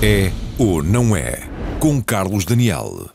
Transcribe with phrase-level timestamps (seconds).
[0.00, 1.40] É ou não é?
[1.80, 3.08] Com Carlos Daniel.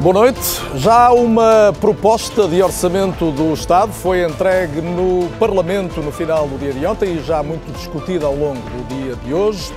[0.00, 0.40] Boa noite.
[0.74, 6.72] Já uma proposta de orçamento do Estado foi entregue no Parlamento no final do dia
[6.72, 9.72] de ontem e já muito discutida ao longo do dia de hoje.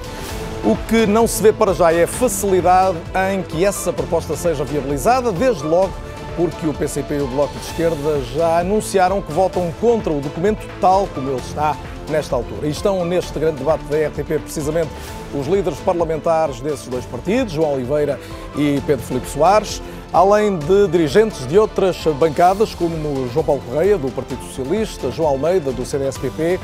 [0.64, 2.98] O que não se vê para já é facilidade
[3.32, 5.94] em que essa proposta seja viabilizada, desde logo
[6.36, 10.66] porque o PCP e o Bloco de Esquerda já anunciaram que votam contra o documento
[10.80, 11.76] tal como ele está
[12.10, 12.68] nesta altura.
[12.68, 14.90] E estão neste grande debate da RTP precisamente
[15.34, 18.20] os líderes parlamentares desses dois partidos, João Oliveira
[18.56, 19.82] e Pedro Filipe Soares,
[20.12, 25.72] além de dirigentes de outras bancadas, como João Paulo Correia, do Partido Socialista, João Almeida,
[25.72, 26.60] do CDS-PP,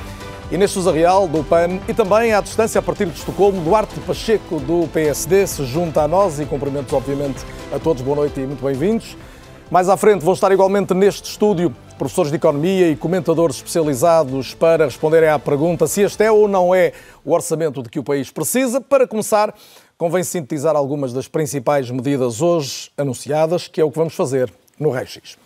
[0.51, 4.59] Inês Sousa Real, do PAN, e também, à distância, a partir de Estocolmo, Duarte Pacheco,
[4.59, 8.01] do PSD, se junta a nós e cumprimentos, obviamente, a todos.
[8.01, 9.17] Boa noite e muito bem-vindos.
[9.69, 14.85] Mais à frente vão estar igualmente neste estúdio professores de economia e comentadores especializados para
[14.85, 16.93] responderem à pergunta se este é ou não é
[17.25, 18.79] o orçamento de que o país precisa.
[18.79, 19.53] Para começar,
[19.97, 24.89] convém sintetizar algumas das principais medidas hoje anunciadas, que é o que vamos fazer no
[24.89, 25.37] Reis X.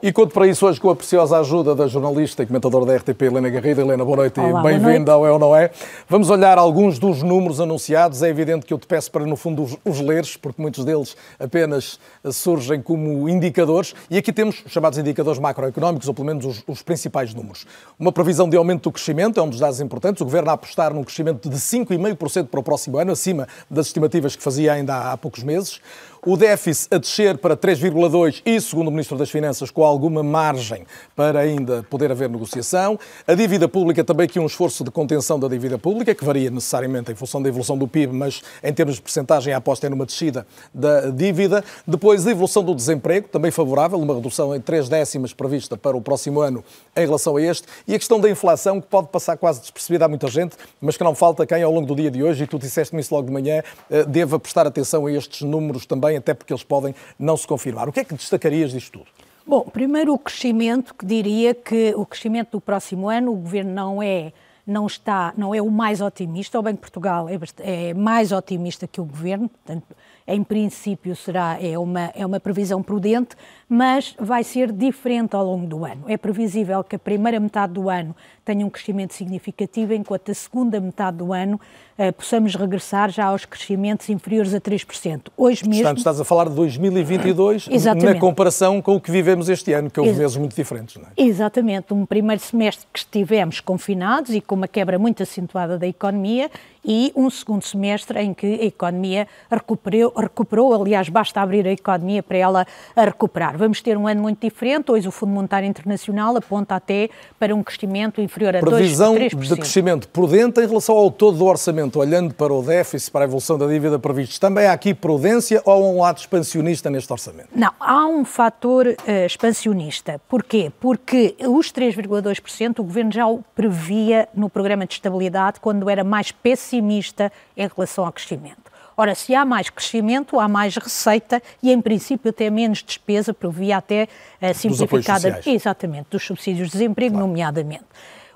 [0.00, 3.20] E conto para isso hoje com a preciosa ajuda da jornalista e comentadora da RTP,
[3.22, 3.80] Helena Garrido.
[3.80, 5.72] Helena, boa noite Olá, e bem-vinda ao É ou Não É.
[6.08, 8.22] Vamos olhar alguns dos números anunciados.
[8.22, 11.16] É evidente que eu te peço para, no fundo, os, os leres, porque muitos deles
[11.40, 11.98] apenas
[12.30, 13.92] surgem como indicadores.
[14.08, 17.66] E aqui temos os chamados indicadores macroeconómicos, ou pelo menos os, os principais números.
[17.98, 20.20] Uma previsão de aumento do crescimento é um dos dados importantes.
[20.20, 24.36] O Governo a apostar num crescimento de 5,5% para o próximo ano, acima das estimativas
[24.36, 25.80] que fazia ainda há, há poucos meses
[26.24, 30.86] o déficit a descer para 3,2 e, segundo o Ministro das Finanças, com alguma margem
[31.14, 32.98] para ainda poder haver negociação.
[33.26, 37.12] A dívida pública também aqui um esforço de contenção da dívida pública, que varia necessariamente
[37.12, 40.06] em função da evolução do PIB, mas em termos de percentagem a aposta é numa
[40.06, 41.64] descida da dívida.
[41.86, 46.00] Depois, a evolução do desemprego, também favorável, uma redução em 3 décimas prevista para o
[46.00, 46.64] próximo ano
[46.96, 47.66] em relação a este.
[47.86, 51.04] E a questão da inflação, que pode passar quase despercebida a muita gente, mas que
[51.04, 53.32] não falta quem ao longo do dia de hoje, e tu disseste-me isso logo de
[53.32, 57.46] manhã, eh, deva prestar atenção a estes números também, até porque eles podem não se
[57.46, 57.88] confirmar.
[57.88, 59.06] O que é que destacarias disto tudo?
[59.46, 64.02] Bom, primeiro o crescimento, que diria que o crescimento do próximo ano, o governo não
[64.02, 64.32] é
[64.66, 66.58] não está, não é o mais otimista.
[66.58, 69.96] O Banco de Portugal é, é mais otimista que o governo, portanto,
[70.26, 73.34] em princípio será é uma é uma previsão prudente,
[73.68, 76.04] mas vai ser diferente ao longo do ano.
[76.08, 80.80] É previsível que a primeira metade do ano tenha um crescimento significativo, enquanto a segunda
[80.80, 81.60] metade do ano
[81.98, 85.24] eh, possamos regressar já aos crescimentos inferiores a 3%.
[85.36, 85.82] Hoje mesmo...
[85.82, 88.14] Portanto, estás a falar de 2022 Exatamente.
[88.14, 91.04] na comparação com o que vivemos este ano, que houve Ex meses muito diferentes, não
[91.04, 91.08] é?
[91.16, 91.92] Exatamente.
[91.92, 96.50] Um primeiro semestre que estivemos confinados e com uma quebra muito acentuada da economia
[96.82, 102.22] e um segundo semestre em que a economia recuperou, recuperou, aliás, basta abrir a economia
[102.22, 103.57] para ela recuperar.
[103.58, 107.10] Vamos ter um ano muito diferente, hoje o Fundo Monetário Internacional aponta até
[107.40, 109.48] para um crescimento inferior a Previsão 2, 3%.
[109.48, 113.26] de crescimento prudente em relação ao todo do orçamento olhando para o déficit, para a
[113.26, 117.48] evolução da dívida previstos, também há aqui prudência ou um lado expansionista neste orçamento?
[117.52, 120.20] Não, há um fator uh, expansionista.
[120.28, 120.70] Porquê?
[120.78, 126.30] Porque os 3,2% o Governo já o previa no programa de estabilidade quando era mais
[126.30, 128.68] pessimista em relação ao crescimento.
[129.00, 133.76] Ora, se há mais crescimento, há mais receita e, em princípio, até menos despesa, previa
[133.76, 134.08] até
[134.42, 135.40] uh, simplificada.
[135.46, 137.28] Exatamente, dos subsídios de desemprego, claro.
[137.28, 137.84] nomeadamente.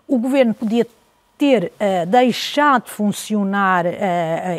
[0.06, 0.86] O governo podia
[1.36, 3.90] ter uh, deixado funcionar uh,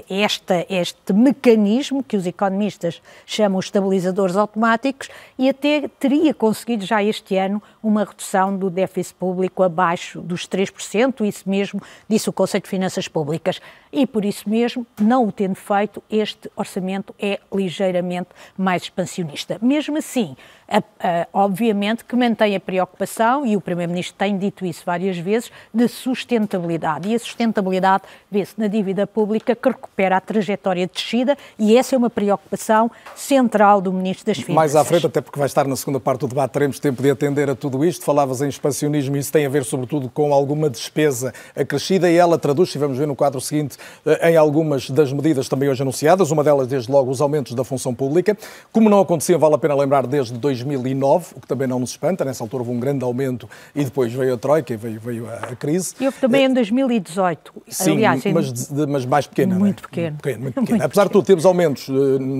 [0.09, 7.37] esta, este mecanismo que os economistas chamam estabilizadores automáticos e até teria conseguido já este
[7.37, 12.69] ano uma redução do déficit público abaixo dos 3%, isso mesmo disse o Conselho de
[12.69, 13.61] Finanças Públicas.
[13.91, 19.59] E por isso mesmo, não o tendo feito, este orçamento é ligeiramente mais expansionista.
[19.61, 20.35] Mesmo assim,
[21.31, 27.09] obviamente que mantém a preocupação, e o Primeiro-Ministro tem dito isso várias vezes, de sustentabilidade.
[27.09, 31.95] E a sustentabilidade vê-se na dívida pública que recupera a trajetória de descida, e essa
[31.95, 34.55] é uma preocupação central do Ministro das Finanças.
[34.55, 37.09] Mais à frente, até porque vai estar na segunda parte do debate, teremos tempo de
[37.09, 38.03] atender a tudo isto.
[38.03, 42.73] Falavas em expansionismo, isso tem a ver sobretudo com alguma despesa acrescida, e ela traduz,
[42.73, 46.43] e vamos ver no quadro seguinte, eh, em algumas das medidas também hoje anunciadas, uma
[46.43, 48.37] delas, desde logo, os aumentos da função pública.
[48.71, 52.25] Como não acontecia, vale a pena lembrar, desde 2009, o que também não nos espanta,
[52.25, 55.55] nessa altura houve um grande aumento e depois veio a Troika e veio, veio a
[55.55, 55.95] crise.
[55.99, 58.23] E houve também em 2018, Sim, aliás.
[58.25, 59.87] Mas, de, mas mais pequena, Muito é?
[59.87, 60.17] pequeno.
[60.17, 60.69] pequeno, muito pequeno.
[60.69, 61.21] Muito Apesar pequeno.
[61.21, 61.93] de tudo, temos aumentos eh,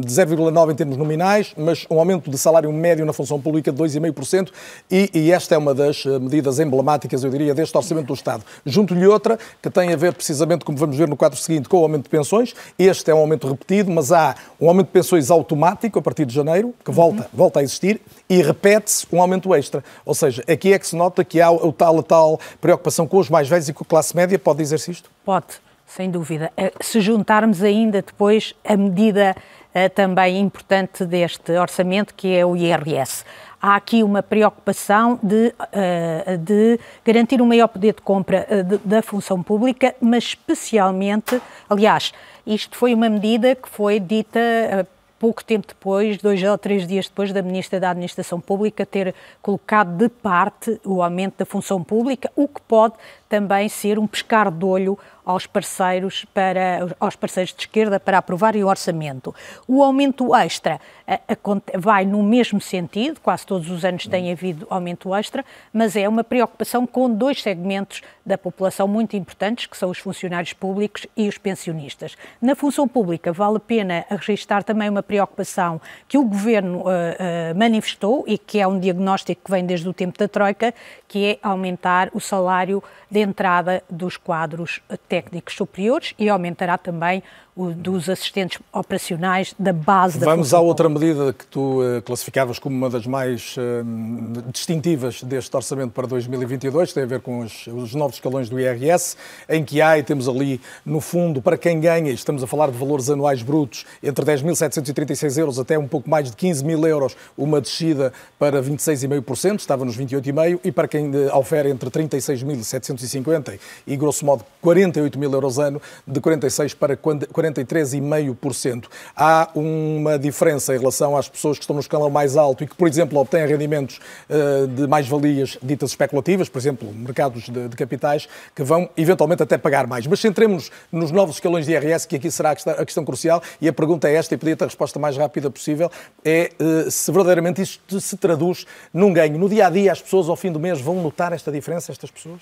[0.06, 3.82] de 0,9 em termos nominais, mas um aumento de salário médio na função pública de
[3.82, 4.50] 2,5%
[4.90, 8.44] e, e esta é uma das eh, medidas emblemáticas, eu diria, deste Orçamento do Estado.
[8.66, 11.84] Junto-lhe outra, que tem a ver precisamente, como vamos ver no quadro seguinte, com o
[11.84, 12.54] aumento de pensões.
[12.78, 16.34] Este é um aumento repetido, mas há um aumento de pensões automático a partir de
[16.34, 17.28] janeiro, que volta, uhum.
[17.34, 19.84] volta a existir, e repete-se um aumento extra.
[20.06, 23.18] Ou seja, aqui é que se nota que há o tal, a tal preocupação com
[23.18, 24.38] os mais velhos e com a classe média.
[24.40, 25.10] Pode dizer-se isto?
[25.26, 25.48] Pode,
[25.86, 26.52] sem dúvida.
[26.58, 32.56] Eh, se juntarmos ainda depois a medida uh, também importante deste orçamento, que é o
[32.56, 33.24] IRS
[33.64, 38.46] há aqui uma preocupação de, uh, de garantir um maior poder de compra
[38.84, 42.12] da função pública, mas especialmente, aliás,
[42.46, 44.86] isto foi uma medida que foi dita
[45.24, 49.96] pouco tempo depois, dois ou três dias depois da Ministra da Administração Pública ter colocado
[49.96, 52.96] de parte o aumento da função pública, o que pode
[53.34, 54.96] também ser um pescar de olho
[55.26, 59.34] aos parceiros, para, aos parceiros de esquerda para aprovarem o orçamento.
[59.68, 64.68] O aumento extra a, a, vai no mesmo sentido, quase todos os anos tem havido
[64.70, 69.90] aumento extra, mas é uma preocupação com dois segmentos da população muito importantes, que são
[69.90, 72.16] os funcionários públicos e os pensionistas.
[72.42, 77.58] Na função pública, vale a pena registrar também uma preocupação que o Governo uh, uh,
[77.58, 80.74] manifestou e que é um diagnóstico que vem desde o tempo da Troika,
[81.14, 87.22] que é aumentar o salário de entrada dos quadros técnicos superiores e aumentará também
[87.56, 92.58] o, dos assistentes operacionais da base da Vamos à outra medida que tu uh, classificavas
[92.58, 97.40] como uma das mais uh, distintivas deste orçamento para 2022, que tem a ver com
[97.42, 99.16] os, os, novos escalões do IRS,
[99.48, 102.78] em que há e temos ali, no fundo, para quem ganha, estamos a falar de
[102.78, 107.62] valores anuais brutos, entre 10.736 euros até um pouco mais de 15 mil euros, uma
[107.62, 114.44] descida para 26,5%, estava nos 28,5%, e para quem ofere entre 36.750 e, grosso modo,
[114.62, 118.86] 48 mil euros ano, de 46 para 40 43,5%.
[119.16, 122.76] Há uma diferença em relação às pessoas que estão no escalão mais alto e que,
[122.76, 124.00] por exemplo, obtêm rendimentos
[124.30, 129.58] uh, de mais-valias ditas especulativas, por exemplo, mercados de, de, capitais, que vão eventualmente até
[129.58, 130.08] pagar mais.
[130.08, 133.42] Mas centremos-nos nos novos escalões de IRS, que aqui será a questão, a questão crucial,
[133.60, 135.92] e a pergunta é esta, e pedir a resposta mais rápida possível,
[136.24, 139.38] é uh, se verdadeiramente isto se traduz num ganho.
[139.38, 142.12] No dia a dia, as pessoas ao fim do mês vão notar esta diferença, estas
[142.12, 142.42] pessoas?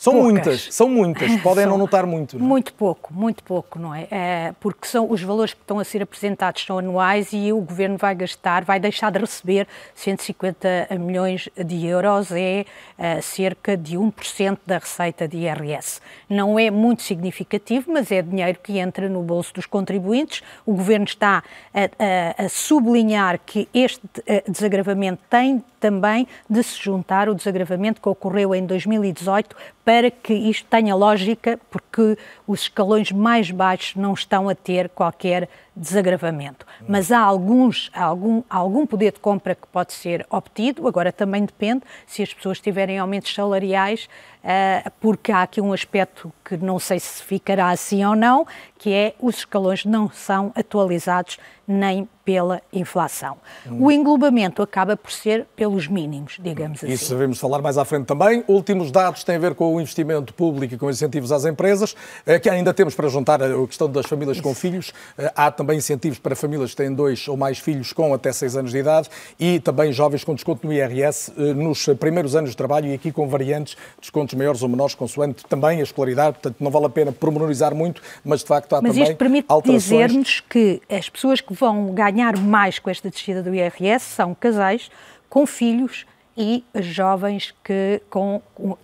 [0.00, 0.32] São Poucas.
[0.32, 2.38] muitas, são muitas, podem são não notar muito.
[2.38, 2.48] Não é?
[2.48, 4.08] Muito pouco, muito pouco, não é?
[4.10, 4.54] é?
[4.58, 8.14] Porque são os valores que estão a ser apresentados são anuais e o governo vai
[8.14, 12.64] gastar, vai deixar de receber 150 milhões de euros, é,
[12.96, 16.00] é cerca de 1% da receita de IRS.
[16.30, 20.42] Não é muito significativo, mas é dinheiro que entra no bolso dos contribuintes.
[20.64, 21.42] O governo está
[21.74, 28.00] a, a, a sublinhar que este eh, desagravamento tem também de se juntar o desagravamento
[28.00, 29.56] que ocorreu em 2018
[29.90, 32.16] para que isto tenha lógica, porque
[32.46, 36.66] os escalões mais baixos não estão a ter qualquer desagravamento.
[36.88, 41.82] Mas há alguns, algum, algum poder de compra que pode ser obtido, agora também depende
[42.06, 44.08] se as pessoas tiverem aumentos salariais,
[44.44, 48.46] uh, porque há aqui um aspecto que não sei se ficará assim ou não,
[48.78, 53.36] que é os escalões não são atualizados nem pela inflação.
[53.66, 53.86] Hum.
[53.86, 56.92] O englobamento acaba por ser pelos mínimos, digamos assim.
[56.92, 58.44] Isso devemos falar mais à frente também.
[58.48, 61.94] Últimos dados têm a ver com o investimento público e com incentivos às empresas,
[62.26, 64.42] eh, que ainda temos para juntar a questão das famílias Isso.
[64.42, 64.92] com filhos.
[65.16, 68.56] Eh, há também incentivos para famílias que têm dois ou mais filhos com até seis
[68.56, 69.08] anos de idade
[69.38, 73.12] e também jovens com desconto no IRS eh, nos primeiros anos de trabalho e aqui
[73.12, 76.34] com variantes, descontos maiores ou menores, consoante também a escolaridade.
[76.34, 79.48] Portanto, não vale a pena pormenorizar muito, mas de facto há mas também isto permite
[79.64, 84.90] dizer-nos que as pessoas que vão ganhar mais com esta descida do IRS são casais
[85.28, 86.04] com filhos
[86.36, 88.40] e jovens que, com,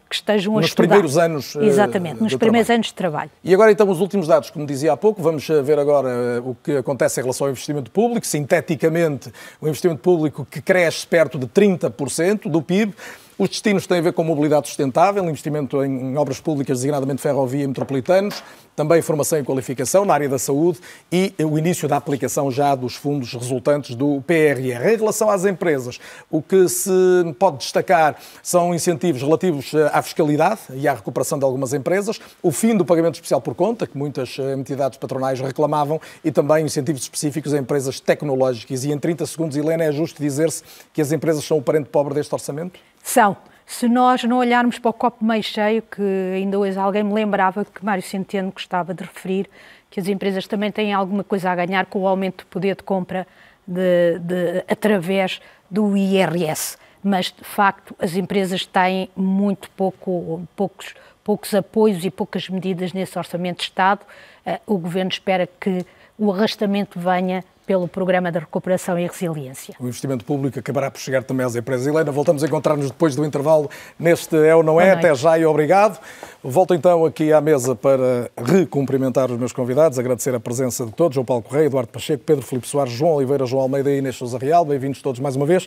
[0.09, 0.97] que estejam a nos estudar.
[0.97, 2.77] Nos primeiros anos eh, Exatamente, nos primeiros trabalho.
[2.77, 3.31] anos de trabalho.
[3.43, 6.43] E agora então os últimos dados, como dizia há pouco, vamos eh, ver agora eh,
[6.45, 8.27] o que acontece em relação ao investimento público.
[8.27, 12.95] Sinteticamente, o investimento público que cresce perto de 30% do PIB.
[13.39, 17.67] Os destinos têm a ver com mobilidade sustentável, investimento em obras públicas, designadamente ferrovia e
[17.67, 18.43] metropolitanos,
[18.75, 20.79] também formação e qualificação na área da saúde
[21.13, 24.95] e o início da aplicação já dos fundos resultantes do PRR.
[24.95, 26.01] Em relação às empresas,
[26.31, 26.91] o que se
[27.39, 32.51] pode destacar são incentivos relativos eh, à fiscalidade e à recuperação de algumas empresas, o
[32.51, 37.03] fim do pagamento especial por conta, que muitas eh, entidades patronais reclamavam, e também incentivos
[37.03, 38.85] específicos a empresas tecnológicas.
[38.85, 40.63] E em 30 segundos, Helena, é justo dizer-se
[40.95, 42.81] que as empresas são o parente pobre deste orçamento?
[43.07, 43.37] São.
[43.65, 46.03] Se nós não olharmos para o copo meio cheio, que
[46.35, 49.49] ainda hoje alguém me lembrava que Mário Centeno gostava de referir,
[49.89, 52.83] que as empresas também têm alguma coisa a ganhar com o aumento do poder de
[52.83, 53.25] compra
[53.65, 56.77] de, de, através do IRS.
[57.03, 63.17] Mas, de facto, as empresas têm muito pouco, poucos, poucos apoios e poucas medidas nesse
[63.17, 64.01] Orçamento de Estado.
[64.45, 65.87] Uh, o Governo espera que
[66.19, 69.75] o arrastamento venha pelo Programa de Recuperação e Resiliência.
[69.81, 71.85] O investimento público acabará por chegar também às empresas.
[71.87, 73.69] Helena, voltamos a encontrar-nos depois do intervalo
[73.99, 74.93] neste É ou Não É.
[74.93, 75.99] Até já e obrigado.
[76.45, 81.17] Volto então aqui à mesa para recumprimentar os meus convidados, agradecer a presença de todos,
[81.17, 84.39] João Paulo Correia, Eduardo Pacheco, Pedro Filipe Soares, João Oliveira, João Almeida e Inês Sousa
[84.39, 84.65] Real.
[84.65, 85.67] Bem-vindos todos mais uma vez.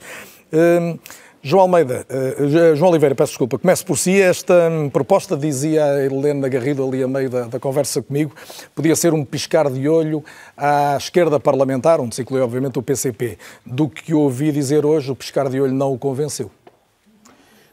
[0.54, 0.98] Hum,
[1.42, 4.22] João Almeida, uh, João Oliveira, peço desculpa, começo por si.
[4.22, 8.36] Esta um, proposta, dizia a Helena Garrido ali a meio da, da, conversa comigo,
[8.76, 10.22] podia ser um piscar de olho
[10.58, 13.38] à esquerda parlamentar, onde se inclui obviamente o PCP.
[13.66, 16.52] Do que ouvi dizer hoje, o piscar de olho não o convenceu.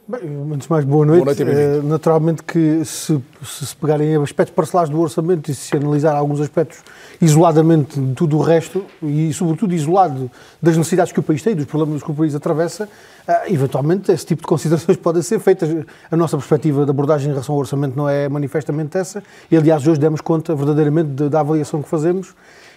[0.08, 0.20] Bem,
[0.52, 1.24] antes de mais, boa noite.
[1.24, 5.76] Boa noite uh, naturalmente que se, se, se pegarem aspectos parcelares do orçamento e se
[5.76, 6.78] analisar alguns aspectos
[7.20, 10.30] isoladamente de tudo o resto, e sobretudo isolado
[10.62, 14.24] das necessidades que o país tem, dos problemas que o país atravessa, uh, eventualmente esse
[14.24, 15.68] tipo de considerações podem ser feitas.
[16.08, 19.84] A nossa perspectiva de abordagem em relação ao orçamento não é manifestamente essa, e aliás
[19.84, 22.32] hoje demos conta verdadeiramente de, da avaliação que fazemos,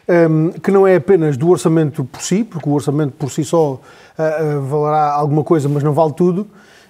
[0.07, 3.43] um, ehm, que não é apenas do orçamento por si, porque o orçamento por si
[3.43, 6.47] só uh, valerá alguma coisa, mas não vale tudo,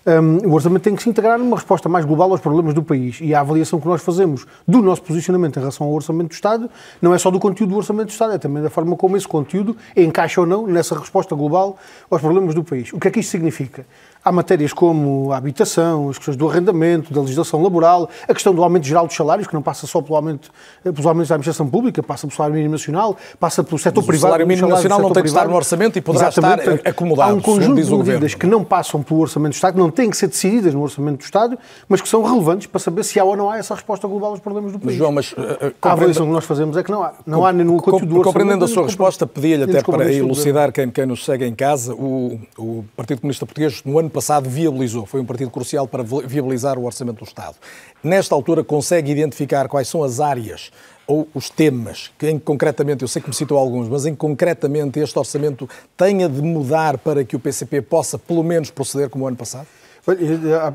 [0.09, 3.19] um, o orçamento tem que se integrar numa resposta mais global aos problemas do país.
[3.21, 6.69] E a avaliação que nós fazemos do nosso posicionamento em relação ao orçamento do Estado
[7.01, 9.27] não é só do conteúdo do orçamento do Estado, é também da forma como esse
[9.27, 11.77] conteúdo encaixa ou não nessa resposta global
[12.09, 12.91] aos problemas do país.
[12.93, 13.85] O que é que isto significa?
[14.23, 18.61] Há matérias como a habitação, as questões do arrendamento, da legislação laboral, a questão do
[18.61, 20.51] aumento geral dos salários, que não passa só pelo aumento,
[20.83, 24.07] eh, pelos aumentos da administração pública, passa pelo salário mínimo nacional, passa pelo setor Mas
[24.07, 24.25] privado.
[24.25, 26.69] O salário mínimo nacional não tem que estar no orçamento e poderá Exatamente.
[26.69, 27.31] estar acomodado.
[27.31, 30.09] Há um conjunto de medidas que não passam pelo orçamento do Estado, que não têm
[30.09, 31.57] que ser decididas no orçamento do Estado,
[31.87, 34.39] mas que são relevantes para saber se há ou não há essa resposta global aos
[34.39, 34.91] problemas do país.
[34.91, 37.13] Mas, João, mas, uh, a avaliação que nós fazemos é que não há.
[37.25, 38.23] Não há no conteúdo do orçamento.
[38.23, 42.39] Compreendendo a sua resposta, pedia-lhe até para elucidar quem, quem nos segue em casa, o,
[42.57, 46.85] o Partido Comunista Português no ano passado viabilizou foi um partido crucial para viabilizar o
[46.85, 47.55] orçamento do Estado.
[48.03, 50.71] Nesta altura, consegue identificar quais são as áreas
[51.05, 54.99] ou os temas que, em concretamente, eu sei que me citou alguns, mas em concretamente
[54.99, 59.27] este orçamento tenha de mudar para que o PCP possa, pelo menos, proceder como o
[59.27, 59.67] ano passado?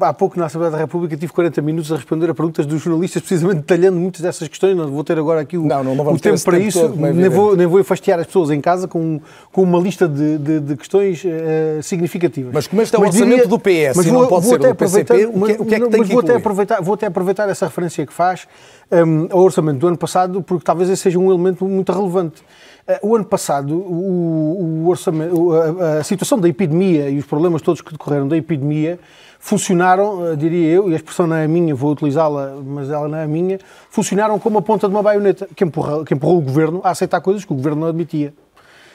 [0.00, 3.22] Há pouco na Assembleia da República tive 40 minutos a responder a perguntas dos jornalistas,
[3.22, 4.76] precisamente detalhando muitas dessas questões.
[4.76, 6.96] Não vou ter agora aqui o, não, não, não o tempo para tempo isso, todo,
[6.96, 9.20] nem, vou, nem vou enfastiar as pessoas em casa com,
[9.52, 12.52] com uma lista de, de, de questões uh, significativas.
[12.52, 14.74] Mas como este é o orçamento diria, do PS mas vou, não pode ser do
[14.74, 16.94] PCP, o que, é, o que é que tem mas que vou até, aproveitar, vou
[16.94, 18.46] até aproveitar essa referência que faz
[18.90, 22.42] um, ao orçamento do ano passado, porque talvez esse seja um elemento muito relevante.
[23.02, 27.62] Uh, o ano passado, o, o orçamento, a, a situação da epidemia e os problemas
[27.62, 28.98] todos que decorreram da epidemia
[29.44, 33.18] funcionaram, eh, diria eu, e a expressão não é minha, vou utilizá-la, mas ela não
[33.18, 33.58] é minha,
[33.90, 37.20] funcionaram como a ponta de uma baioneta, que empurrou, que empurrou o governo a aceitar
[37.20, 38.32] coisas que o governo não admitia.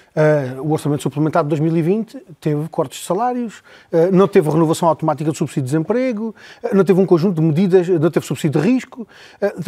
[0.09, 3.59] Uh, o orçamento suplementado de 2020 teve cortes de salários,
[3.91, 7.41] uh, não teve renovação automática do subsídio de desemprego, uh, não teve um conjunto de
[7.41, 9.07] medidas, não teve subsídio de risco,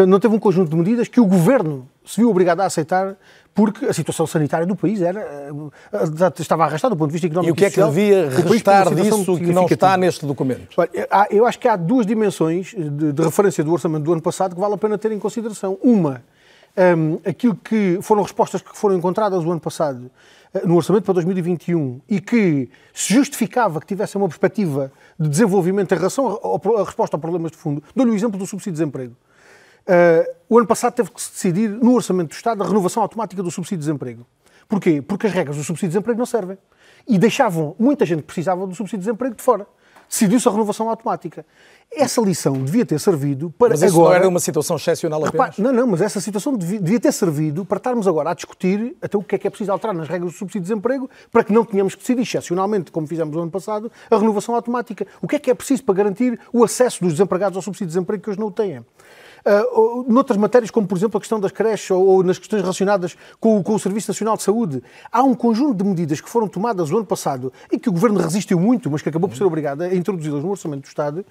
[0.08, 3.16] não teve um conjunto de medidas que o governo se viu obrigado a aceitar
[3.54, 5.52] porque a situação sanitária do país era,
[6.40, 9.38] estava arrastada do ponto de vista económico e o que é que devia restar disso
[9.38, 10.70] que não está neste documento?
[11.30, 14.62] Eu acho que há duas dimensões de, de referência do orçamento do ano passado que
[14.62, 15.78] vale a pena ter em consideração.
[15.84, 16.24] Uma,
[16.78, 20.10] um, aquilo que foram respostas que foram encontradas o ano passado
[20.54, 25.94] uh, no orçamento para 2021 e que se justificava que tivesse uma perspectiva de desenvolvimento
[25.94, 26.40] em relação
[26.78, 27.84] à resposta a problemas de fundo.
[27.96, 29.16] Dou-lhe o exemplo do subsídio de desemprego.
[29.82, 33.42] Uh, o ano passado teve que se decidir no orçamento do Estado a renovação automática
[33.42, 34.26] do subsídio de desemprego.
[34.68, 35.02] Porquê?
[35.02, 36.58] Porque as regras do subsídio de desemprego não servem.
[37.08, 39.68] E deixavam muita gente que precisava do subsídio de desemprego de fora.
[40.08, 41.46] Decidiu-se a renovação automática.
[41.94, 44.10] Essa lição devia ter servido para mas isso agora...
[44.10, 45.58] não era uma situação excepcional apenas?
[45.58, 49.18] não, não, mas essa situação devia, devia, ter servido para estarmos agora a discutir até
[49.18, 51.52] o que é que é preciso alterar nas regras do subsídio de desemprego para que
[51.52, 55.06] não tenhamos que decidir, excepcionalmente, como fizemos no ano passado, a renovação automática.
[55.22, 57.94] O que é que é preciso para garantir o acesso dos desempregados ao subsídio de
[57.94, 58.80] desemprego que hoje não o têm?
[58.80, 63.18] Uh, noutras matérias, como por exemplo a questão das creches ou, ou nas questões relacionadas
[63.40, 66.92] com, com, o Serviço Nacional de Saúde, há um conjunto de medidas que foram tomadas
[66.92, 69.82] o ano passado e que o Governo resistiu muito, mas que acabou por ser obrigado
[69.82, 71.26] a introduzi-las no Orçamento do Estado,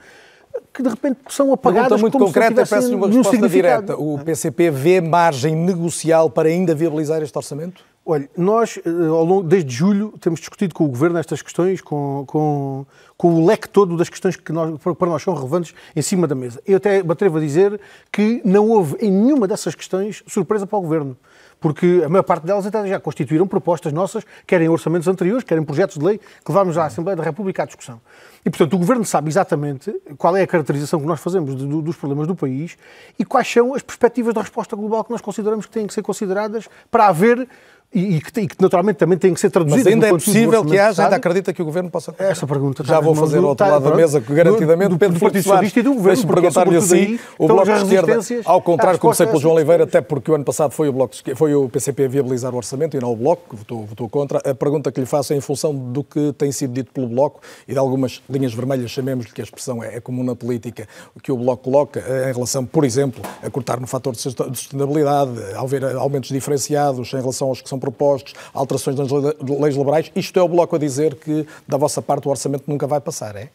[0.72, 3.96] que de repente são apagadas Pergunta muito como concreta, peço-lhe uma resposta direta.
[3.96, 7.84] O PCP vê margem negocial para ainda viabilizar este orçamento?
[8.04, 12.24] Olha, nós, eh, ao longo, desde julho, temos discutido com o Governo estas questões, com,
[12.26, 16.26] com, com o leque todo das questões que nós, para nós são relevantes em cima
[16.26, 16.60] da mesa.
[16.66, 17.78] Eu até me atrevo a dizer
[18.10, 21.16] que não houve em nenhuma dessas questões surpresa para o Governo
[21.60, 25.98] porque a maior parte delas até já constituíram propostas nossas, querem orçamentos anteriores, querem projetos
[25.98, 28.00] de lei que levámos à Assembleia da República à discussão.
[28.44, 31.96] E, portanto, o Governo sabe exatamente qual é a caracterização que nós fazemos de, dos
[31.96, 32.78] problemas do país
[33.18, 36.02] e quais são as perspectivas de resposta global que nós consideramos que têm que ser
[36.02, 37.46] consideradas para haver
[37.92, 39.84] e, e, que, e, que, naturalmente também tem que ser traduzido.
[39.84, 42.14] Mas ainda é possível que haja, ainda acredita que o Governo possa?
[42.18, 45.20] Essa pergunta Já vou fazer ao outro lado da mesa, que garantidamente do, Pedro do
[45.20, 49.40] Partido Socialista e do Governo, perguntar-lhe assim, o Bloco de Esquerda, ao contrário, comecei pelo
[49.40, 52.54] João Oliveira, até porque o ano passado foi o, Bloco foi o PCP a viabilizar
[52.54, 54.38] o orçamento e não o Bloco, que votou, votou contra.
[54.48, 57.40] A pergunta que lhe faço é em função do que tem sido dito pelo Bloco
[57.66, 60.86] e de algumas linhas vermelhas, chamemos-lhe que a expressão é, é comum na política,
[61.20, 65.32] que o Bloco coloca eh, em relação, por exemplo, a cortar no fator de sustentabilidade,
[65.56, 70.12] ao ver aumentos diferenciados em relação aos que são propostos, alterações nas leis laborais.
[70.14, 73.34] Isto é o Bloco a dizer que, da vossa parte, o orçamento nunca vai passar,
[73.34, 73.48] é?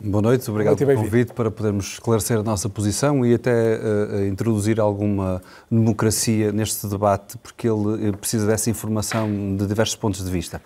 [0.00, 4.80] Boa noite, obrigado pelo convite para podermos esclarecer a nossa posição e até uh, introduzir
[4.80, 10.60] alguma democracia neste debate, porque ele precisa dessa informação de diversos pontos de vista.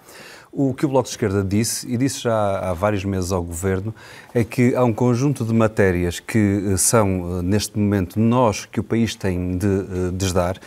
[0.50, 3.94] O que o Bloco de Esquerda disse, e disse já há vários meses ao Governo,
[4.34, 9.14] é que há um conjunto de matérias que são, neste momento, nós que o país
[9.14, 10.58] tem de desdar,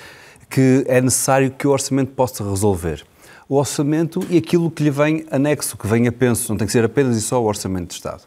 [0.52, 3.06] que é necessário que o orçamento possa resolver.
[3.48, 6.74] O orçamento e aquilo que lhe vem anexo, que vem a penso, não tem que
[6.74, 8.24] ser apenas e só o orçamento de Estado.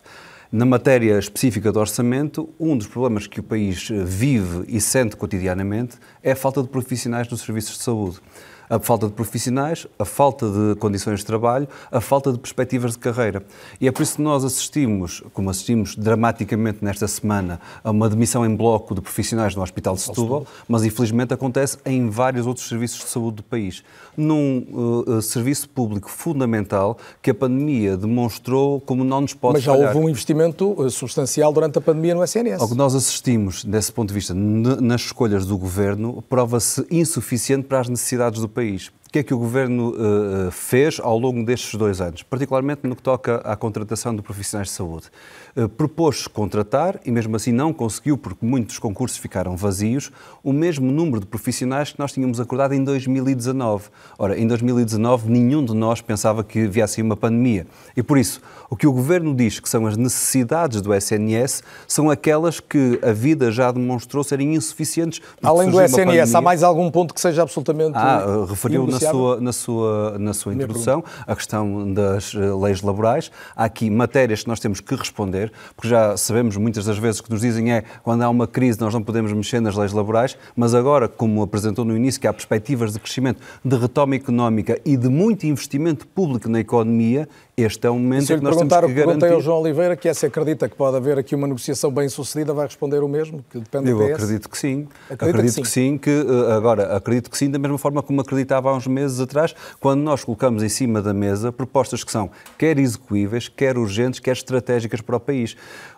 [0.50, 5.96] Na matéria específica do orçamento, um dos problemas que o país vive e sente cotidianamente
[6.22, 8.20] é a falta de profissionais nos serviços de saúde
[8.68, 12.98] a falta de profissionais, a falta de condições de trabalho, a falta de perspectivas de
[12.98, 13.42] carreira.
[13.80, 18.44] E é por isso que nós assistimos, como assistimos dramaticamente nesta semana, a uma demissão
[18.44, 23.00] em bloco de profissionais no Hospital de Setúbal, mas infelizmente acontece em vários outros serviços
[23.00, 23.82] de saúde do país.
[24.16, 29.72] Num uh, serviço público fundamental que a pandemia demonstrou como não nos pode Mas já
[29.72, 29.88] falhar.
[29.88, 32.62] houve um investimento substancial durante a pandemia no SNS.
[32.62, 37.80] O que nós assistimos, desse ponto de vista, nas escolhas do governo, prova-se insuficiente para
[37.80, 38.88] as necessidades do país.
[38.88, 42.96] O que é que o Governo uh, fez ao longo destes dois anos, particularmente no
[42.96, 45.10] que toca à contratação de profissionais de saúde?
[45.56, 50.10] Uh, Propôs contratar, e mesmo assim não conseguiu, porque muitos concursos ficaram vazios,
[50.42, 53.88] o mesmo número de profissionais que nós tínhamos acordado em 2019.
[54.18, 57.66] Ora, em 2019 nenhum de nós pensava que viesse uma pandemia.
[57.96, 62.10] E por isso, o que o Governo diz que são as necessidades do SNS são
[62.10, 65.20] aquelas que a vida já demonstrou serem insuficientes.
[65.42, 67.96] Além do SNS, há mais algum ponto que seja absolutamente.
[67.96, 73.30] Ah, referiu na sua, na sua, na sua introdução a questão das eh, leis laborais.
[73.54, 75.43] Há aqui matérias que nós temos que responder,
[75.76, 78.92] porque já sabemos muitas das vezes que nos dizem é quando há uma crise nós
[78.92, 82.92] não podemos mexer nas leis laborais, mas agora, como apresentou no início, que há perspectivas
[82.92, 87.98] de crescimento, de retoma económica e de muito investimento público na economia, este é um
[87.98, 88.94] momento em que nós temos que garantir...
[88.94, 92.08] perguntei ao João Oliveira que é se acredita que pode haver aqui uma negociação bem
[92.08, 94.12] sucedida, vai responder o mesmo, que depende Eu do PS?
[94.12, 94.88] acredito que sim.
[95.08, 95.62] Acredito que sim.
[95.62, 98.86] que sim, que eh, agora, acredito que sim, da mesma forma como acreditava há uns
[98.88, 103.78] meses atrás, quando nós colocamos em cima da mesa propostas que são quer execuíveis, quer
[103.78, 105.56] urgentes, quer estratégicas para o país.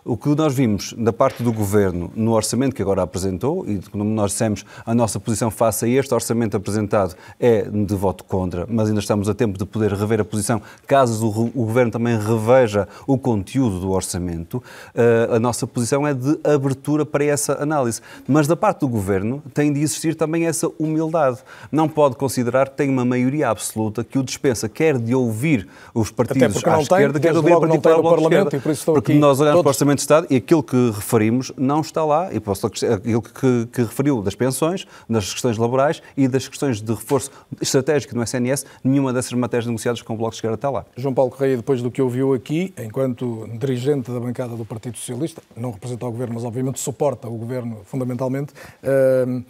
[0.09, 4.05] O que nós vimos da parte do Governo no orçamento que agora apresentou, e como
[4.05, 8.87] nós dissemos, a nossa posição face a este orçamento apresentado é de voto contra, mas
[8.87, 13.17] ainda estamos a tempo de poder rever a posição caso o Governo também reveja o
[13.17, 14.63] conteúdo do orçamento,
[14.95, 17.99] uh, a nossa posição é de abertura para essa análise.
[18.25, 21.39] Mas da parte do Governo tem de existir também essa humildade.
[21.69, 26.11] Não pode considerar que tem uma maioria absoluta que o dispensa, quer de ouvir os
[26.11, 29.96] partidos à esquerda, quer de ouvir o Partido Parlamento, Porque nós olhamos para o Orçamento
[29.97, 34.21] de Estado e aquilo que referimos não está lá, e posso aquilo que, que referiu
[34.21, 37.31] das pensões, das questões laborais e das questões de reforço
[37.61, 40.85] estratégico no SNS, nenhuma dessas matérias negociadas com o Bloco de Esquerda está lá.
[40.95, 45.41] João Paulo Correia, depois do que ouviu aqui, enquanto dirigente da bancada do Partido Socialista,
[45.55, 49.43] não representa o Governo, mas obviamente suporta o Governo fundamentalmente, uh,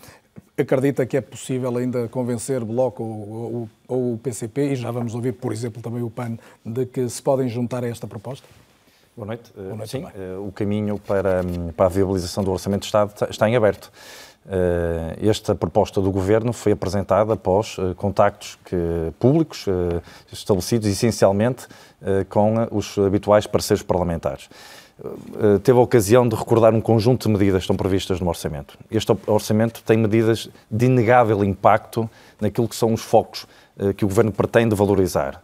[0.58, 5.52] acredita que é possível ainda convencer Bloco ou o PCP, e já vamos ouvir, por
[5.52, 8.48] exemplo, também o PAN, de que se podem juntar a esta proposta?
[9.18, 9.52] Boa noite.
[9.52, 10.38] Boa noite Sim, também.
[10.38, 11.42] o caminho para,
[11.76, 13.92] para a viabilização do Orçamento de Estado está em aberto.
[14.48, 18.78] Eh, esta proposta do Governo foi apresentada após eh, contactos que,
[19.20, 20.02] públicos eh,
[20.32, 21.68] estabelecidos essencialmente
[22.30, 24.48] com os habituais parceiros parlamentares.
[25.64, 28.78] Teve a ocasião de recordar um conjunto de medidas que estão previstas no Orçamento.
[28.92, 32.08] Este Orçamento tem medidas de inegável impacto
[32.40, 33.48] naquilo que são os focos
[33.96, 35.42] que o Governo pretende valorizar.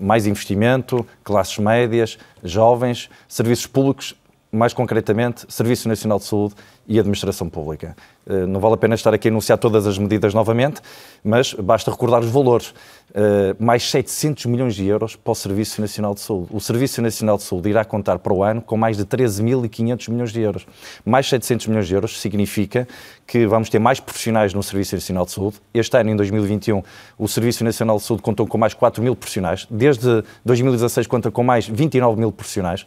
[0.00, 4.14] Mais investimento, classes médias, jovens, serviços públicos
[4.54, 6.54] mais concretamente, Serviço Nacional de Saúde
[6.86, 7.96] e Administração Pública.
[8.26, 10.80] Eh, não vale a pena estar aqui a anunciar todas as medidas novamente,
[11.22, 12.74] mas basta recordar os valores.
[13.14, 16.48] Eh, mais 700 milhões de euros para o Serviço Nacional de Saúde.
[16.50, 20.32] O Serviço Nacional de Saúde irá contar para o ano com mais de 13.500 milhões
[20.32, 20.66] de euros.
[21.04, 22.88] Mais 700 milhões de euros significa
[23.26, 25.56] que vamos ter mais profissionais no Serviço Nacional de Saúde.
[25.72, 26.82] Este ano, em 2021,
[27.18, 29.66] o Serviço Nacional de Saúde contou com mais 4 mil profissionais.
[29.70, 32.84] Desde 2016 conta com mais 29 mil profissionais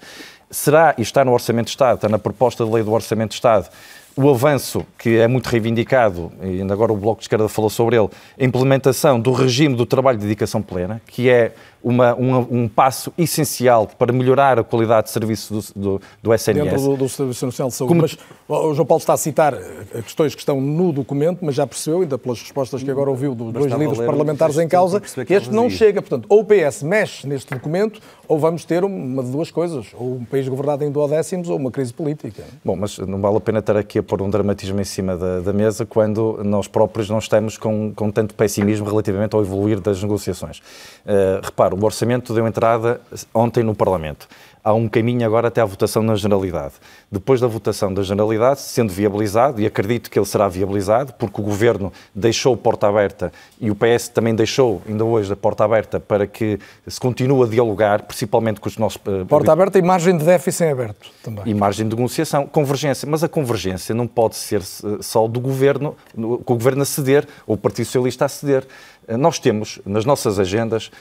[0.49, 3.35] será, e está no Orçamento de Estado, está na proposta de lei do Orçamento de
[3.35, 3.69] Estado,
[4.15, 7.97] o avanço que é muito reivindicado, e ainda agora o Bloco de Esquerda falou sobre
[7.97, 11.53] ele, a implementação do regime do trabalho de dedicação plena, que é
[11.87, 16.63] uma, um, um, passo essencial para melhorar a qualidade de serviço do, do, do SNS.
[16.63, 17.89] Dentro do, do Serviço Nacional de Saúde.
[17.89, 18.01] Como...
[18.01, 21.65] Mas o João Paulo está a citar eh, questões que estão no documento, mas já
[21.65, 25.49] percebeu, ainda pelas respostas que agora ouviu dos dois líderes parlamentares em causa, que este
[25.49, 26.01] não chega.
[26.01, 30.15] Portanto, ou o PS mexe neste documento, ou vamos ter uma de duas coisas, ou
[30.15, 32.43] um país governado em duodécimos, ou uma crise política.
[32.65, 35.39] Bom, mas não vale a pena estar aqui a pôr um dramatismo em cima da,
[35.39, 40.01] da mesa quando nós próprios não estamos com, com tanto pessimismo relativamente ao evoluir das
[40.01, 40.59] negociações.
[40.59, 42.99] Uh, reparo, o orçamento deu entrada
[43.33, 44.27] ontem no Parlamento
[44.67, 46.73] há um caminho agora até à votação na Generalidade.
[47.09, 51.43] Depois da votação da Generalidade, sendo viabilizado, e acredito que ele será viabilizado, porque o
[51.43, 56.01] Governo deixou a porta aberta e o PS também deixou, ainda hoje, a porta aberta
[56.01, 58.99] para que se continue a dialogar, principalmente com os nossos...
[59.07, 61.43] Eh, porta aberta e margem de déficit em aberto também.
[61.45, 63.07] E margem de negociação, convergência.
[63.09, 67.25] Mas a convergência não pode ser eh, só do Governo, com o Governo a ceder,
[67.45, 68.67] ou o Partido Socialista a ceder.
[69.07, 70.91] Eh, nós temos nas nossas agendas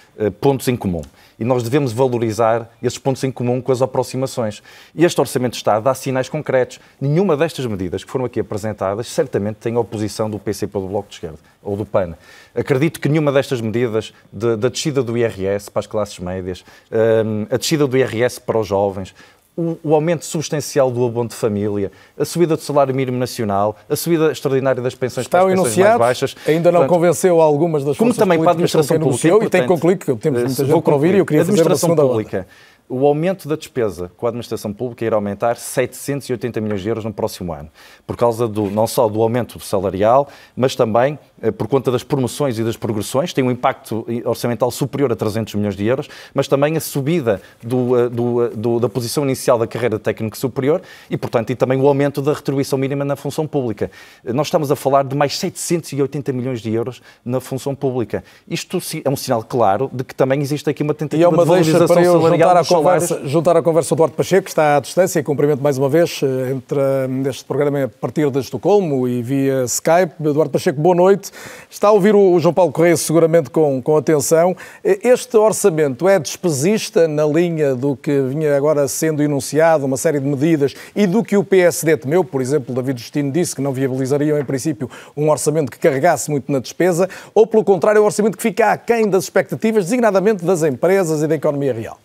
[0.40, 1.02] pontos em comum
[1.38, 4.62] e nós devemos valorizar esses pontos em comum com as aproximações.
[4.94, 6.80] E este Orçamento de Estado dá sinais concretos.
[7.00, 11.08] Nenhuma destas medidas que foram aqui apresentadas certamente tem oposição do PCP ou do Bloco
[11.08, 12.14] de Esquerda ou do PAN.
[12.54, 17.46] Acredito que nenhuma destas medidas, de, da descida do IRS para as classes médias, um,
[17.52, 19.12] a descida do IRS para os jovens,
[19.56, 23.96] o, o, aumento substancial do abono de família, a subida do salário mínimo nacional, a
[23.96, 26.36] subida extraordinária das pensões Está para as pensões mais baixas.
[26.46, 29.44] Ainda não Portanto, convenceu algumas das como também para a administração pública.
[29.44, 31.76] E tem que concluir, que temos muita gente para ouvir e eu queria fazer uma
[31.76, 32.46] segunda pública.
[32.88, 37.12] O aumento da despesa com a administração pública irá aumentar 780 milhões de euros no
[37.12, 37.68] próximo ano,
[38.06, 41.18] por causa do, não só do aumento salarial, mas também
[41.56, 45.76] por conta das promoções e das progressões, tem um impacto orçamental superior a 300 milhões
[45.76, 49.66] de euros, mas também a subida do, eh, do, eh, do, da posição inicial da
[49.66, 53.90] carreira técnico superior e, portanto, e também o aumento da retribuição mínima na função pública.
[54.24, 58.24] Nós estamos a falar de mais 780 milhões de euros na função pública.
[58.48, 61.42] Isto é um sinal claro de que também existe aqui uma tentativa e é uma
[61.42, 65.22] de valorização salarial conversa, juntar a conversa ao Duarte Pacheco, que está à distância, e
[65.22, 70.14] cumprimento mais uma vez, eh, entra neste programa a partir de Estocolmo e via Skype.
[70.18, 71.25] Duarte Pacheco, boa noite.
[71.70, 74.56] Está a ouvir o João Paulo Correia seguramente com, com atenção.
[74.82, 80.26] Este orçamento é despesista na linha do que vinha agora sendo enunciado, uma série de
[80.26, 84.38] medidas, e do que o PSD temeu, por exemplo, David Justino disse que não viabilizariam,
[84.38, 88.36] em princípio, um orçamento que carregasse muito na despesa, ou, pelo contrário, é um orçamento
[88.36, 91.98] que fica aquém das expectativas, designadamente das empresas e da economia real?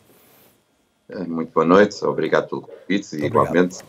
[1.28, 3.80] Muito boa noite, obrigado pelo convite e igualmente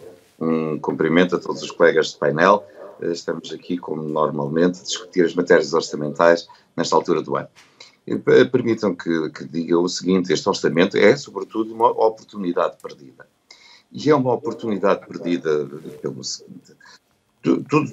[0.41, 2.65] um cumprimento a todos os colegas de painel.
[3.11, 7.49] Estamos aqui, como normalmente, a discutir as matérias orçamentais nesta altura do ano.
[8.07, 13.27] Eh, permitam que, que diga o seguinte: este orçamento é, sobretudo, uma oportunidade perdida.
[13.91, 15.67] E é uma oportunidade perdida
[16.01, 16.75] pelo seguinte: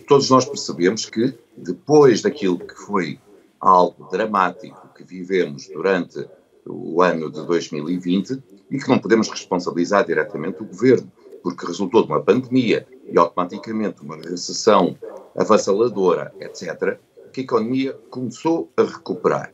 [0.08, 3.20] todos nós percebemos que, depois daquilo que foi
[3.60, 6.26] algo dramático que vivemos durante
[6.66, 8.42] o ano de 2020,
[8.72, 14.02] e que não podemos responsabilizar diretamente o governo, porque resultou de uma pandemia e automaticamente
[14.02, 14.98] uma recessão
[15.36, 16.98] avassaladora, etc.,
[17.32, 19.54] que a economia começou a recuperar.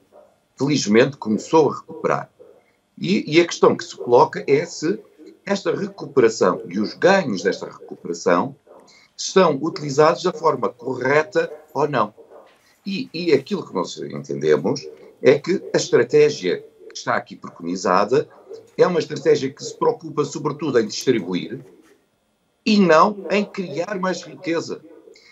[0.57, 2.29] Felizmente começou a recuperar.
[2.97, 4.99] E, e a questão que se coloca é se
[5.45, 8.55] esta recuperação e os ganhos desta recuperação
[9.15, 12.13] estão utilizados da forma correta ou não.
[12.85, 14.87] E, e aquilo que nós entendemos
[15.21, 18.27] é que a estratégia que está aqui preconizada
[18.77, 21.65] é uma estratégia que se preocupa sobretudo em distribuir
[22.65, 24.82] e não em criar mais riqueza.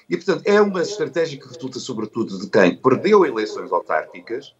[0.10, 4.54] E, portanto, é uma estratégia que resulta sobretudo de quem perdeu eleições autárquicas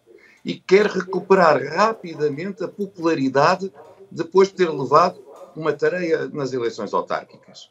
[0.44, 3.72] e quer recuperar rapidamente a popularidade
[4.10, 5.22] depois de ter levado
[5.54, 7.70] uma tarefa nas eleições autárquicas.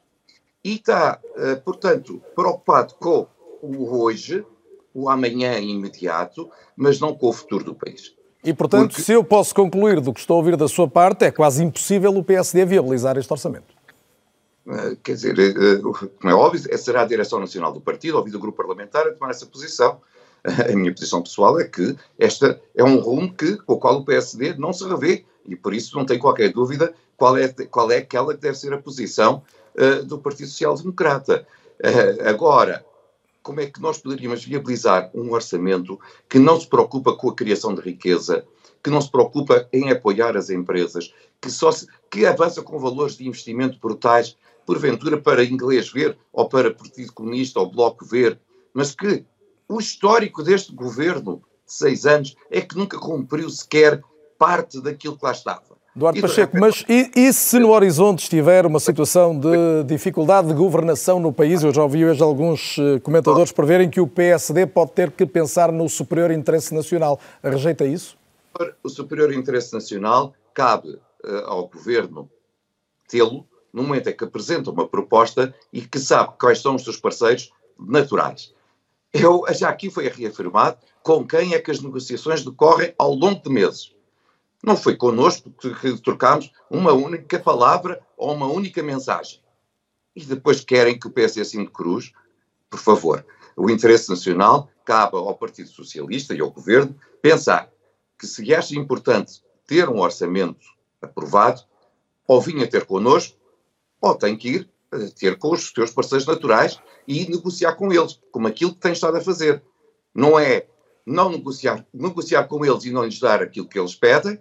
[0.64, 3.28] E está, eh, portanto, preocupado com
[3.62, 4.46] o hoje,
[4.94, 8.16] o amanhã imediato, mas não com o futuro do país.
[8.44, 9.02] E, portanto, Porque...
[9.02, 12.16] se eu posso concluir do que estou a ouvir da sua parte, é quase impossível
[12.16, 13.74] o PSD viabilizar este orçamento.
[14.66, 18.38] Uh, quer dizer, uh, como é óbvio, essa será a direção nacional do partido, ouvido
[18.38, 20.00] o grupo parlamentar, a tomar essa posição.
[20.46, 23.98] Uh, a minha posição pessoal é que esta é um rumo que, com o qual
[23.98, 27.92] o PSD não se revê, e por isso não tem qualquer dúvida qual é, qual
[27.92, 29.44] é aquela que deve ser a posição
[30.06, 31.46] do Partido Social Democrata.
[32.26, 32.86] agora,
[33.42, 36.00] como é que nós poderíamos viabilizar um orçamento
[36.30, 38.46] que não se preocupa com a criação de riqueza,
[38.82, 43.18] que não se preocupa em apoiar as empresas, que, só se, que avança com valores
[43.18, 48.40] de investimento brutais, porventura para inglês ver, ou para Partido Comunista ou Bloco ver,
[48.74, 49.26] mas que
[49.68, 54.02] o histórico deste governo de seis anos é que nunca cumpriu sequer
[54.38, 55.74] parte daquilo que lá estava.
[55.96, 61.20] Duarte Pacheco, mas e, e, se no horizonte estiver uma situação de dificuldade de governação
[61.20, 61.62] no país?
[61.62, 65.72] Eu já ouvi hoje alguns eh, comentadores preverem que o PSD pode ter que pensar
[65.72, 67.20] no superior interesse nacional.
[67.44, 68.18] Rejeita isso?
[68.84, 70.90] O superior interesse nacional cabe
[71.24, 72.28] uh, ao governo
[73.08, 76.98] tê-lo no momento em que apresenta uma proposta e que sabe quais são os seus
[76.98, 78.54] parceiros naturais.
[79.12, 83.50] Eu, já aqui foi reafirmado com quem é que as negociações decorrem ao longo de
[83.50, 83.94] meses.
[84.64, 89.42] Não foi connosco que, trocámos uma única palavra ou uma única mensagem.
[90.16, 92.14] E depois querem que o PS assim de cruz,
[92.70, 93.26] por favor.
[93.58, 97.70] O interesse nacional cabe ao Partido Socialista e ao Governo pensar
[98.18, 100.66] que se acha importante ter um orçamento
[101.02, 101.62] aprovado,
[102.28, 103.38] ou vinha ter connosco,
[104.04, 108.20] ou tem que ir eh, ter com os seus parceiros naturais e negociar com eles,
[108.32, 109.64] como aquilo que tem estado a fazer.
[110.14, 110.66] Não é
[111.06, 114.38] não negociar, negociar com eles e não lhes dar aquilo que eles pedem,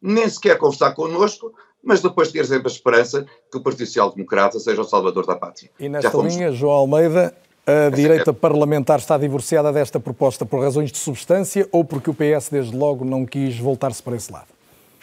[0.00, 4.58] nem sequer conversar connosco, mas depois ter sempre a esperança que o Partido Social Democrata
[4.60, 5.70] seja o salvador da pátria.
[5.78, 6.34] E nesta fomos...
[6.34, 7.34] linha, João Almeida,
[7.66, 12.50] a direita parlamentar está divorciada desta proposta por razões de substância ou porque o PS
[12.50, 14.48] desde logo não quis voltar-se para esse lado?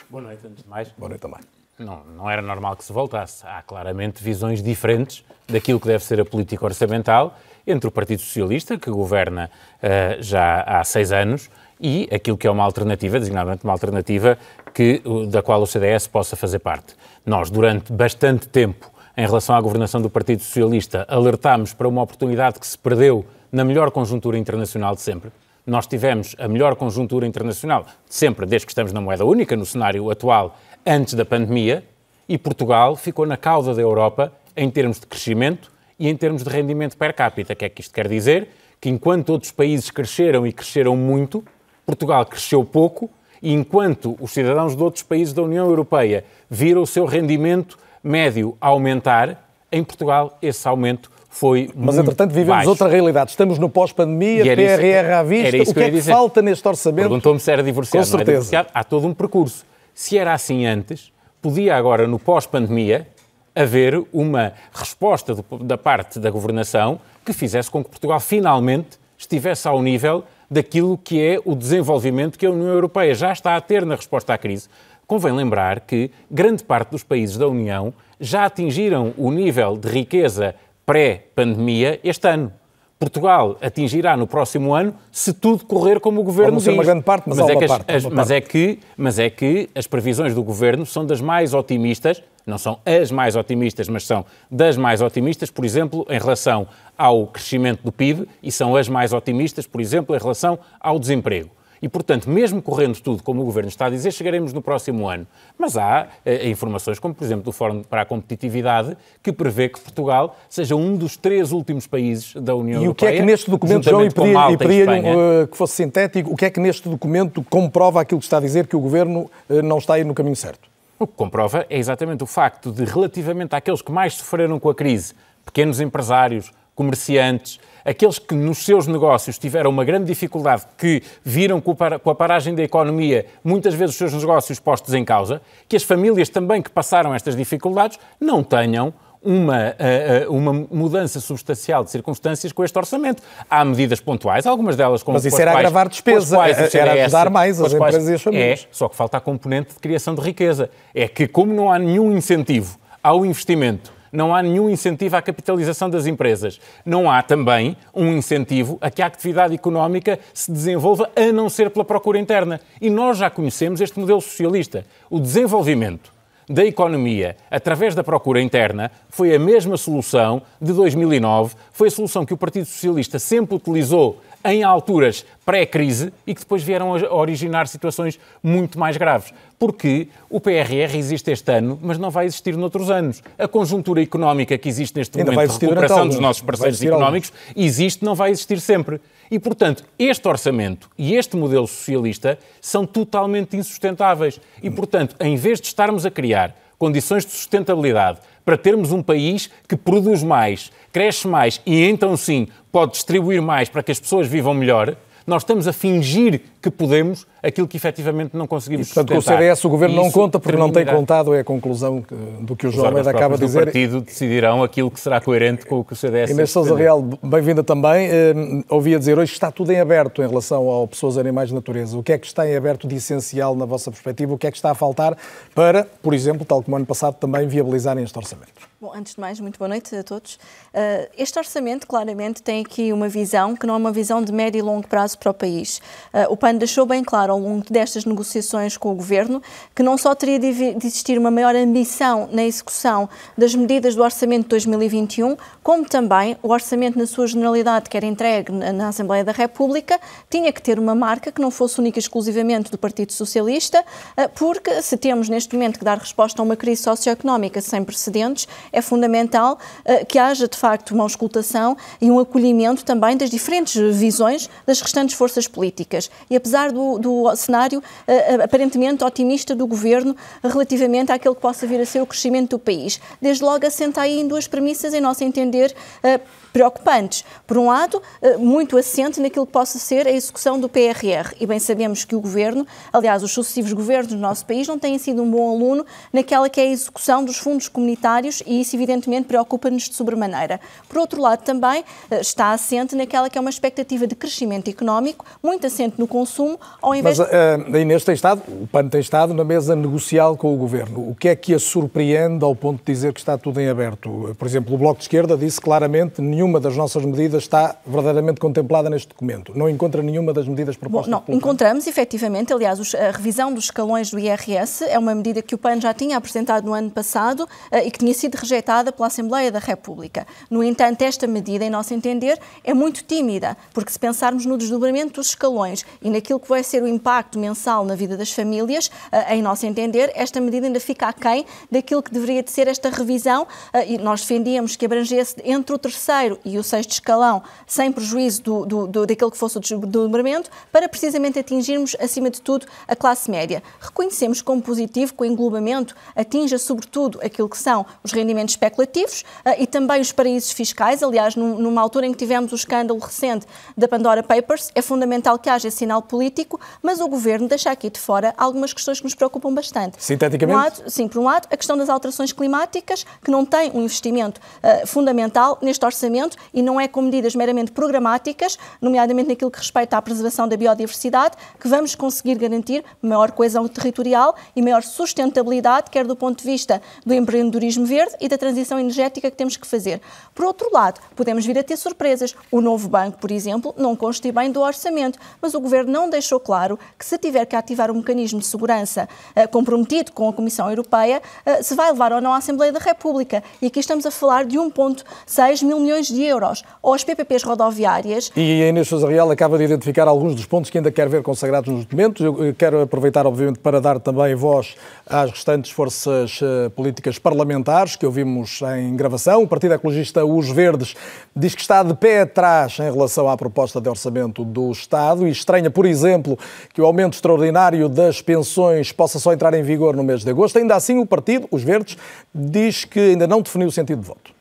[0.08, 0.90] Boa noite, antes de mais.
[0.98, 1.57] Boa noite também.
[1.80, 3.46] Não, não era normal que se voltasse.
[3.46, 7.38] Há claramente visões diferentes daquilo que deve ser a política orçamental
[7.68, 12.52] entre o Partido Socialista, que governa uh, já há seis anos, e aquilo que é
[12.52, 14.38] uma alternativa, designadamente uma alternativa
[14.74, 16.96] que, da qual o CDS possa fazer parte.
[17.24, 22.60] Nós, durante bastante tempo, em relação à governação do Partido Socialista, alertámos para uma oportunidade
[22.60, 25.32] que se perdeu na melhor conjuntura internacional de sempre.
[25.66, 29.66] Nós tivemos a melhor conjuntura internacional de sempre, desde que estamos na moeda única, no
[29.66, 31.84] cenário atual, antes da pandemia,
[32.30, 36.50] e Portugal ficou na cauda da Europa em termos de crescimento e em termos de
[36.50, 37.54] rendimento per capita.
[37.54, 38.50] O que é que isto quer dizer?
[38.80, 41.44] Que enquanto outros países cresceram e cresceram muito,
[41.86, 43.10] Portugal cresceu pouco
[43.42, 48.58] e enquanto os cidadãos de outros países da União Europeia viram o seu rendimento médio
[48.60, 52.70] aumentar, em Portugal esse aumento foi Mas, entretanto, vivemos baixo.
[52.70, 53.30] outra realidade.
[53.30, 55.70] Estamos no pós-pandemia, PRR à vista.
[55.70, 57.10] o que, é que falta neste orçamento?
[57.10, 58.08] Perguntou-me se era divorciado.
[58.08, 58.58] Com certeza.
[58.58, 58.66] É.
[58.74, 59.64] Há todo um percurso.
[59.98, 63.08] Se era assim antes, podia agora, no pós-pandemia,
[63.56, 69.68] haver uma resposta do, da parte da governação que fizesse com que Portugal finalmente estivesse
[69.68, 73.88] ao nível daquilo que é o desenvolvimento que a União Europeia já está a ter
[73.88, 74.70] na resposta à crise.
[75.08, 80.54] Convém lembrar que grande parte dos países da União já atingiram o nível de riqueza
[80.86, 82.54] pré-pandemia este ano.
[83.00, 86.74] Portugal atingirá no próximo ano se tudo correr como o governo Pode diz.
[86.74, 89.70] uma grande parte, mas, mas, é que as, as, mas é que mas é que
[89.76, 94.26] as previsões do governo são das mais otimistas, não são as mais otimistas, mas são
[94.50, 99.14] das mais otimistas, por exemplo, em relação ao crescimento do PIB e são as mais
[99.14, 101.57] otimistas, por exemplo, em relação ao desemprego.
[101.82, 105.28] E, portanto, mesmo correndo tudo como o Governo está a dizer, chegaremos no próximo ano.
[105.58, 109.80] Mas há eh, informações, como por exemplo do Fórum para a Competitividade, que prevê que
[109.80, 112.88] Portugal seja um dos três últimos países da União Europeia.
[112.88, 116.32] E o que é que neste documento, João, e pedia, e uh, que fosse sintético,
[116.32, 119.30] o que é que neste documento comprova aquilo que está a dizer que o Governo
[119.50, 120.70] uh, não está a ir no caminho certo?
[121.00, 124.76] O que comprova é exatamente o facto de, relativamente àqueles que mais sofreram com a
[124.76, 125.14] crise,
[125.46, 132.10] pequenos empresários, comerciantes, aqueles que nos seus negócios tiveram uma grande dificuldade, que viram com
[132.10, 136.28] a paragem da economia muitas vezes os seus negócios postos em causa, que as famílias
[136.28, 142.52] também que passaram estas dificuldades não tenham uma, eh, eh, uma mudança substancial de circunstâncias
[142.52, 143.24] com este orçamento.
[143.50, 146.38] Há medidas pontuais, algumas delas com Mas isso era quais, agravar despesa,
[146.74, 148.60] era ajudar mais as empresas e as famílias.
[148.64, 150.70] É, só que falta a componente de criação de riqueza.
[150.94, 155.90] É que como não há nenhum incentivo ao investimento não há nenhum incentivo à capitalização
[155.90, 156.60] das empresas.
[156.86, 161.70] Não há também um incentivo a que a atividade económica se desenvolva a não ser
[161.70, 162.60] pela procura interna.
[162.82, 164.86] E nós já conhecemos este modelo socialista.
[165.10, 166.18] O desenvolvimento
[166.50, 172.26] da economia através da procura interna foi a mesma solução de 2009, foi a solução
[172.26, 177.68] que o Partido Socialista sempre utilizou em alturas pré-crise e que depois vieram a originar
[177.68, 179.34] situações muito mais graves.
[179.60, 183.24] Porque o PRR existe este ano, mas não vai existir noutros anos.
[183.38, 187.66] A conjuntura económica que existe neste Ainda momento de recuperação dos nossos parceiros económicos alguns.
[187.66, 189.02] existe, não vai existir sempre.
[189.30, 194.40] E, portanto, este orçamento e este modelo socialista são totalmente insustentáveis.
[194.62, 199.50] E, portanto, em vez de estarmos a criar condições de sustentabilidade para termos um país
[199.68, 204.26] que produz mais, cresce mais e então sim pode distribuir mais para que as pessoas
[204.26, 209.16] vivam melhor, nós estamos a fingir que podemos aquilo que efetivamente não conseguimos e, portanto,
[209.16, 209.36] sustentar.
[209.36, 212.04] com o CDS o Governo não conta porque não tem contado, é a conclusão
[212.42, 213.60] do que o João Almeida acaba de dizer.
[213.60, 216.32] Os partido decidirão aquilo que será coerente com o que o CDS...
[216.32, 218.10] Inês Sousa Real, bem-vinda também.
[218.10, 221.98] Uh, ouvia dizer, hoje está tudo em aberto em relação ao pessoas, animais de natureza.
[221.98, 224.34] O que é que está em aberto de essencial na vossa perspectiva?
[224.34, 225.18] O que é que está a faltar
[225.54, 228.68] para, por exemplo, tal como ano passado, também viabilizarem este orçamento?
[228.80, 230.36] Bom, antes de mais, muito boa noite a todos.
[230.36, 234.60] Uh, este orçamento, claramente, tem aqui uma visão que não é uma visão de médio
[234.60, 235.80] e longo prazo para o país.
[236.14, 239.42] Uh, o PAN deixou bem claro ao longo destas negociações com o Governo
[239.76, 244.44] que não só teria de existir uma maior ambição na execução das medidas do orçamento
[244.44, 249.32] de 2021, como também o orçamento na sua generalidade, que era entregue na Assembleia da
[249.32, 253.82] República, tinha que ter uma marca que não fosse única e exclusivamente do Partido Socialista,
[253.82, 258.48] uh, porque se temos neste momento que dar resposta a uma crise socioeconómica sem precedentes,
[258.72, 263.76] é fundamental uh, que haja, de facto, uma auscultação e um acolhimento também das diferentes
[263.96, 266.10] visões das restantes forças políticas.
[266.30, 271.80] E apesar do, do cenário uh, aparentemente otimista do governo relativamente àquele que possa vir
[271.82, 275.24] a ser o crescimento do país, desde logo assenta aí em duas premissas, em nosso
[275.24, 276.20] entender, uh,
[276.58, 277.24] preocupantes.
[277.46, 281.36] Por um lado, eh, muito assente naquilo que possa ser a execução do PRR.
[281.40, 284.98] E bem sabemos que o governo, aliás, os sucessivos governos do nosso país, não têm
[284.98, 289.28] sido um bom aluno naquela que é a execução dos fundos comunitários e isso, evidentemente,
[289.28, 290.60] preocupa-nos de sobremaneira.
[290.90, 295.24] Por outro lado, também eh, está assente naquela que é uma expectativa de crescimento económico,
[295.44, 299.00] muito assente no consumo, ao invés Mas uh, a Inês tem estado, o PAN tem
[299.00, 301.12] estado na mesa negocial com o governo.
[301.12, 304.36] O que é que a surpreende ao ponto de dizer que está tudo em aberto?
[304.40, 308.40] Por exemplo, o Bloco de Esquerda disse claramente nenhum nenhuma das nossas medidas está verdadeiramente
[308.40, 309.52] contemplada neste documento.
[309.54, 312.54] Não encontra nenhuma das medidas propostas Bom, não, encontramos, efetivamente.
[312.54, 316.16] Aliás, a revisão dos escalões do IRS é uma medida que o PAN já tinha
[316.16, 320.26] apresentado no ano passado eh, e que tinha sido rejeitada pela Assembleia da República.
[320.50, 325.16] No entanto, esta medida, em nosso entender, é muito tímida, porque se pensarmos no desdobramento
[325.16, 329.36] dos escalões e naquilo que vai ser o impacto mensal na vida das famílias, eh,
[329.36, 333.46] em nosso entender, esta medida ainda fica aquém daquilo que deveria de ser esta revisão
[333.74, 338.42] eh, e nós defendíamos que abrangesse entre o terceiro e o sexto escalão, sem prejuízo
[338.44, 342.96] do, do, do, daquilo que fosse o desdobramento, para precisamente atingirmos, acima de tudo, a
[342.96, 343.64] classe média.
[343.80, 349.56] Reconhecemos como positivo que o englobamento atinja, sobretudo, aquilo que são os rendimentos especulativos uh,
[349.58, 351.02] e também os paraísos fiscais.
[351.02, 353.46] Aliás, num, numa altura em que tivemos o escândalo recente
[353.76, 357.90] da Pandora Papers, é fundamental que haja esse sinal político, mas o Governo deixa aqui
[357.90, 360.04] de fora algumas questões que nos preocupam bastante.
[360.04, 360.58] Sinteticamente?
[360.58, 363.84] Um lado, sim, por um lado, a questão das alterações climáticas, que não tem um
[363.84, 366.08] investimento uh, fundamental neste orçamento,
[366.54, 371.36] e não é com medidas meramente programáticas, nomeadamente naquilo que respeita à preservação da biodiversidade,
[371.60, 376.82] que vamos conseguir garantir maior coesão territorial e maior sustentabilidade, quer do ponto de vista
[377.06, 380.02] do empreendedorismo verde e da transição energética que temos que fazer.
[380.34, 382.36] Por outro lado, podemos vir a ter surpresas.
[382.52, 386.40] O novo banco, por exemplo, não conste bem do orçamento, mas o Governo não deixou
[386.40, 390.70] claro que se tiver que ativar um mecanismo de segurança eh, comprometido com a Comissão
[390.70, 393.44] Europeia, eh, se vai levar ou não à Assembleia da República.
[393.62, 397.44] E aqui estamos a falar de 1,6 mil milhões de de euros, ou as PPPs
[397.44, 398.32] rodoviárias.
[398.36, 401.22] E a Inês Sousa Real acaba de identificar alguns dos pontos que ainda quer ver
[401.22, 402.26] consagrados nos documentos.
[402.26, 408.06] Eu quero aproveitar, obviamente, para dar também voz às restantes forças uh, políticas parlamentares que
[408.06, 409.44] ouvimos em gravação.
[409.44, 410.96] O Partido Ecologista Os Verdes
[411.36, 415.32] diz que está de pé atrás em relação à proposta de orçamento do Estado e
[415.32, 416.38] estranha, por exemplo,
[416.74, 420.58] que o aumento extraordinário das pensões possa só entrar em vigor no mês de agosto.
[420.58, 421.98] Ainda assim, o partido, Os Verdes,
[422.34, 424.37] diz que ainda não definiu o sentido de voto.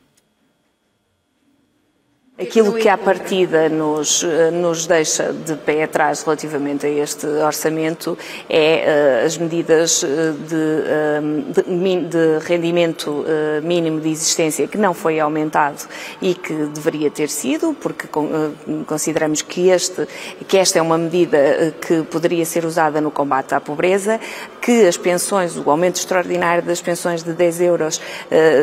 [2.39, 8.15] Aquilo que à partida nos, eh, nos deixa de pé atrás relativamente a este orçamento
[8.47, 10.07] é uh, as medidas eh,
[10.47, 15.87] de, de, de, rendimento uh, mínimo de existência que não foi aumentado
[16.21, 20.07] e que deveria ter sido, porque uh, consideramos que, este,
[20.47, 24.19] que esta é uma medida que poderia ser usada no combate à pobreza,
[24.61, 28.01] que as pensões, o aumento extraordinário das pensões de 10 euros,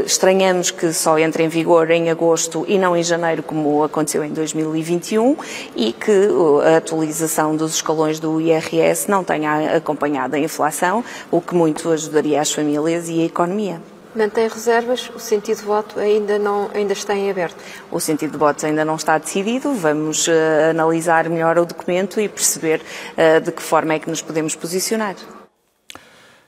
[0.05, 4.23] estranhamos que só entre em vigor em agosto e não em janeiro, como como aconteceu
[4.23, 5.37] em 2021,
[5.75, 6.29] e que
[6.65, 12.43] a atualização dos escalões do IRS não tenha acompanhado a inflação, o que muito ajudaria
[12.43, 13.81] as famílias e a economia.
[14.15, 17.57] Mantém reservas, o sentido de voto ainda, não, ainda está em aberto?
[17.91, 22.29] O sentido de voto ainda não está decidido, vamos uh, analisar melhor o documento e
[22.29, 25.17] perceber uh, de que forma é que nos podemos posicionar.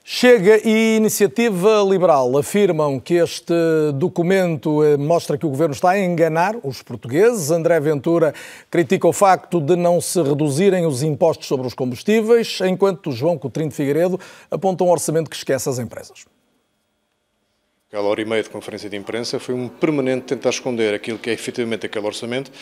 [0.09, 3.53] Chega e Iniciativa Liberal afirmam que este
[3.95, 7.51] documento eh, mostra que o governo está a enganar os portugueses.
[7.51, 8.33] André Ventura
[8.71, 13.69] critica o facto de não se reduzirem os impostos sobre os combustíveis, enquanto João Coutrinho
[13.69, 16.25] de Figueiredo aponta um orçamento que esquece as empresas.
[17.97, 21.31] Aquela hora e meia de conferência de imprensa foi um permanente tentar esconder aquilo que
[21.31, 22.53] é efetivamente aquele orçamento,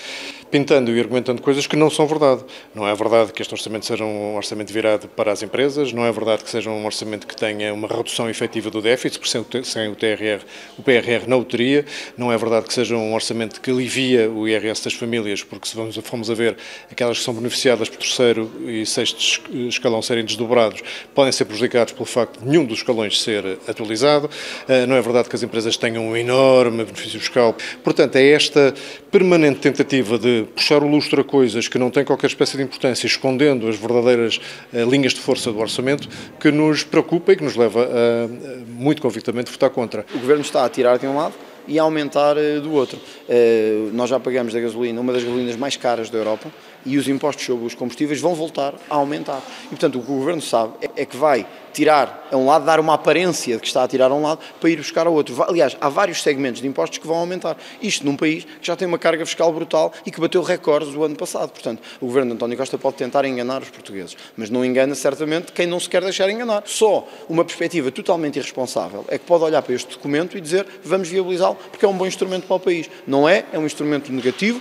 [0.49, 2.44] pintando e argumentando coisas que não são verdade.
[2.73, 6.12] Não é verdade que este orçamento seja um orçamento virado para as empresas, não é
[6.12, 9.97] verdade que seja um orçamento que tenha uma redução efetiva do déficit, porque sem o
[9.97, 10.45] TRR,
[10.78, 11.85] o PRR não o teria,
[12.16, 15.74] não é verdade que seja um orçamento que alivia o IRS das famílias, porque se
[15.74, 16.57] vamos, fomos a ver
[16.89, 20.80] aquelas que são beneficiadas por terceiro e sexto escalão serem desdobrados,
[21.12, 24.30] podem ser prejudicados pelo facto de nenhum dos escalões ser atualizado,
[24.68, 27.57] eh, não é verdade que as empresas tenham um enorme benefício fiscal.
[27.83, 28.75] Portanto, é esta
[29.11, 33.07] permanente tentativa de puxar o lustro a coisas que não têm qualquer espécie de importância,
[33.07, 34.41] escondendo as verdadeiras
[34.72, 36.09] uh, linhas de força do orçamento,
[36.39, 38.29] que nos preocupa e que nos leva a,
[38.68, 40.05] muito convictamente, votar contra.
[40.14, 41.35] O Governo está a tirar de um lado
[41.66, 42.99] e a aumentar uh, do outro.
[43.29, 46.51] Uh, nós já pagamos da gasolina uma das gasolinas mais caras da Europa
[46.85, 49.43] e os impostos sobre os combustíveis vão voltar a aumentar.
[49.66, 52.64] E, portanto, o que o Governo sabe é, é que vai tirar a um lado,
[52.64, 55.12] dar uma aparência de que está a tirar a um lado para ir buscar ao
[55.12, 55.43] outro.
[55.43, 57.57] Aliás, há vários segmentos de impostos que vão aumentar.
[57.82, 61.03] Isto num país que já tem uma carga fiscal brutal e que bateu recordes do
[61.03, 61.51] ano passado.
[61.51, 65.53] Portanto, o governo de António Costa pode tentar enganar os portugueses, mas não engana certamente
[65.53, 66.62] quem não se quer deixar enganar.
[66.64, 71.09] Só uma perspectiva totalmente irresponsável é que pode olhar para este documento e dizer vamos
[71.09, 72.89] viabilizá-lo porque é um bom instrumento para o país.
[73.07, 74.61] Não é, é um instrumento negativo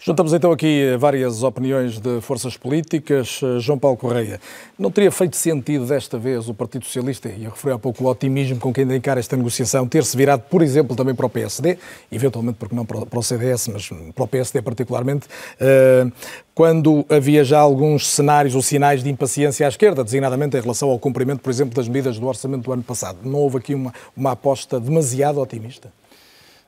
[0.00, 3.40] Juntamos então aqui várias opiniões de forças políticas.
[3.42, 4.40] Eh, João Paulo Correia,
[4.78, 8.06] não teria feito sentido desta vez o Partido Socialista, e eu referi há pouco o
[8.06, 11.78] otimismo com que ainda encara esta negociação, ter-se virado, por exemplo, também para o PSD,
[12.12, 15.26] eventualmente porque não para o CDS, mas para o PSD particularmente,
[15.58, 16.06] eh,
[16.54, 20.98] quando havia já alguns cenários ou sinais de impaciência à esquerda, designadamente em relação ao
[21.00, 23.18] cumprimento, por exemplo, das medidas do orçamento do ano passado.
[23.24, 25.92] Não houve aqui uma, uma aposta demasiado otimista?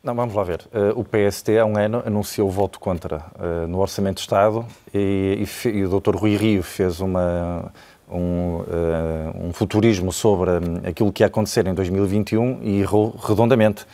[0.03, 0.63] Não, vamos lá ver.
[0.73, 4.65] Uh, o PST há um ano anunciou o voto contra uh, no Orçamento de Estado
[4.95, 6.17] e, e, e, o Dr.
[6.17, 7.71] Rui Rio fez uma,
[8.11, 13.85] um, uh, um futurismo sobre um, aquilo que ia acontecer em 2021 e errou redondamente.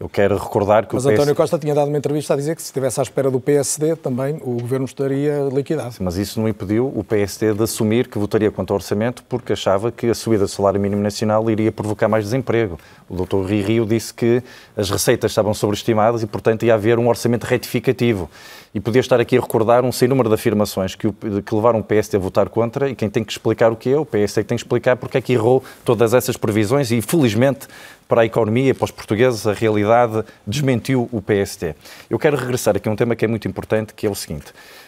[0.00, 1.14] Eu quero recordar que Mas o PS...
[1.14, 3.96] António Costa tinha dado uma entrevista a dizer que se estivesse à espera do PSD
[3.96, 5.96] também o governo estaria liquidado.
[5.98, 9.90] Mas isso não impediu o PSD de assumir que votaria contra o orçamento porque achava
[9.90, 12.78] que a subida do salário mínimo nacional iria provocar mais desemprego.
[13.08, 13.44] O Dr.
[13.44, 14.40] Rio Rio disse que
[14.76, 18.30] as receitas estavam sobreestimadas e, portanto, ia haver um orçamento retificativo.
[18.72, 21.80] E podia estar aqui a recordar um sem número de afirmações que, o, que levaram
[21.80, 24.44] o PSD a votar contra e quem tem que explicar o que é, o PSD
[24.44, 27.66] tem que explicar porque é que errou todas essas previsões e, felizmente,
[28.08, 31.76] para a economia, para os portugueses, a realidade desmentiu o PST.
[32.08, 34.46] Eu quero regressar aqui a um tema que é muito importante, que é o seguinte.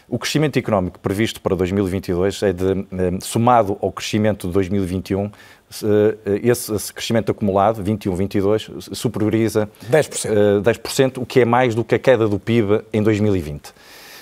[0.09, 6.41] O crescimento económico previsto para 2022 é de, eh, somado ao crescimento de 2021, eh,
[6.43, 10.63] esse, esse crescimento acumulado, 21, 22, superioriza 10%.
[10.63, 13.73] 10%, o que é mais do que a queda do PIB em 2020.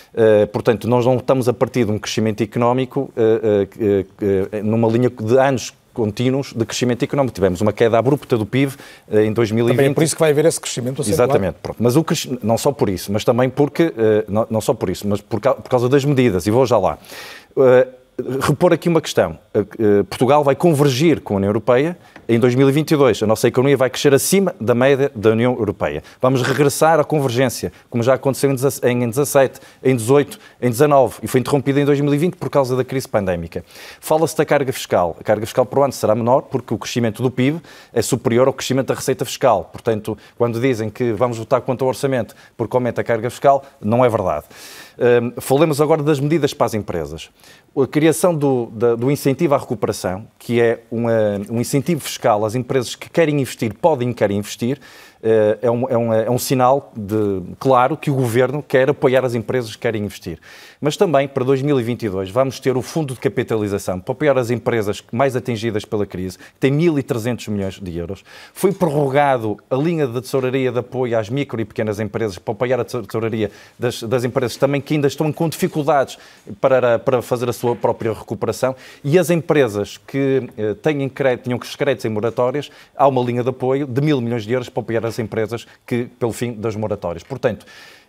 [0.09, 5.11] Uh, portanto, nós não estamos a partir de um crescimento económico uh, uh, numa linha
[5.11, 7.35] de anos contínuos de crescimento económico.
[7.35, 8.73] Tivemos uma queda abrupta do PIB
[9.11, 9.77] eh, em 2020.
[9.77, 11.33] Também é por isso que vai haver esse crescimento acentuado.
[11.33, 11.57] Exatamente.
[11.61, 11.79] Pronto.
[11.81, 12.05] Mas o
[12.41, 15.69] não só por isso, mas também porque, eh, não, só por isso, mas por, por
[15.69, 16.99] causa das medidas, e vou já lá.
[18.21, 19.39] Repor aqui uma questão.
[20.11, 21.97] Portugal vai convergir com a União Europeia
[22.29, 23.23] em 2022.
[23.23, 26.03] A nossa economia vai crescer acima da média da União Europeia.
[26.21, 28.57] Vamos regressar à convergência, como já aconteceu em
[29.09, 33.65] 17, em 18, em 19 e foi interrompida em 2020 por causa da crise pandémica.
[34.01, 35.17] Fala-se da carga fiscal.
[35.21, 37.63] A carga fiscal o ano será menor porque o crescimento do PIB
[37.93, 39.71] é superior ao crescimento da receita fiscal.
[39.73, 44.05] Portanto, quando dizem que vamos votar contra o orçamento porque aumenta a carga fiscal, não
[44.05, 44.47] é verdade.
[44.99, 47.31] Um, falemos agora das medidas para as empresas.
[47.77, 48.67] A criação do,
[48.99, 53.73] do incentivo à recuperação, que é uma, um incentivo fiscal às empresas que querem investir,
[53.75, 54.81] podem e querem investir,
[55.23, 59.25] eh, é um, é, um, é um sinal de, claro que o Governo quer apoiar
[59.25, 60.39] as empresas que querem investir.
[60.81, 65.35] Mas também, para 2022, vamos ter o Fundo de Capitalização para apoiar as empresas mais
[65.35, 68.25] atingidas pela crise, que tem 1.300 milhões de euros.
[68.53, 72.81] Foi prorrogado a linha de tesouraria de apoio às micro e pequenas empresas, para apoiar
[72.81, 76.17] a tesouraria das, das empresas também que ainda estão com dificuldades
[76.61, 78.77] para, para fazer a sua própria recuperação.
[79.03, 83.43] E as empresas que eh, têm crédito, tinham os créditos em moratórias, há uma linha
[83.43, 86.77] de apoio de mil milhões de euros para apoiar as empresas que, pelo fim das
[86.77, 87.25] moratórias.
[87.25, 87.67] Portanto,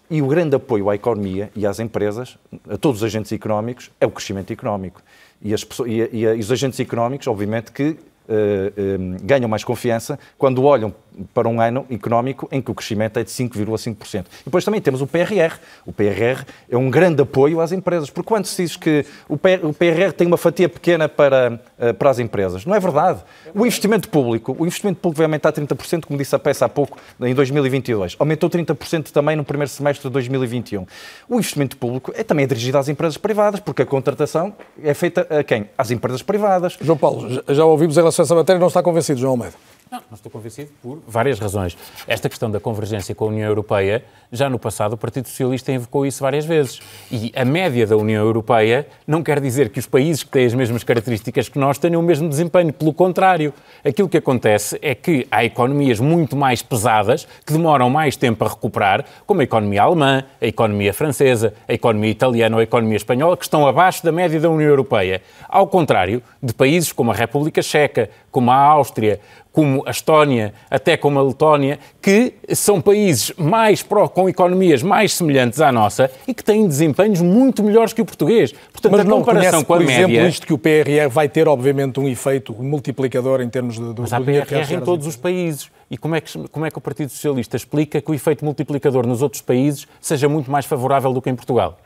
[0.09, 2.37] e o grande apoio à economia e às empresas,
[2.69, 5.01] a todos os agentes económicos, é o crescimento económico.
[5.41, 10.19] E, as e, e, e os agentes económicos, obviamente, que uh, uh, ganham mais confiança
[10.37, 10.93] quando olham
[11.33, 14.21] para um ano económico em que o crescimento é de 5,5%.
[14.21, 15.57] E depois também temos o PRR.
[15.85, 20.11] O PRR é um grande apoio às empresas, porque quando se diz que o PRR
[20.15, 23.21] tem uma fatia pequena para, eh, para as empresas, não é verdade.
[23.53, 26.97] O investimento público, o investimento público vai aumentar 30%, como disse a peça há pouco,
[27.21, 28.15] em 2022.
[28.19, 30.85] Aumentou 30% também no primeiro semestre de 2021.
[31.27, 34.53] O investimento público é também dirigido às empresas privadas, porque a contratação
[34.83, 35.69] é feita a quem?
[35.77, 36.77] Às empresas privadas.
[36.81, 39.55] João Paulo, já ouvimos em relação a essa matéria, não está convencido, João Almeida?
[39.91, 41.75] Não, não estou convencido por várias razões.
[42.07, 46.05] Esta questão da convergência com a União Europeia, já no passado o Partido Socialista invocou
[46.05, 46.79] isso várias vezes.
[47.11, 50.53] E a média da União Europeia não quer dizer que os países que têm as
[50.53, 52.71] mesmas características que nós tenham o mesmo desempenho.
[52.71, 53.51] Pelo contrário,
[53.83, 58.47] aquilo que acontece é que há economias muito mais pesadas, que demoram mais tempo a
[58.47, 63.35] recuperar, como a economia alemã, a economia francesa, a economia italiana ou a economia espanhola,
[63.35, 65.23] que estão abaixo da média da União Europeia.
[65.47, 69.19] Ao contrário de países como a República Checa, como a Áustria,
[69.59, 75.13] como a Estónia, até como a Letónia, que são países mais pró, com economias mais
[75.13, 78.53] semelhantes à nossa e que têm desempenhos muito melhores que o português.
[78.71, 80.03] Portanto, Mas a comparação conhece, com a por média...
[80.05, 83.93] exemplo, isto que o PRR vai ter, obviamente, um efeito multiplicador em termos de...
[83.93, 85.69] do Mas há PRR em todos os países.
[85.91, 89.05] E como é, que, como é que o Partido Socialista explica que o efeito multiplicador
[89.05, 91.77] nos outros países seja muito mais favorável do que em Portugal?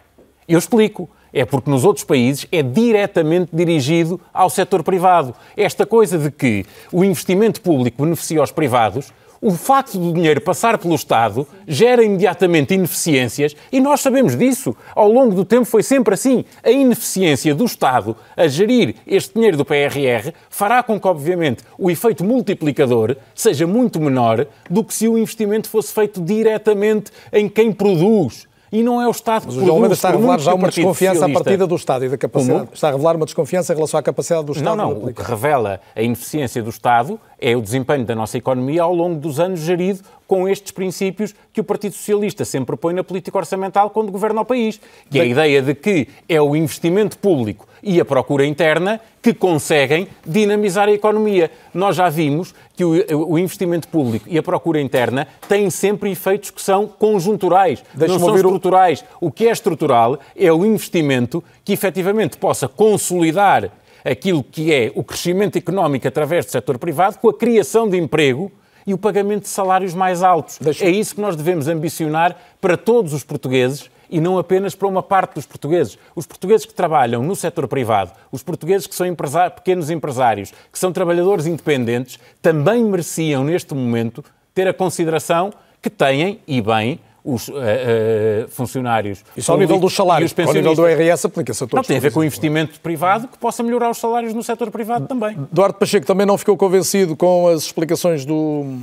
[0.47, 1.09] Eu explico.
[1.35, 5.33] É porque nos outros países é diretamente dirigido ao setor privado.
[5.57, 10.77] Esta coisa de que o investimento público beneficia os privados, o facto do dinheiro passar
[10.77, 14.73] pelo Estado gera imediatamente ineficiências e nós sabemos disso.
[14.95, 16.45] Ao longo do tempo foi sempre assim.
[16.63, 21.91] A ineficiência do Estado a gerir este dinheiro do PRR fará com que, obviamente, o
[21.91, 27.73] efeito multiplicador seja muito menor do que se o investimento fosse feito diretamente em quem
[27.73, 30.51] produz e não é o Estado que Mas o João Almeida está a revelar já
[30.55, 32.59] uma desconfiança à partida do Estado e da capacidade.
[32.61, 32.73] Como?
[32.73, 34.75] Está a revelar uma desconfiança em relação à capacidade do Estado.
[34.75, 35.09] Não, não.
[35.09, 39.19] O que revela a ineficiência do Estado é o desempenho da nossa economia ao longo
[39.19, 43.89] dos anos gerido com estes princípios que o Partido Socialista sempre põe na política orçamental
[43.89, 44.79] quando governa o país,
[45.11, 49.33] que é a ideia de que é o investimento público e a procura interna que
[49.33, 51.51] conseguem dinamizar a economia.
[51.73, 56.61] Nós já vimos que o, investimento público e a procura interna têm sempre efeitos que
[56.61, 59.03] são conjunturais, não são estruturais.
[59.19, 59.27] O...
[59.27, 63.69] o que é estrutural é o investimento que efetivamente possa consolidar
[64.03, 68.51] aquilo que é o crescimento económico através do setor privado com a criação de emprego
[68.85, 70.57] e o pagamento de salários mais altos.
[70.59, 70.85] Deixa...
[70.85, 75.01] É isso que nós devemos ambicionar para todos os portugueses e não apenas para uma
[75.01, 75.97] parte dos portugueses.
[76.15, 79.07] Os portugueses que trabalham no setor privado, os portugueses que são
[79.55, 84.23] pequenos empresários, que são trabalhadores independentes, também mereciam, neste momento,
[84.53, 85.51] ter a consideração
[85.81, 89.23] que têm, e bem, os uh, uh, funcionários.
[89.35, 91.77] Isso ao nível dos salários, ao nível do IRS aplica-se a todos.
[91.77, 94.69] Não, tem a ver com o investimento privado que possa melhorar os salários no setor
[94.69, 95.37] privado também.
[95.51, 98.79] Duarte Pacheco também não ficou convencido com as explicações do,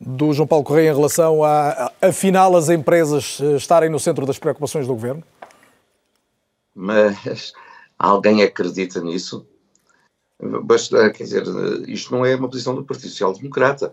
[0.00, 4.38] do João Paulo Correia em relação a, afinal, as empresas eh, estarem no centro das
[4.38, 5.22] preocupações do Governo?
[6.74, 7.52] Mas
[7.98, 9.46] alguém acredita nisso?
[10.40, 11.44] Basta, quer dizer,
[11.88, 13.92] isto não é uma posição do Partido Social Democrata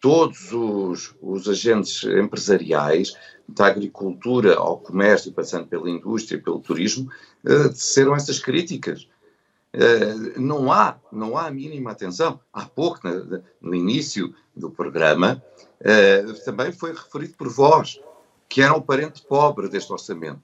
[0.00, 3.14] todos os, os agentes empresariais,
[3.48, 7.10] da agricultura ao comércio, passando pela indústria, pelo turismo,
[7.44, 9.08] uh, disseram essas críticas.
[9.74, 12.38] Uh, não há, não há a mínima atenção.
[12.52, 13.00] Há pouco,
[13.60, 15.42] no, início do programa,
[15.80, 17.98] uh, também foi referido por vós,
[18.48, 20.42] que eram o parente pobre deste orçamento.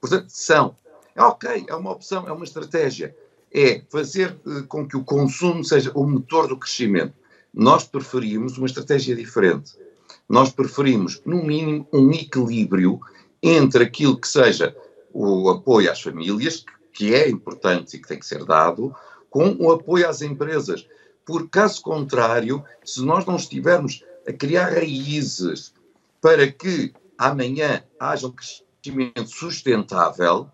[0.00, 0.74] Portanto, são.
[1.14, 3.14] É ok, é uma opção, é uma estratégia.
[3.52, 4.38] É fazer
[4.68, 7.14] com que o consumo seja o motor do crescimento
[7.58, 9.72] nós preferimos uma estratégia diferente.
[10.28, 13.00] Nós preferimos, no mínimo, um equilíbrio
[13.42, 14.76] entre aquilo que seja
[15.12, 18.94] o apoio às famílias, que é importante e que tem que ser dado,
[19.28, 20.86] com o apoio às empresas.
[21.26, 25.74] Por caso contrário, se nós não estivermos a criar raízes
[26.20, 30.48] para que amanhã haja um crescimento sustentável,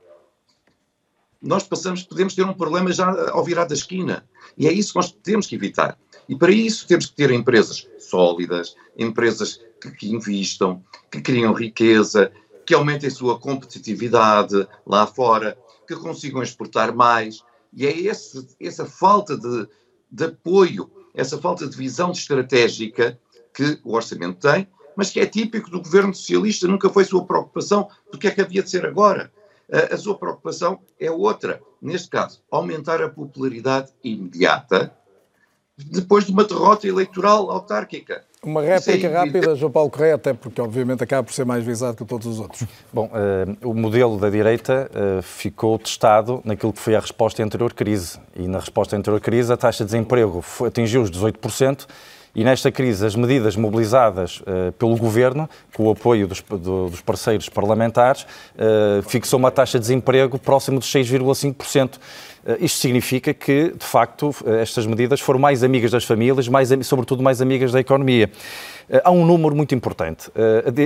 [1.42, 4.26] nós passamos, podemos ter um problema já ao virar da esquina.
[4.56, 5.98] E é isso que nós temos que evitar.
[6.28, 12.32] E para isso temos que ter empresas sólidas, empresas que, que investam, que criam riqueza,
[12.64, 15.56] que aumentem sua competitividade lá fora,
[15.86, 17.42] que consigam exportar mais.
[17.72, 19.68] E é esse, essa falta de,
[20.10, 23.18] de apoio, essa falta de visão estratégica
[23.52, 24.66] que o orçamento tem,
[24.96, 28.40] mas que é típico do governo socialista, nunca foi sua preocupação do que é que
[28.40, 29.32] havia de ser agora.
[29.70, 31.60] A, a sua preocupação é outra.
[31.82, 34.96] Neste caso, aumentar a popularidade imediata
[35.76, 38.22] depois de uma derrota eleitoral autárquica.
[38.42, 42.04] Uma réplica rápida, João Paulo Correia, até porque obviamente acaba por ser mais visado que
[42.04, 42.64] todos os outros.
[42.92, 47.46] Bom, uh, o modelo da direita uh, ficou testado naquilo que foi a resposta à
[47.46, 48.18] anterior crise.
[48.36, 51.86] E na resposta à anterior crise a taxa de desemprego foi, atingiu os 18%,
[52.34, 57.00] e nesta crise, as medidas mobilizadas uh, pelo Governo, com o apoio dos, do, dos
[57.00, 61.98] parceiros parlamentares, uh, fixou uma taxa de desemprego próximo de 6,5%.
[62.46, 67.22] Uh, isto significa que, de facto, estas medidas foram mais amigas das famílias, mais, sobretudo
[67.22, 68.30] mais amigas da economia.
[69.02, 70.30] Há um número muito importante.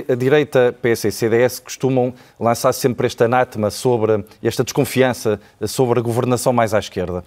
[0.09, 6.02] A, direita, PS e CDS costumam lançar sempre este anátema sobre esta desconfiança sobre a
[6.02, 7.24] governação mais à esquerda.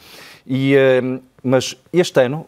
[0.47, 0.73] E,
[1.43, 2.47] mas este ano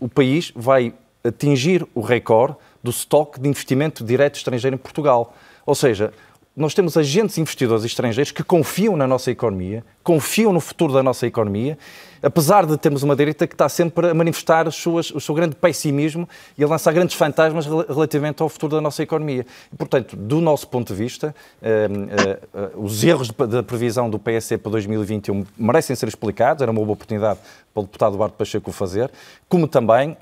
[0.00, 0.94] o país vai
[1.24, 5.34] atingir o recorde do estoque de investimento direto estrangeiro em Portugal.
[5.66, 6.12] Ou seja,
[6.58, 11.26] nós temos agentes investidores estrangeiros que confiam na nossa economia, confiam no futuro da nossa
[11.26, 11.78] economia
[12.22, 15.56] apesar de termos uma direita que está sempre a manifestar as suas, o seu grande
[15.56, 19.46] pessimismo e a lançar grandes fantasmas relativamente ao futuro da nossa economia.
[19.72, 24.18] E, portanto, do nosso ponto de vista, eh, eh, eh, os erros da previsão do
[24.18, 27.38] PSC para 2021 merecem ser explicados, era uma boa oportunidade
[27.72, 29.10] para o deputado Eduardo Pacheco fazer,
[29.48, 30.16] como também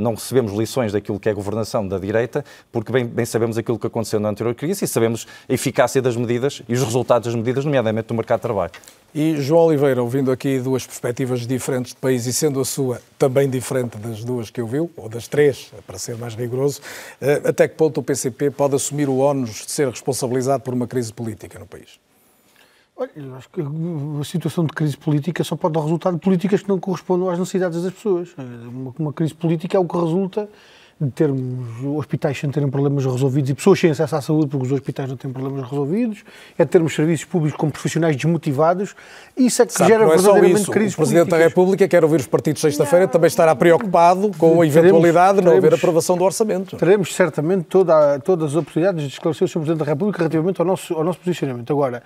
[0.00, 3.78] não recebemos lições daquilo que é a governação da direita, porque bem, bem sabemos aquilo
[3.78, 7.34] que aconteceu na anterior crise e sabemos a eficácia das medidas e os resultados das
[7.34, 8.72] medidas, nomeadamente no mercado de trabalho.
[9.18, 13.48] E João Oliveira, ouvindo aqui duas perspectivas diferentes de país e sendo a sua também
[13.48, 16.82] diferente das duas que eu viu, ou das três, para ser mais rigoroso,
[17.18, 20.86] eh, até que ponto o PCP pode assumir o ónus de ser responsabilizado por uma
[20.86, 21.98] crise política no país?
[22.94, 26.60] Olha, eu acho que a situação de crise política só pode dar resultado de políticas
[26.60, 28.34] que não correspondam às necessidades das pessoas.
[28.36, 30.46] Uma, uma crise política é o que resulta
[30.98, 34.72] de termos hospitais sem terem problemas resolvidos e pessoas sem acesso à saúde porque os
[34.72, 36.24] hospitais não têm problemas resolvidos,
[36.56, 38.96] é termos serviços públicos com profissionais desmotivados,
[39.36, 40.70] isso é que Sabe, gera é verdadeiramente isso.
[40.70, 41.38] crises O Presidente políticas.
[41.38, 45.44] da República quer ouvir os partidos sexta-feira, também estará preocupado com a eventualidade teremos, de
[45.44, 46.76] não haver aprovação do orçamento.
[46.76, 49.58] Teremos certamente toda, todas as oportunidades de esclarecer o Sr.
[49.58, 51.70] Presidente da República relativamente ao nosso, ao nosso posicionamento.
[51.70, 52.02] Agora,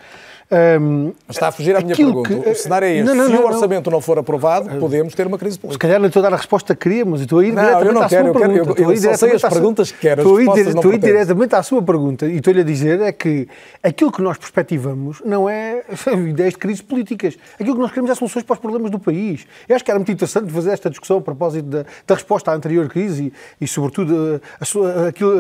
[0.53, 2.29] um, está a fugir à minha pergunta.
[2.29, 3.07] Que, o cenário é este.
[3.07, 4.01] Não, não, Se não, o orçamento não.
[4.01, 5.75] for aprovado, podemos ter uma crise política.
[5.75, 7.21] Se calhar não estou a dar a resposta que queríamos.
[7.21, 8.75] Estou a ir não, diretamente eu não à quero, sua eu pergunta.
[8.75, 10.23] Quero, eu, eu, eu só sei as perguntas que quero.
[10.23, 13.13] Estou, a ir, estou a ir diretamente à sua pergunta e estou-lhe a dizer é
[13.13, 13.47] que
[13.81, 15.85] aquilo que nós perspectivamos não é
[16.29, 17.39] ideias de crises políticas.
[17.55, 19.47] Aquilo que nós queremos é soluções para os problemas do país.
[19.69, 22.55] Eu acho que era muito interessante fazer esta discussão a propósito da, da resposta à
[22.55, 25.33] anterior crise e, e sobretudo, a, a, aquilo,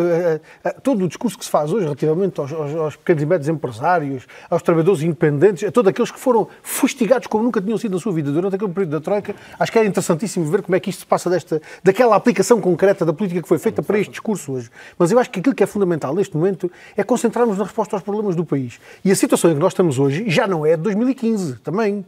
[0.64, 3.48] a, todo o discurso que se faz hoje relativamente aos, aos, aos pequenos e médios
[3.48, 8.00] empresários, aos trabalhadores independentes, a todos aqueles que foram fustigados como nunca tinham sido na
[8.00, 9.34] sua vida durante aquele período da Troika.
[9.58, 13.04] Acho que era interessantíssimo ver como é que isto se passa desta, daquela aplicação concreta
[13.04, 14.70] da política que foi feita para este discurso hoje.
[14.98, 18.02] Mas eu acho que aquilo que é fundamental neste momento é concentrarmos na resposta aos
[18.02, 18.80] problemas do país.
[19.04, 22.04] E a situação em que nós estamos hoje já não é de 2015 também.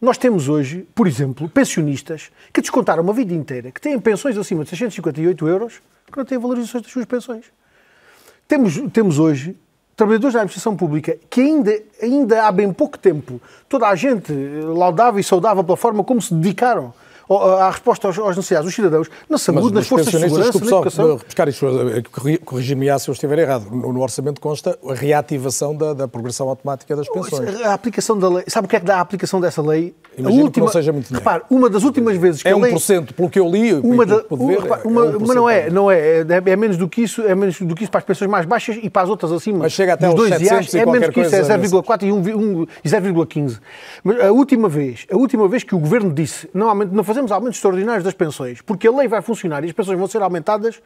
[0.00, 4.64] Nós temos hoje, por exemplo, pensionistas que descontaram uma vida inteira, que têm pensões acima
[4.64, 7.44] de 658 euros, que não têm valorizações das suas pensões.
[8.48, 9.56] Temos, temos hoje
[10.02, 14.32] trabalhadores da administração pública que ainda, ainda há bem pouco tempo toda a gente
[14.64, 16.92] laudava e saudava pela forma como se dedicaram
[17.28, 21.20] à resposta às, necessidades dos cidadãos, na saúde, Mas nas forças de segurança, na educação.
[21.48, 23.70] Isso, corrigir-me se eu estiver errado.
[23.70, 27.60] No, no, orçamento consta a reativação da, da progressão automática das pensões.
[27.62, 29.94] A aplicação da lei, sabe o que é que dá a aplicação dessa lei?
[30.16, 31.24] Imagino a última, que não seja muito dinheiro.
[31.24, 32.74] Repare, uma das últimas vezes que é a lei...
[32.74, 35.90] 1%, pelo que eu li, uma da, ver, repare, uma, é uma não é, não
[35.90, 38.30] é, é, é, menos do que isso, é menos do que isso para as pensões
[38.30, 39.60] mais baixas e para as outras acima.
[39.60, 42.18] Mas chega até aos dois 700 é menos do que isso, é 0,4 e, um,
[42.18, 43.58] um, e 0,15.
[44.04, 47.58] Mas a última vez, a última vez que o governo disse, não, não fazemos aumentos
[47.58, 50.82] extraordinários das pensões, porque a lei vai funcionar e as pensões vão ser aumentadas,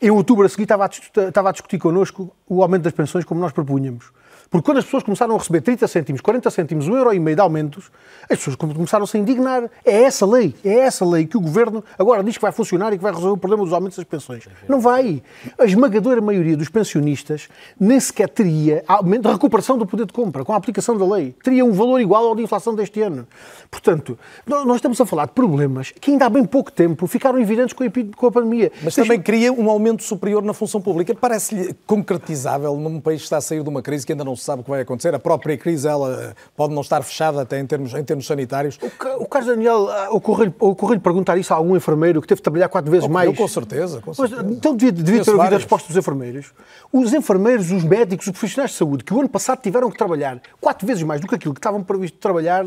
[0.00, 0.90] em outubro a seguir estava a,
[1.28, 4.10] estava a discutir connosco o aumento das pensões como nós propunhamos.
[4.50, 7.36] Porque quando as pessoas começaram a receber 30 cêntimos, 40 cêntimos, um euro e meio
[7.36, 7.90] de aumentos,
[8.22, 9.70] as pessoas começaram-se a indignar.
[9.84, 12.96] É essa lei, é essa lei que o Governo agora diz que vai funcionar e
[12.96, 14.48] que vai resolver o problema dos aumentos das pensões.
[14.68, 15.22] Não vai.
[15.58, 20.52] A esmagadora maioria dos pensionistas nem sequer teria aumento, recuperação do poder de compra com
[20.52, 21.34] a aplicação da lei.
[21.42, 23.26] Teria um valor igual ao de inflação deste ano.
[23.70, 27.74] Portanto, nós estamos a falar de problemas que ainda há bem pouco tempo ficaram evidentes
[27.74, 28.72] com a, pandemia.
[28.82, 29.02] Mas Deixa...
[29.02, 31.14] também cria um aumento superior na função pública.
[31.14, 34.44] Parece-lhe concretizável num país que está a sair de uma crise que ainda não se
[34.44, 35.14] sabe o que vai acontecer.
[35.14, 38.78] A própria crise ela pode não estar fechada até em termos, em termos sanitários.
[38.82, 42.42] O, o Carlos Daniel, ah, ocorreu-lhe ocorreu perguntar isso a algum enfermeiro que teve de
[42.42, 43.28] trabalhar quatro vezes mais?
[43.28, 44.00] Eu, com certeza.
[44.00, 44.42] Com certeza.
[44.42, 46.52] Mas, então devia, devia ter ouvido a resposta dos enfermeiros.
[46.92, 50.40] Os enfermeiros, os médicos, os profissionais de saúde que o ano passado tiveram que trabalhar
[50.60, 52.66] quatro vezes mais do que aquilo que estavam previsto trabalhar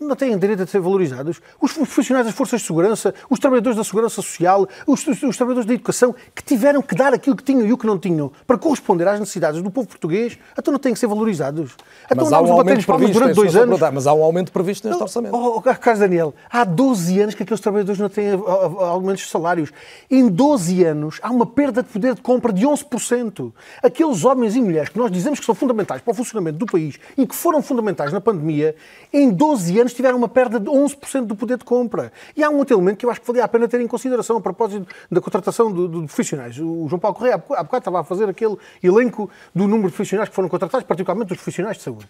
[0.00, 1.40] não têm direito a ser valorizados.
[1.60, 5.66] Os profissionais das forças de segurança, os trabalhadores da segurança social, os, os, os, trabalhadores
[5.66, 8.56] da educação, que tiveram que dar aquilo que tinham e o que não tinham para
[8.56, 11.76] corresponder às necessidades do povo português, então não têm que ser valorizados.
[12.06, 13.80] Então mas há um aumento previsto durante dois anos.
[13.92, 15.34] Mas há um aumento previsto neste orçamento.
[15.34, 19.72] Oh, oh, Carlos Daniel, há 12 anos que aqueles trabalhadores não têm aumentos de salários.
[20.10, 23.52] Em 12 anos há uma perda de poder de compra de 11%.
[23.82, 26.98] Aqueles homens e mulheres que nós dizemos que são fundamentais para o funcionamento do país
[27.16, 28.74] e que foram fundamentais na pandemia,
[29.12, 32.12] em 12 anos anos tiveram uma perda de 11% do poder de compra.
[32.36, 34.36] E há um outro elemento que eu acho que valia a pena ter em consideração
[34.36, 36.58] a propósito da contratação de, de profissionais.
[36.58, 40.28] O João Paulo Correia há bocado estava a fazer aquele elenco do número de profissionais
[40.28, 42.08] que foram contratados, particularmente dos profissionais de saúde.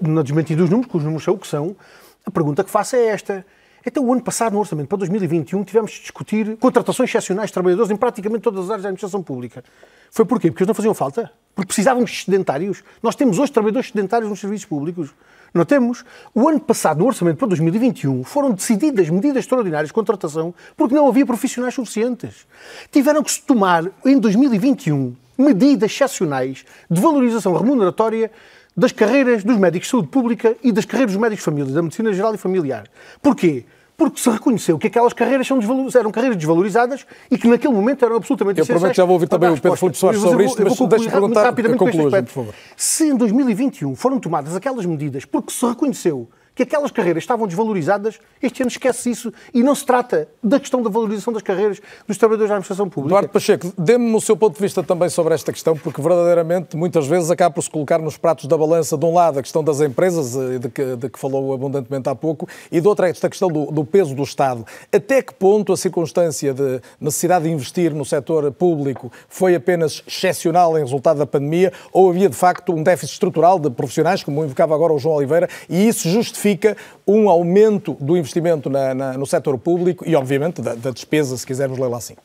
[0.00, 1.76] Na desmentida dos números, que os números são o que são,
[2.24, 3.44] a pergunta que faço é esta.
[3.84, 7.90] Então, o ano passado, no orçamento para 2021, tivemos de discutir contratações excepcionais de trabalhadores
[7.90, 9.64] em praticamente todas as áreas da administração pública.
[10.10, 10.50] Foi porquê?
[10.50, 11.32] Porque eles não faziam falta?
[11.54, 12.84] Porque precisávamos de sedentários.
[13.02, 15.12] Nós temos hoje trabalhadores sedentários nos serviços públicos.
[15.54, 16.04] Não temos.
[16.34, 21.06] O ano passado, no orçamento para 2021, foram decididas medidas extraordinárias de contratação porque não
[21.06, 22.46] havia profissionais suficientes.
[22.90, 28.30] Tiveram que se tomar, em 2021, medidas excepcionais de valorização remuneratória
[28.76, 31.82] das carreiras dos médicos de saúde pública e das carreiras dos médicos de família, da
[31.82, 32.84] medicina geral e familiar.
[33.20, 33.64] Porquê?
[34.02, 35.60] Porque se reconheceu que aquelas carreiras são
[35.94, 39.28] eram carreiras desvalorizadas e que naquele momento eram absolutamente Eu prometo que já vou ouvir
[39.28, 42.54] também o Pedro Filipe Soares sobre isto, mas deixe-me perguntar rapidamente concluir, por favor.
[42.76, 48.18] Se em 2021 foram tomadas aquelas medidas porque se reconheceu que aquelas carreiras estavam desvalorizadas,
[48.42, 52.18] este ano esquece isso e não se trata da questão da valorização das carreiras dos
[52.18, 53.14] trabalhadores da administração pública.
[53.14, 57.06] Eduardo Pacheco, dê-me o seu ponto de vista também sobre esta questão, porque verdadeiramente muitas
[57.06, 59.80] vezes acaba por se colocar nos pratos da balança, de um lado, a questão das
[59.80, 63.48] empresas, eh, de que, de que falou abundantemente há pouco, e de outra, esta questão
[63.48, 64.66] do, do peso do Estado.
[64.92, 70.76] Até que ponto a circunstância de necessidade de investir no setor público foi apenas excepcional
[70.76, 74.74] em resultado da pandemia, ou havia de facto um déficit estrutural de profissionais, como invocava
[74.74, 76.76] agora o João Oliveira, e isso justifica justifica
[77.06, 81.46] um aumento do investimento na, na, no setor público e, obviamente, da, da despesa, se
[81.46, 82.16] quisermos lê-la assim.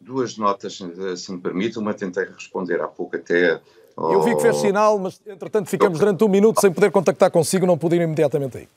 [0.00, 0.78] Duas notas,
[1.16, 1.78] se me permite.
[1.78, 3.60] Uma tentei responder há pouco até.
[3.94, 4.12] Ao...
[4.12, 7.66] Eu vi que fez sinal, mas entretanto ficamos durante um minuto sem poder contactar consigo,
[7.66, 8.68] não pude ir imediatamente aí.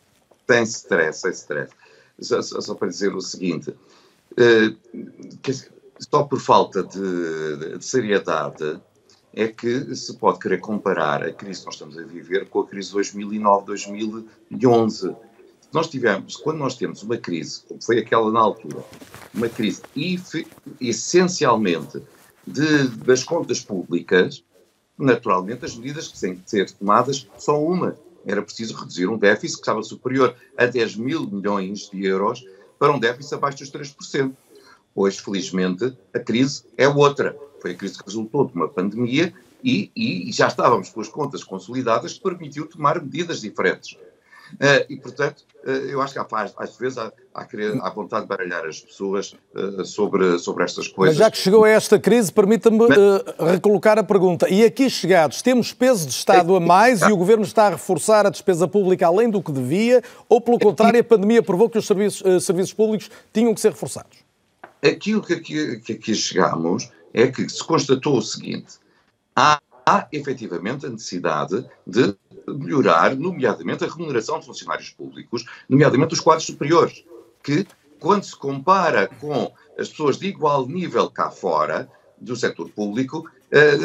[0.50, 1.72] Sem stress, sem stress.
[2.20, 4.76] Só, só, só para dizer o seguinte: uh,
[6.00, 8.78] só por falta de, de seriedade
[9.34, 12.68] é que se pode querer comparar a crise que nós estamos a viver com a
[12.68, 15.16] crise de 2009-2011.
[15.72, 18.84] Nós tivemos, quando nós temos uma crise, como foi aquela na altura,
[19.34, 19.82] uma crise
[20.80, 22.04] essencialmente
[22.46, 24.44] de, das contas públicas,
[24.98, 27.98] naturalmente as medidas que têm que ser tomadas são uma.
[28.26, 32.44] Era preciso reduzir um déficit que estava superior a 10 mil milhões de euros
[32.78, 34.36] para um déficit abaixo dos 3%.
[34.94, 39.34] Hoje, felizmente, a crise é outra foi a crise que resultou de uma pandemia
[39.64, 43.96] e, e, já estávamos com as contas consolidadas que permitiu tomar medidas diferentes.
[44.54, 47.48] Uh, e, portanto, uh, eu acho que há, às vezes há, há,
[47.84, 51.16] há vontade de baralhar as pessoas uh, sobre, sobre estas coisas.
[51.16, 52.80] Mas já que chegou a esta crise, permita-me
[53.40, 54.50] recolocar a pergunta.
[54.50, 58.26] E aqui chegados, temos peso de Estado a mais e o Governo está a reforçar
[58.26, 61.88] a despesa pública além do que devia, ou, pelo contrário, a pandemia provou que os
[61.88, 64.18] serviços, serviços públicos tinham que ser reforçados?
[64.84, 68.80] Aquilo que aqui, que aqui chegamos é que se constatou o seguinte:
[69.36, 72.16] há, há efetivamente a necessidade de
[72.48, 77.04] melhorar, nomeadamente, a remuneração de funcionários públicos, nomeadamente os quadros superiores,
[77.44, 77.66] que,
[78.00, 81.90] quando se compara com as pessoas de igual nível cá fora,
[82.20, 83.78] do setor público, eh,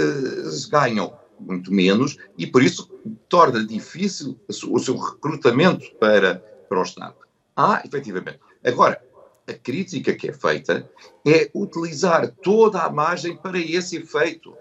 [0.71, 2.91] ganham muito menos e, por isso,
[3.29, 6.37] torna difícil o seu recrutamento para,
[6.69, 7.15] para o Estado.
[7.55, 8.41] Há, efetivamente.
[8.65, 9.03] Agora,
[9.47, 10.89] a crítica que é feita
[11.25, 14.55] é utilizar toda a margem para esse efeito.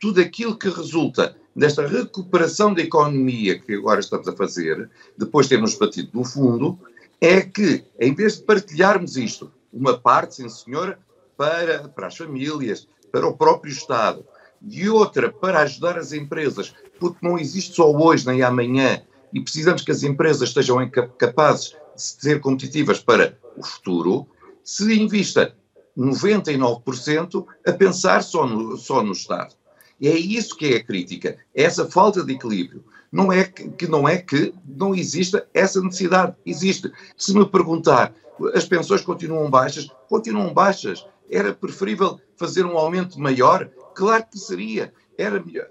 [0.00, 5.50] Tudo aquilo que resulta desta recuperação da economia que agora estamos a fazer, depois de
[5.50, 6.78] termos batido no fundo,
[7.20, 10.98] é que, em vez de partilharmos isto, uma parte, sim senhora,
[11.36, 14.26] para, para as famílias, para o próprio Estado,
[14.60, 19.82] e outra para ajudar as empresas, porque não existe só hoje nem amanhã, e precisamos
[19.82, 24.26] que as empresas estejam capazes ser competitivas para o futuro,
[24.62, 25.54] se invista
[25.96, 29.54] 99% a pensar só no, só no Estado.
[30.00, 32.84] E é isso que é a crítica, essa falta de equilíbrio.
[33.12, 36.90] Não é que, que, não é que não exista essa necessidade, existe.
[37.16, 38.12] Se me perguntar,
[38.54, 39.88] as pensões continuam baixas?
[40.08, 41.06] Continuam baixas.
[41.30, 43.70] Era preferível fazer um aumento maior?
[43.94, 44.92] Claro que seria.
[45.16, 45.68] Era melhor.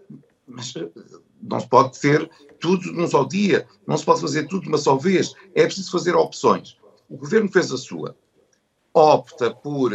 [0.48, 0.74] Mas
[1.44, 2.30] não se pode ter
[2.60, 5.34] tudo num só dia, não se pode fazer tudo de uma só vez.
[5.54, 6.78] É preciso fazer opções.
[7.10, 8.16] O governo fez a sua.
[8.94, 9.92] Opta por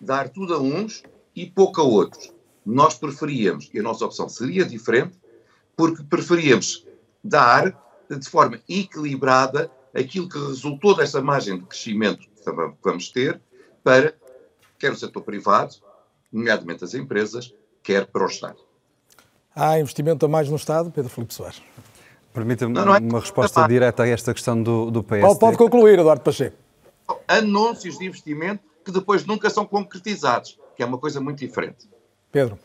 [0.00, 1.02] dar tudo a uns
[1.34, 2.32] e pouco a outros.
[2.64, 5.18] Nós preferíamos, e a nossa opção seria diferente,
[5.76, 6.86] porque preferíamos
[7.22, 7.76] dar
[8.10, 13.40] de forma equilibrada aquilo que resultou dessa margem de crescimento que vamos ter
[13.82, 14.14] para
[14.78, 15.76] quer o setor privado,
[16.32, 18.67] nomeadamente as empresas, quer para o Estado.
[19.58, 21.60] Há investimento a mais no Estado, Pedro Filipe Soares?
[22.32, 25.26] Permita-me é uma resposta direta a esta questão do, do PSD.
[25.26, 26.56] Pode, pode concluir, Eduardo Pacheco.
[27.26, 31.88] Anúncios de investimento que depois nunca são concretizados, que é uma coisa muito diferente.
[32.30, 32.56] Pedro.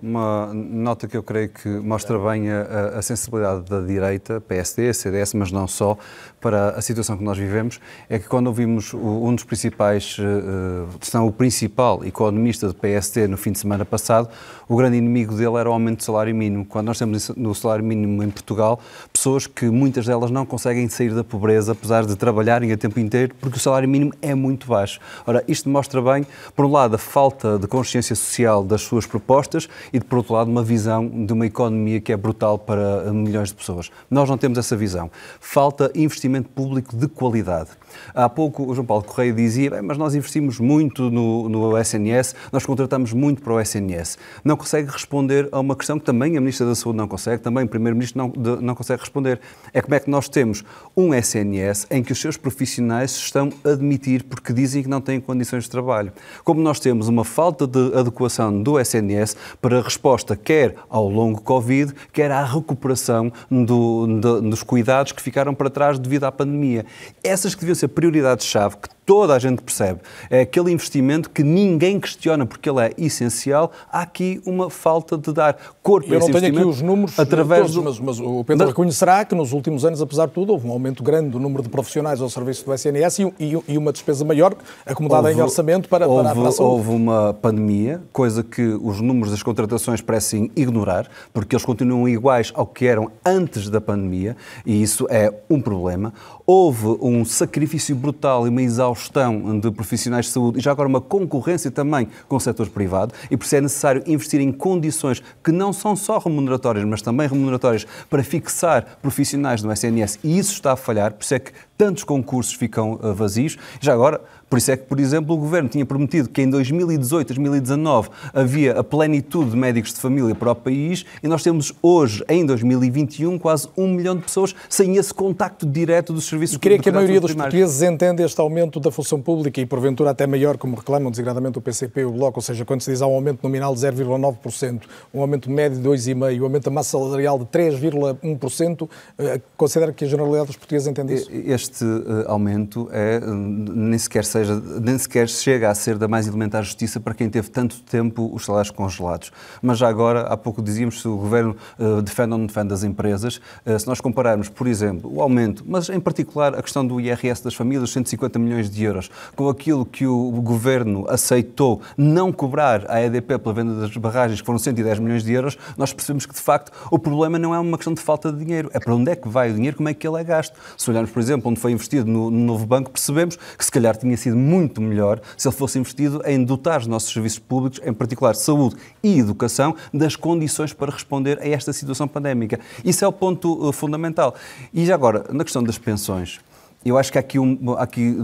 [0.00, 5.34] Uma nota que eu creio que mostra bem a, a, sensibilidade da direita, PSD, CDS,
[5.34, 5.98] mas não só,
[6.40, 11.12] para a situação que nós vivemos, é que quando ouvimos um dos principais, uh, se
[11.14, 14.28] não o principal economista do PSD no fim de semana passado,
[14.68, 16.64] o grande inimigo dele era o aumento do salário mínimo.
[16.64, 18.78] Quando nós temos no salário mínimo em Portugal
[19.12, 23.34] pessoas que muitas delas não conseguem sair da pobreza, apesar de trabalharem a tempo inteiro,
[23.40, 25.00] porque o salário mínimo é muito baixo.
[25.26, 26.24] Ora, isto mostra bem,
[26.54, 30.50] por um lado, a falta de consciência social das suas propostas e, por outro lado,
[30.50, 33.90] uma visão de uma economia que é brutal para milhões de pessoas.
[34.10, 35.10] Nós não temos essa visão.
[35.40, 37.70] Falta investimento público de qualidade.
[38.14, 42.64] Há pouco o João Paulo Correia dizia, mas nós investimos muito no, no SNS, nós
[42.64, 44.18] contratamos muito para o SNS.
[44.44, 47.64] Não consegue responder a uma questão que também a Ministra da Saúde não consegue, também
[47.64, 49.40] o Primeiro-Ministro não, não consegue responder.
[49.72, 50.64] É como é que nós temos
[50.96, 55.20] um SNS em que os seus profissionais estão a admitir porque dizem que não têm
[55.20, 56.12] condições de trabalho.
[56.44, 61.40] Como nós temos uma falta de adequação do SNS para a resposta quer ao longo
[61.40, 64.06] Covid, quer à recuperação do,
[64.40, 66.84] dos cuidados que ficaram para trás devido à pandemia.
[67.22, 70.00] Essas que deviam ser prioridades-chave que toda a gente percebe.
[70.28, 73.72] É aquele investimento que ninguém questiona porque ele é essencial.
[73.90, 77.18] Há aqui uma falta de dar corpo Eu a esse não tenho aqui os números
[77.18, 77.82] através todos, do...
[77.82, 78.68] mas, mas, o Pedro mas...
[78.68, 81.70] reconhecerá que nos últimos anos, apesar de tudo, houve um aumento grande do número de
[81.70, 84.54] profissionais ao serviço do SNS e, e, e uma despesa maior
[84.84, 86.74] acomodada houve, em orçamento para, houve, para a saúde.
[86.74, 92.52] Houve uma pandemia, coisa que os números das contratações parecem ignorar, porque eles continuam iguais
[92.54, 96.12] ao que eram antes da pandemia e isso é um problema.
[96.50, 100.98] Houve um sacrifício brutal e uma exaustão de profissionais de saúde e já agora uma
[100.98, 105.52] concorrência também com o setor privado e por isso é necessário investir em condições que
[105.52, 110.72] não são só remuneratórias, mas também remuneratórias para fixar profissionais no SNS e isso está
[110.72, 113.56] a falhar, por isso é que tantos concursos ficam eh, vazios.
[113.80, 117.28] Já agora, por isso é que, por exemplo, o Governo tinha prometido que em 2018,
[117.28, 122.24] 2019 havia a plenitude de médicos de família para o país e nós temos hoje,
[122.28, 126.78] em 2021, quase um milhão de pessoas sem esse contacto direto dos serviços Eu queria
[126.78, 130.56] que a maioria dos portugueses entenda este aumento da função pública e, porventura, até maior,
[130.56, 133.14] como reclamam desigradamente o PCP e o Bloco, ou seja, quando se diz há um
[133.14, 134.82] aumento nominal de 0,9%,
[135.12, 138.88] um aumento médio de 2,5%, um aumento da massa salarial de 3,1%,
[139.18, 141.30] eh, considera que a generalidade dos portugueses entende isso?
[141.30, 146.26] Este eh, aumento é, nem sequer se seja, nem sequer chega a ser da mais
[146.26, 149.30] elementar justiça para quem teve tanto tempo os salários congelados.
[149.60, 152.84] Mas já agora, há pouco dizíamos se o Governo uh, defende ou não defende as
[152.84, 157.00] empresas, uh, se nós compararmos, por exemplo, o aumento, mas em particular a questão do
[157.00, 162.88] IRS das famílias, 150 milhões de euros, com aquilo que o Governo aceitou não cobrar
[162.90, 166.34] à EDP pela venda das barragens, que foram 110 milhões de euros, nós percebemos que,
[166.34, 169.10] de facto, o problema não é uma questão de falta de dinheiro, é para onde
[169.10, 170.56] é que vai o dinheiro, como é que ele é gasto.
[170.76, 173.96] Se olharmos, por exemplo, onde foi investido no, no novo banco, percebemos que se calhar
[173.96, 177.80] tinha sido sido muito melhor se ele fosse investido em dotar os nossos serviços públicos,
[177.84, 182.60] em particular saúde e educação, das condições para responder a esta situação pandémica.
[182.84, 184.34] Isso é o ponto uh, fundamental.
[184.72, 186.40] E já agora, na questão das pensões,
[186.84, 188.14] eu acho que há aqui, um, há aqui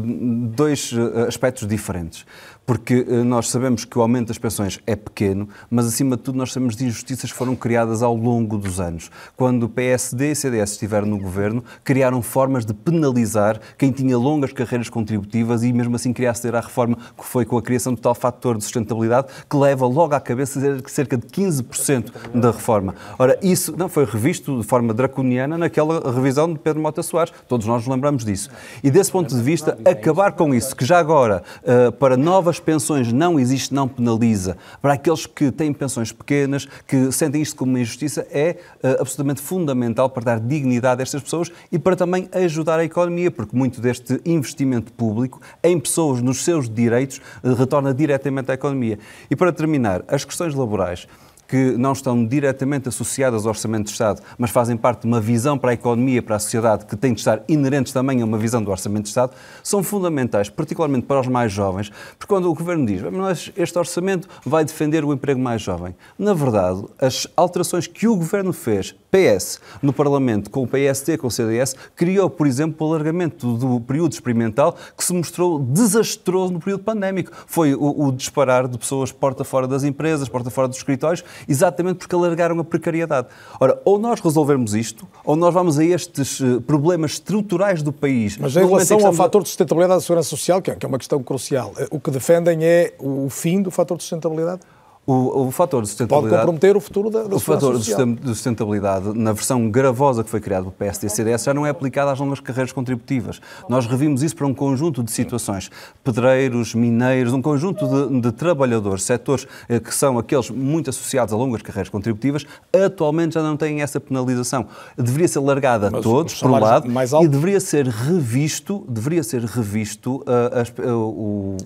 [0.54, 2.24] dois uh, aspectos diferentes
[2.66, 6.38] porque eh, nós sabemos que o aumento das pensões é pequeno, mas acima de tudo
[6.38, 9.10] nós sabemos de injustiças que foram criadas ao longo dos anos.
[9.36, 14.52] Quando o PSD e CDS estiveram no governo, criaram formas de penalizar quem tinha longas
[14.52, 18.00] carreiras contributivas e mesmo assim queria aceder à reforma que foi com a criação do
[18.00, 22.94] tal fator de sustentabilidade que leva logo à cabeça cerca de 15% da reforma.
[23.18, 27.32] Ora, isso não foi revisto de forma draconiana naquela revisão de Pedro Mota Soares.
[27.48, 28.50] Todos nós nos lembramos disso.
[28.82, 32.60] E desse ponto de vista, acabar com isso, que já agora, eh, para novas as
[32.60, 34.56] pensões não existe, não penaliza.
[34.80, 39.40] Para aqueles que têm pensões pequenas, que sentem isto como uma injustiça, é uh, absolutamente
[39.40, 43.80] fundamental para dar dignidade a estas pessoas e para também ajudar a economia, porque muito
[43.80, 49.00] deste investimento público em pessoas, nos seus direitos, uh, retorna diretamente à economia.
[49.28, 51.08] E para terminar, as questões laborais
[51.48, 55.58] que não estão diretamente associadas ao Orçamento de Estado, mas fazem parte de uma visão
[55.58, 58.62] para a economia, para a sociedade, que tem de estar inerentes também a uma visão
[58.62, 59.32] do Orçamento de Estado,
[59.62, 64.28] são fundamentais, particularmente para os mais jovens, porque quando o Governo diz mas este Orçamento
[64.44, 69.60] vai defender o emprego mais jovem, na verdade, as alterações que o Governo fez, PS,
[69.80, 74.12] no Parlamento, com o PSD, com o CDS, criou, por exemplo, o alargamento do período
[74.12, 77.30] experimental que se mostrou desastroso no período pandémico.
[77.46, 81.98] Foi o, o disparar de pessoas porta fora das empresas, porta fora dos escritórios exatamente
[81.98, 83.28] porque alargaram a precariedade.
[83.60, 88.36] Ora, ou nós resolvermos isto, ou nós vamos a estes eh, problemas estruturais do país.
[88.36, 91.22] Mas em relação ao fator de sustentabilidade da segurança social, é, que é uma questão
[91.22, 94.60] crucial, eh, o que defendem é o fim do fator de sustentabilidade?
[95.06, 96.30] O, o fator de sustentabilidade.
[96.30, 97.94] Pode comprometer o futuro da, da O fator de
[98.26, 102.10] sustentabilidade, na versão gravosa que foi criada pelo PSD e CDS, já não é aplicado
[102.10, 103.40] às longas carreiras contributivas.
[103.68, 105.70] Nós revimos isso para um conjunto de situações.
[106.02, 111.36] Pedreiros, mineiros, um conjunto de, de trabalhadores, setores eh, que são aqueles muito associados a
[111.36, 114.66] longas carreiras contributivas, atualmente já não têm essa penalização.
[114.96, 116.88] Deveria ser largada a todos, por um lado,
[117.22, 121.56] e deveria ser revisto, deveria ser revisto uh, as, uh, o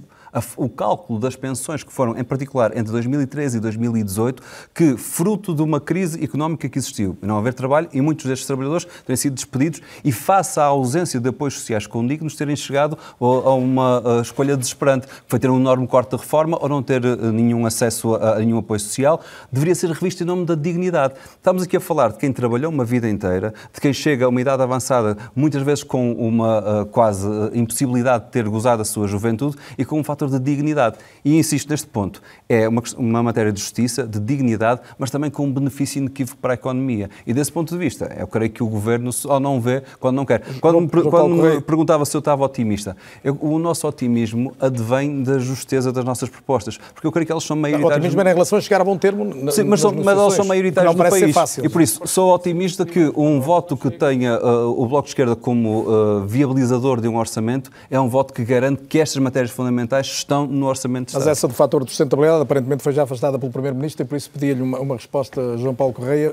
[0.56, 4.42] o cálculo das pensões que foram, em particular, entre 2013 e 2018,
[4.74, 8.86] que, fruto de uma crise económica que existiu, não haver trabalho e muitos destes trabalhadores
[9.06, 14.02] terem sido despedidos e, face à ausência de apoios sociais condignos, terem chegado a uma
[14.22, 17.66] escolha desesperante, que foi ter um enorme corte de reforma ou não ter eh, nenhum
[17.66, 19.20] acesso a nenhum apoio social,
[19.50, 21.14] deveria ser revisto em nome da dignidade.
[21.36, 24.40] Estamos aqui a falar de quem trabalhou uma vida inteira, de quem chega a uma
[24.40, 29.56] idade avançada, muitas vezes com uma uh, quase impossibilidade de ter gozado a sua juventude
[29.76, 30.96] e com um fator de dignidade.
[31.24, 35.44] E insisto neste ponto, é uma, uma matéria de justiça, de dignidade, mas também com
[35.44, 37.10] um benefício inequívoco para a economia.
[37.26, 40.24] E desse ponto de vista, eu creio que o Governo só não vê quando não
[40.24, 40.42] quer.
[40.60, 45.38] Quando, me, quando me perguntava se eu estava otimista, eu, o nosso otimismo advém da
[45.38, 47.96] justeza das nossas propostas, porque eu creio que elas são maioritárias.
[47.96, 50.18] O otimismo é em relação a chegar a bom termo na, Sim, mas, são, mas
[50.18, 51.34] elas são maioritárias no país.
[51.34, 51.64] Fácil.
[51.64, 55.36] E por isso, sou otimista que um voto que tenha uh, o Bloco de Esquerda
[55.36, 60.07] como uh, viabilizador de um orçamento é um voto que garante que estas matérias fundamentais
[60.11, 63.52] estão no orçamento de Mas essa do fator de sustentabilidade aparentemente foi já afastada pelo
[63.52, 66.30] Primeiro-Ministro e por isso pedi-lhe uma, uma resposta, João Paulo Correia.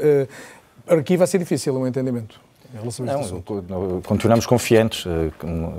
[0.88, 2.39] Uh, aqui vai ser difícil um entendimento
[2.76, 3.34] em relação a este
[3.69, 5.05] não, Continuamos confiantes.
[5.05, 5.32] Eh,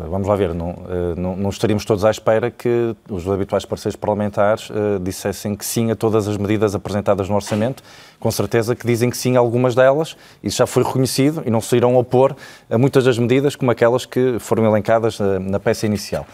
[0.08, 3.96] vamos lá ver, não, eh, não, não, estaríamos todos à espera que os habituais parceiros
[3.96, 7.82] parlamentares uh, dissessem que sim a todas as medidas apresentadas no orçamento.
[8.18, 10.16] Com certeza que dizem que sim a algumas delas.
[10.42, 12.34] Isso já foi reconhecido e não se irão opor
[12.70, 16.26] a muitas das medidas como aquelas que foram elencadas na peça inicial.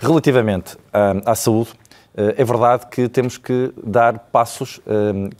[0.00, 4.80] Relativamente à, à saúde, uh, é verdade que temos que dar passos,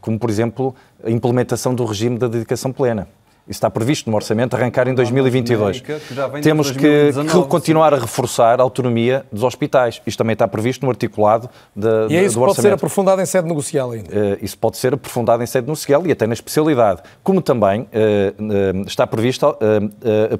[0.00, 3.08] como por exemplo a implementação do regime da dedicação plena
[3.50, 5.82] isso está previsto no orçamento, arrancar em 2022.
[6.40, 7.10] Temos que
[7.48, 10.00] continuar a reforçar a autonomia dos hospitais.
[10.06, 12.46] Isto também está previsto no articulado de, e é isso do orçamento.
[12.46, 14.08] pode ser aprofundado em sede negocial ainda?
[14.08, 17.02] Uh, isso pode ser aprofundado em sede negocial e até na especialidade.
[17.24, 19.58] Como também uh, uh, está previsto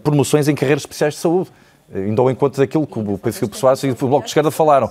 [0.05, 1.51] promoções em carreiras especiais de saúde
[1.95, 4.91] ainda ao encontro daquilo que o Pedro Filipe Soares e o Bloco de Esquerda falaram.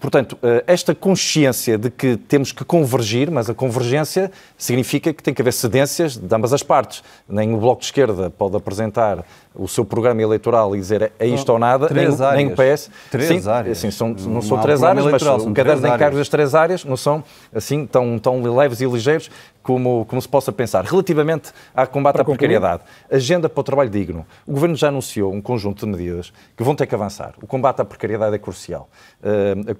[0.00, 5.32] Portanto, eh, esta consciência de que temos que convergir, mas a convergência significa que tem
[5.32, 7.02] que haver cedências de ambas as partes.
[7.28, 9.24] Nem o Bloco de Esquerda pode apresentar
[9.54, 12.44] o seu programa eleitoral e dizer é isto ou nada, três nem, áreas.
[12.44, 12.90] nem o PS.
[13.10, 13.78] Três sim, áreas.
[13.78, 16.84] Sim, são, não, não são três áreas, mas o caderno de encargos das três áreas
[16.84, 17.22] não são
[17.54, 19.30] assim tão, tão leves e ligeiros
[19.62, 20.84] como, como se possa pensar.
[20.84, 24.26] Relativamente ao combate para à precariedade, agenda para o trabalho digno.
[24.46, 27.34] O Governo já anunciou um conjunto de medidas que vão ter que avançar.
[27.42, 28.88] O combate à precariedade é crucial.
[29.22, 29.70] Uh,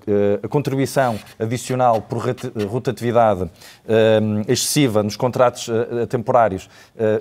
[0.42, 2.22] a, a, contribuição adicional por
[2.68, 3.50] rotatividade uh,
[4.46, 6.68] excessiva nos contratos uh, temporários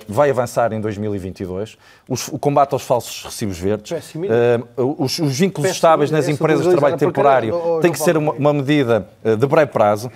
[0.08, 1.76] vai avançar em 2022.
[2.08, 4.12] Os, o combate aos falsos recibos verdes,
[4.76, 9.08] os, os, vínculos estáveis nas empresas de trabalho temporário tem que ser uma, uma medida
[9.24, 10.10] de breve prazo.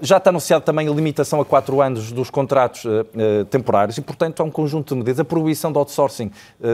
[0.00, 2.84] Já está anunciado também a limitação a quatro anos dos contratos
[3.50, 5.20] temporários e, portanto, há um conjunto de medidas.
[5.20, 6.30] A proibição de outsourcing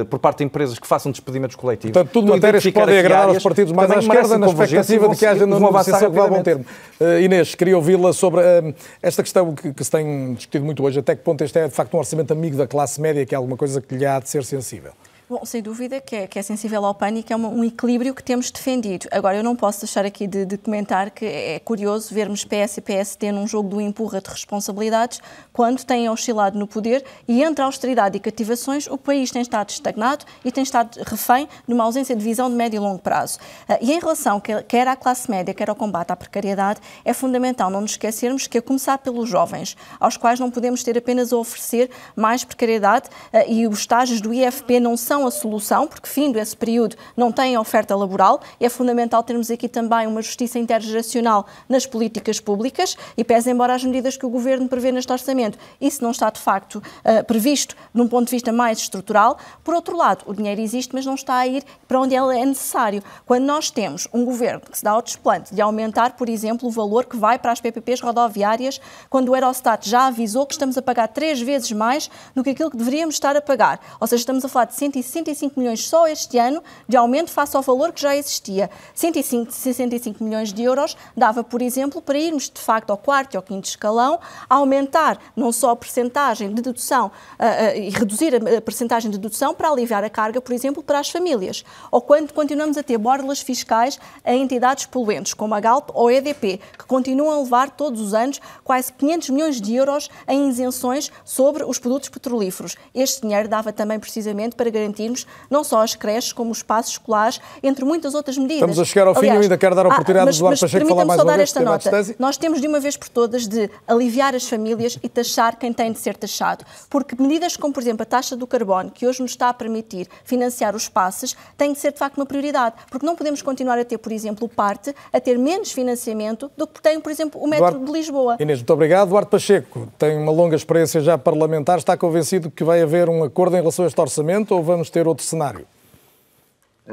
[0.08, 1.92] por parte de empresas que façam despedimentos coletivos.
[1.92, 5.26] Portanto, tudo matérias que podem agradar aos partidos mais à esquerda na expectativa de que
[5.26, 6.64] haja uma negociação que vá a bom termo.
[7.00, 10.98] Uh, Inês, queria ouvi-la sobre uh, esta questão que, que, se tem discutido muito hoje.
[10.98, 13.36] Até que ponto este é, de facto, um orçamento amigo da classe média, que é
[13.36, 14.92] alguma coisa que lhe há de ser sensível?
[15.26, 18.22] Bom, sem dúvida que é, que é sensível ao que é uma, um equilíbrio que
[18.22, 19.08] temos defendido.
[19.10, 22.80] Agora, eu não posso deixar aqui de, de, comentar que é curioso vermos PS e
[22.82, 28.18] PSD num jogo do empurra de responsabilidades quando têm oscilado no poder e entre austeridade
[28.18, 32.22] e cativações o país tem estado estagnado e tem estado refém de uma ausência de
[32.22, 33.38] visão de médio e longo prazo.
[33.66, 37.70] Ah, e em relação quer à classe média, quer ao combate à precariedade, é fundamental
[37.70, 41.38] não nos esquecermos que a começar pelos jovens, aos quais não podemos ter apenas a
[41.38, 46.08] oferecer mais precariedade ah, e os estágios do IFP não são são a solução, porque
[46.08, 48.40] findo esse período não têm oferta laboral.
[48.58, 53.84] É fundamental termos aqui também uma justiça intergeracional nas políticas públicas e pese embora as
[53.84, 58.08] medidas que o Governo prevê neste orçamento, isso não está de facto uh, previsto num
[58.08, 59.38] ponto de vista mais estrutural.
[59.62, 62.44] Por outro lado, o dinheiro existe, mas não está a ir para onde ele é
[62.44, 63.00] necessário.
[63.24, 66.72] Quando nós temos um Governo que se dá ao desplante de aumentar, por exemplo, o
[66.72, 70.82] valor que vai para as PPPs rodoviárias, quando o Eurostat já avisou que estamos a
[70.82, 73.78] pagar três vezes mais do que aquilo que deveríamos estar a pagar.
[74.00, 77.56] Ou seja, estamos a falar de 150 165 milhões só este ano de aumento face
[77.56, 78.70] ao valor que já existia.
[78.94, 83.36] 105, 65 milhões de euros dava, por exemplo, para irmos de facto ao quarto e
[83.36, 88.58] ao quinto escalão, aumentar não só a percentagem de dedução uh, uh, e reduzir a,
[88.58, 91.64] a percentagem de dedução para aliviar a carga, por exemplo, para as famílias.
[91.90, 96.14] Ou quando continuamos a ter borlas fiscais a entidades poluentes, como a Galp ou a
[96.14, 101.10] EDP, que continuam a levar todos os anos quase 500 milhões de euros em isenções
[101.24, 102.76] sobre os produtos petrolíferos.
[102.94, 106.92] Este dinheiro dava também precisamente para garantir garantirmos não só as creches, como os espaços
[106.92, 108.56] escolares, entre muitas outras medidas.
[108.56, 110.60] Estamos a chegar ao fim, eu ainda quero dar a oportunidade ah, mas, do Eduardo
[110.60, 111.90] Pacheco falar mais só dar esta nota.
[112.18, 115.92] Nós temos de uma vez por todas de aliviar as famílias e taxar quem tem
[115.92, 116.64] de ser taxado.
[116.88, 120.08] Porque medidas como, por exemplo, a taxa do carbono, que hoje nos está a permitir
[120.24, 122.76] financiar os passes, tem de ser de facto uma prioridade.
[122.90, 126.66] Porque não podemos continuar a ter, por exemplo, o parte a ter menos financiamento do
[126.66, 128.36] que tem, por exemplo, o metro Eduardo, de Lisboa.
[128.38, 129.08] Inês, muito obrigado.
[129.08, 131.78] Eduardo Pacheco tem uma longa experiência já parlamentar.
[131.78, 135.06] Está convencido que vai haver um acordo em relação a este orçamento ou vamos ter
[135.06, 135.66] outro cenário?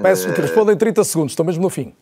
[0.02, 1.94] Peço que responda em 30 segundos, estou mesmo no fim.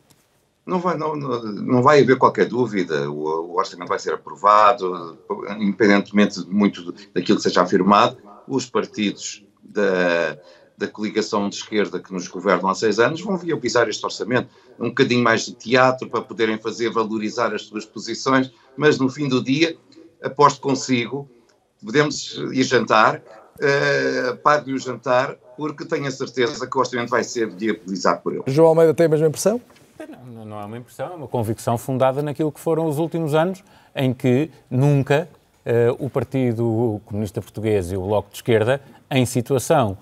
[0.66, 5.18] Não vai, não, não vai haver qualquer dúvida, o, o, orçamento vai ser aprovado,
[5.58, 8.18] independentemente muito daquilo que seja afirmado,
[8.48, 10.38] os partidos da,
[10.78, 14.50] da coligação de esquerda que nos governam há seis anos vão viabilizar este orçamento.
[14.80, 19.28] Um bocadinho mais de teatro para poderem fazer valorizar as suas posições, mas no fim
[19.28, 19.76] do dia,
[20.22, 21.28] aposto consigo,
[21.84, 23.24] podemos ir jantar,
[23.60, 28.34] uh, pague o jantar, porque tenho a certeza que o orçamento vai ser viabilizado por
[28.34, 28.44] ele.
[28.48, 29.62] João Almeida tem a mesma impressão?
[30.26, 33.64] Não, não é uma impressão, é uma convicção fundada naquilo que foram os últimos anos,
[33.96, 35.28] em que nunca
[35.66, 38.82] uh, o Partido Comunista Português e o Bloco de Esquerda,
[39.12, 39.98] em situação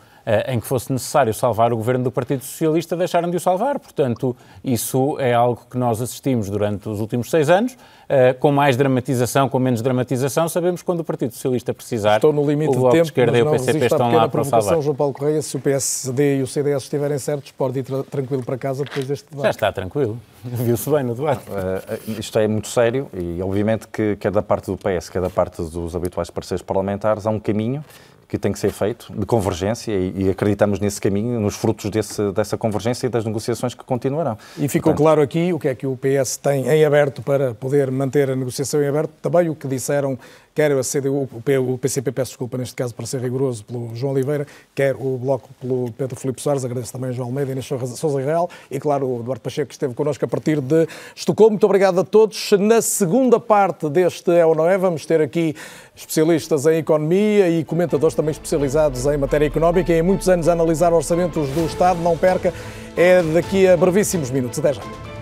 [0.48, 3.80] em que fosse necessário salvar o governo do Partido Socialista, deixaram de o salvar.
[3.80, 8.76] Portanto, isso é algo que nós assistimos durante os últimos seis anos uh, com mais
[8.76, 12.16] dramatização, com menos dramatização, sabemos quando o Partido Socialista precisar.
[12.16, 14.44] Estou no limite o Bloco de, tempo, de Esquerda e o PCP estão lá para
[14.44, 14.82] salvar.
[14.82, 18.44] João Paulo Correia, se o PSD e o CDS estiverem certos, pode ir tra tranquilo
[18.44, 19.44] para casa depois deste debate.
[19.44, 20.18] Já está tranquilo.
[20.44, 21.44] Viu-se bem no debate.
[21.50, 25.30] Uh, isto é muito sério e, obviamente, que quer da parte do PS, quer da
[25.30, 27.84] parte dos habituais parceiros parlamentares, há um caminho
[28.28, 32.58] que tem que ser feito de convergência e, acreditamos nesse caminho, nos frutos desse, dessa
[32.58, 34.38] convergência e das negociações que continuarão.
[34.58, 37.54] E ficou Portanto, claro aqui o que é que o PS tem em aberto para
[37.54, 40.20] poder manter a negociação em aberto, também o que disseram
[40.58, 44.48] quer a CDU, o PCP, peço desculpa neste caso para ser rigoroso, pelo João Oliveira,
[44.74, 48.50] quer o Bloco pelo Pedro Filipe Soares, agradeço também a João Almeida, Inês Sousa Real
[48.72, 51.52] e, claro, o Eduardo Pacheco que esteve connosco a partir de Estocolmo.
[51.52, 52.54] Muito obrigado a todos.
[52.54, 55.56] Na segunda parte deste É ou Não É, vamos ter aqui
[55.96, 60.54] especialistas em economia e comentadores também especializados em matéria económica e em muitos anos a
[60.54, 62.00] analisar orçamentos do Estado.
[62.00, 62.52] Não perca,
[62.96, 64.58] é daqui a brevíssimos minutos.
[64.58, 65.17] Até já.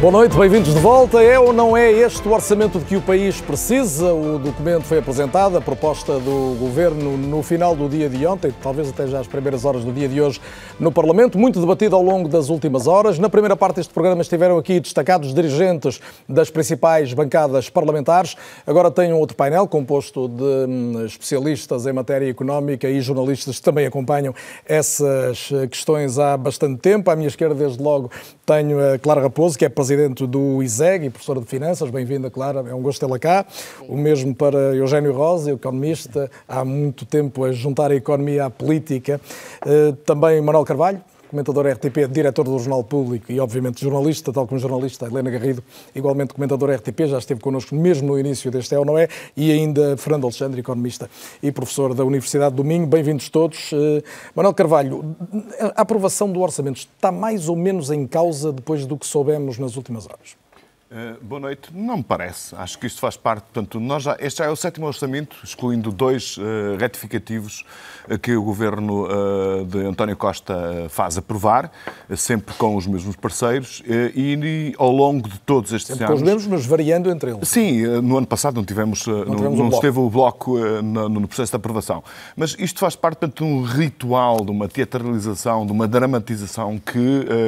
[0.00, 1.20] Boa noite, bem-vindos de volta.
[1.20, 4.14] É ou não é este o orçamento de que o país precisa?
[4.14, 8.90] O documento foi apresentado, a proposta do governo no final do dia de ontem, talvez
[8.90, 10.40] até já às primeiras horas do dia de hoje
[10.78, 13.18] no Parlamento, muito debatido ao longo das últimas horas.
[13.18, 18.36] Na primeira parte deste programa estiveram aqui destacados dirigentes das principais bancadas parlamentares.
[18.64, 23.84] Agora tenho outro painel composto de hum, especialistas em matéria económica e jornalistas que também
[23.84, 24.32] acompanham
[24.64, 27.10] essas questões há bastante tempo.
[27.10, 28.12] À minha esquerda, desde logo,
[28.48, 31.90] tenho a Clara Raposo, que é presidente do ISEG e professora de Finanças.
[31.90, 33.44] Bem-vinda, Clara, é um gosto tê-la cá.
[33.86, 39.20] O mesmo para Eugênio Rosa, economista, há muito tempo a juntar a economia à política.
[39.66, 40.98] Eh, também Manuel Carvalho,
[41.28, 45.62] comentador RTP, diretor do Jornal Público e, obviamente, jornalista, tal como jornalista, Helena Garrido,
[45.94, 49.52] igualmente comentador RTP, já esteve connosco mesmo no início deste É ou Não É, e
[49.52, 51.10] ainda Fernando Alexandre, economista
[51.42, 52.86] e professor da Universidade do Minho.
[52.86, 53.72] Bem-vindos todos.
[53.72, 54.02] Uh,
[54.34, 55.16] Manuel Carvalho,
[55.76, 59.76] a aprovação do orçamento está mais ou menos em causa depois do que soubemos nas
[59.76, 60.37] últimas horas?
[60.90, 61.68] Uh, boa noite.
[61.74, 62.56] Não me parece.
[62.56, 63.42] Acho que isto faz parte.
[63.42, 67.62] Portanto, nós já, este já é o sétimo orçamento, excluindo dois uh, retificativos
[68.10, 69.06] uh, que o governo
[69.66, 71.70] de António Costa faz aprovar,
[72.16, 76.20] sempre com os mesmos parceiros, e, e, ao longo de todos estes sempre anos.
[76.20, 77.48] Com os mesmos, mas variando entre eles.
[77.48, 81.08] Sim, no ano passado não tivemos, não, não, tivemos não um esteve o bloco no,
[81.08, 82.02] no, processo de aprovação.
[82.36, 86.98] Mas isto faz parte portanto, de um ritual, de uma teatralização, de uma dramatização que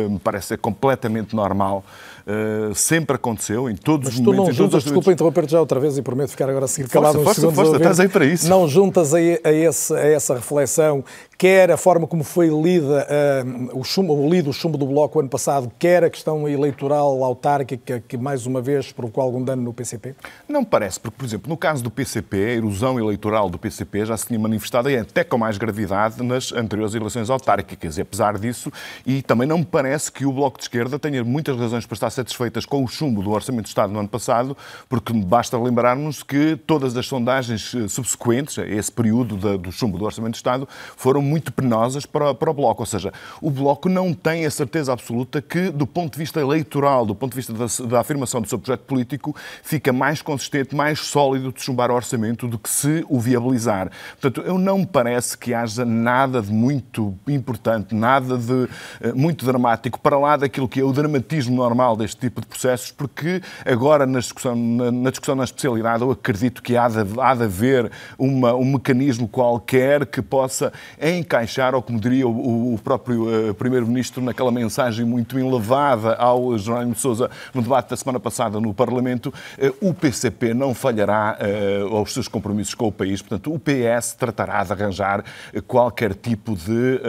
[0.08, 1.84] me parece ser completamente normal
[2.30, 4.46] Uh, sempre aconteceu, em todos Mas os momentos.
[4.48, 7.20] Não juntas, desculpa interromper-te já outra vez e prometo ficar agora a seguir calado força,
[7.20, 7.70] uns força, segundos.
[7.70, 8.48] Força, estás aí para isso.
[8.48, 11.02] Não juntas a, a, esse, a essa reflexão
[11.40, 15.28] quer a forma como foi lida, uh, o, chumbo, lido o chumbo do Bloco ano
[15.30, 20.14] passado, quer a questão eleitoral autárquica que mais uma vez provocou algum dano no PCP?
[20.46, 24.18] Não parece, porque, por exemplo, no caso do PCP, a erosão eleitoral do PCP já
[24.18, 27.96] se tinha manifestado e até com mais gravidade nas anteriores eleições autárquicas.
[27.96, 28.70] E apesar disso,
[29.06, 32.10] e também não me parece que o Bloco de Esquerda tenha muitas razões para estar
[32.10, 34.54] satisfeitas com o chumbo do Orçamento de Estado no ano passado,
[34.90, 40.04] porque basta lembrarmos que todas as sondagens eh, subsequentes a esse período do chumbo do
[40.04, 40.68] Orçamento de Estado
[40.98, 42.82] foram muito penosas para, para o Bloco.
[42.82, 47.06] Ou seja, o Bloco não tem a certeza absoluta que, do ponto de vista eleitoral,
[47.06, 50.98] do ponto de vista da, da afirmação do seu projeto político, fica mais consistente, mais
[51.00, 53.90] sólido de chumbar o orçamento do que se o viabilizar.
[54.20, 58.68] Portanto, eu não me parece que haja nada de muito importante, nada de uh,
[59.14, 63.40] muito dramático, para lá daquilo que é o dramatismo normal deste tipo de processos, porque
[63.64, 67.44] agora na discussão na, na discussão na especialidade eu acredito que há de, há de
[67.44, 70.72] haver uma, um mecanismo qualquer que possa
[71.20, 76.94] encaixar, ou como diria o, o próprio uh, Primeiro-Ministro naquela mensagem muito elevada ao Jerónimo
[76.94, 81.96] de Sousa no debate da semana passada no Parlamento, uh, o PCP não falhará uh,
[81.96, 85.24] aos seus compromissos com o país, portanto o PS tratará de arranjar
[85.66, 87.00] qualquer tipo de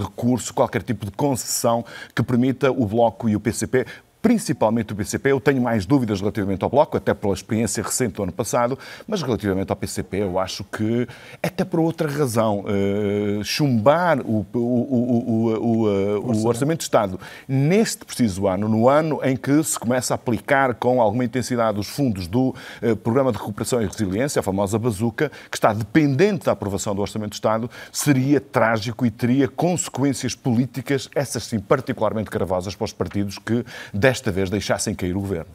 [0.00, 3.86] recurso, qualquer tipo de concessão que permita o Bloco e o PCP
[4.24, 5.32] principalmente o PCP.
[5.32, 9.20] Eu tenho mais dúvidas relativamente ao Bloco, até pela experiência recente do ano passado, mas
[9.20, 11.06] relativamente ao PCP, eu acho que,
[11.42, 15.90] até por outra razão, uh, chumbar o, o, o,
[16.20, 20.74] o, Orçamento de Estado neste preciso ano, no ano em que se começa a aplicar
[20.76, 25.30] com alguma intensidade os fundos do uh, Programa de Recuperação e Resiliência, a famosa bazuca,
[25.50, 31.10] que está dependente da aprovação do Orçamento de Estado, seria trágico e teria consequências políticas,
[31.14, 35.50] essas sim particularmente gravosas para os partidos que desta vez deixassem cair o governo.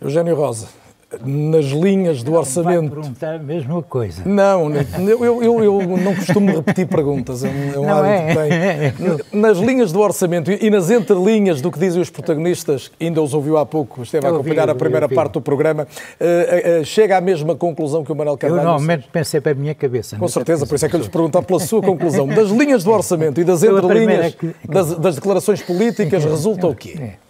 [0.00, 0.68] Eugênio Rosa,
[1.24, 2.94] nas linhas do orçamento.
[2.94, 4.22] Vai perguntar a mesma coisa.
[4.26, 8.90] Não, eu, eu, eu não costumo repetir perguntas, é um, é um não hábito é.
[8.90, 9.20] que tenho.
[9.32, 13.56] Nas linhas do orçamento e nas entrelinhas do que dizem os protagonistas, ainda os ouviu
[13.56, 17.56] há pouco, esteve a acompanhar a primeira parte do programa, uh, uh, chega à mesma
[17.56, 18.60] conclusão que o Manuel Carvalho.
[18.60, 20.16] Eu normalmente pensei para a minha cabeça.
[20.16, 22.28] Com certeza, por isso é que eu lhes perguntar pela sua conclusão.
[22.28, 24.54] Das linhas do orçamento e das entrelinhas que...
[24.68, 26.98] das, das, declarações políticas resulta o quê?
[27.00, 27.27] É.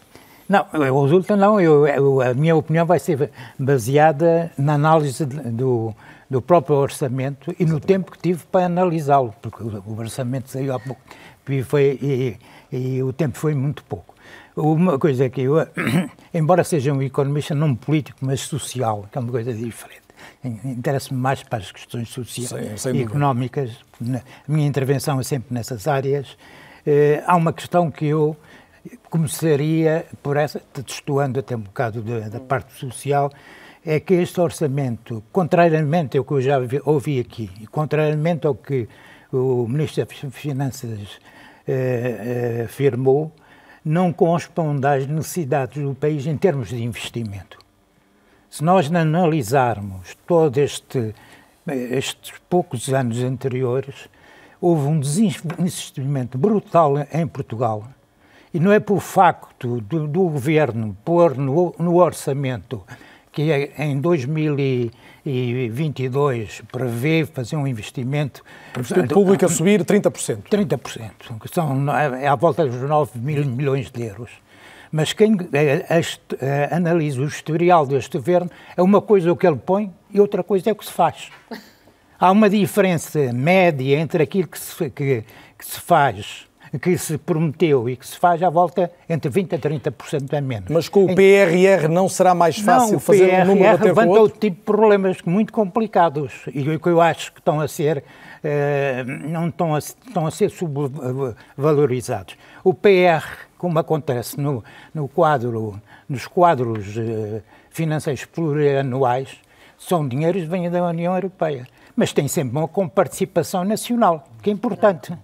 [0.49, 0.67] Não,
[1.05, 1.61] resulta não.
[1.61, 5.95] Eu, eu, a minha opinião vai ser baseada na análise do,
[6.29, 10.81] do próprio orçamento e no tempo que tive para analisá-lo, porque o orçamento saiu há
[10.81, 11.01] pouco
[11.49, 12.37] e, foi, e,
[12.73, 14.15] e o tempo foi muito pouco.
[14.57, 15.55] Uma coisa é que eu,
[16.35, 20.03] embora seja um economista não político, mas social, que é uma coisa diferente,
[20.45, 23.71] interessa-me mais para as questões sociais e económicas.
[24.03, 24.23] A
[24.53, 26.37] minha intervenção é sempre nessas áreas.
[26.87, 28.37] Eh, há uma questão que eu
[29.11, 33.31] começaria por essa, testuando até um bocado da, da, parte social,
[33.85, 38.89] é que este orçamento, contrariamente ao que eu já ouvi aqui, e contrariamente ao que
[39.33, 41.19] o Ministro das Finanças
[41.67, 43.33] eh, eh, afirmou,
[43.85, 47.59] não corresponde às necessidades do país em termos de investimento.
[48.51, 51.15] Se nós analisarmos todos este,
[51.67, 54.09] estes poucos anos anteriores,
[54.61, 57.85] houve um desinvestimento brutal em Portugal
[58.59, 62.85] e não é por facto do, do governo pôr no, no, orçamento
[63.31, 68.43] que é em 2022 prevê fazer um investimento.
[69.15, 70.43] Público a subir 30%.
[70.51, 74.33] 30%, que são é à volta dos 9 mil milhões de euros.
[74.91, 75.87] Mas quem é,
[76.41, 80.43] é, analisa o historial deste governo é uma coisa o que ele põe e outra
[80.43, 81.31] coisa é o que se faz.
[82.19, 85.23] Há uma diferença média entre aquilo que se, que,
[85.57, 86.48] que se faz
[86.81, 90.71] que se prometeu e que se faz à volta entre 20% a 30% a menos.
[90.71, 94.09] Mas com o PRR não será mais fácil não, fazer PRR um número bater levanta
[94.09, 94.23] outro?
[94.23, 99.29] outro tipo de problemas muito complicados e que eu acho que estão a ser uh,
[99.29, 102.37] não estão a, estão a ser subvalorizados.
[102.63, 103.25] O PR,
[103.57, 104.63] como acontece no,
[104.95, 109.39] no quadro, nos quadros uh, financeiros plurianuais,
[109.79, 114.53] são dinheiros que vêm da União Europeia, mas tem sempre uma comparticipação nacional, que é
[114.53, 115.17] importante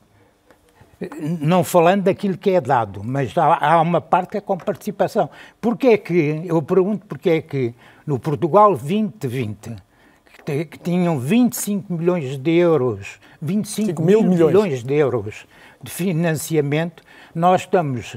[1.40, 5.28] não falando daquilo que é dado, mas há, uma parte que é com participação.
[5.60, 7.74] Porquê é que, eu pergunto porquê é que
[8.06, 9.76] no Portugal 2020,
[10.44, 14.52] que, tinham 25 milhões de euros, 25 mil, mil milhões.
[14.52, 15.46] milhões de euros
[15.82, 17.02] de financiamento,
[17.34, 18.16] nós estamos,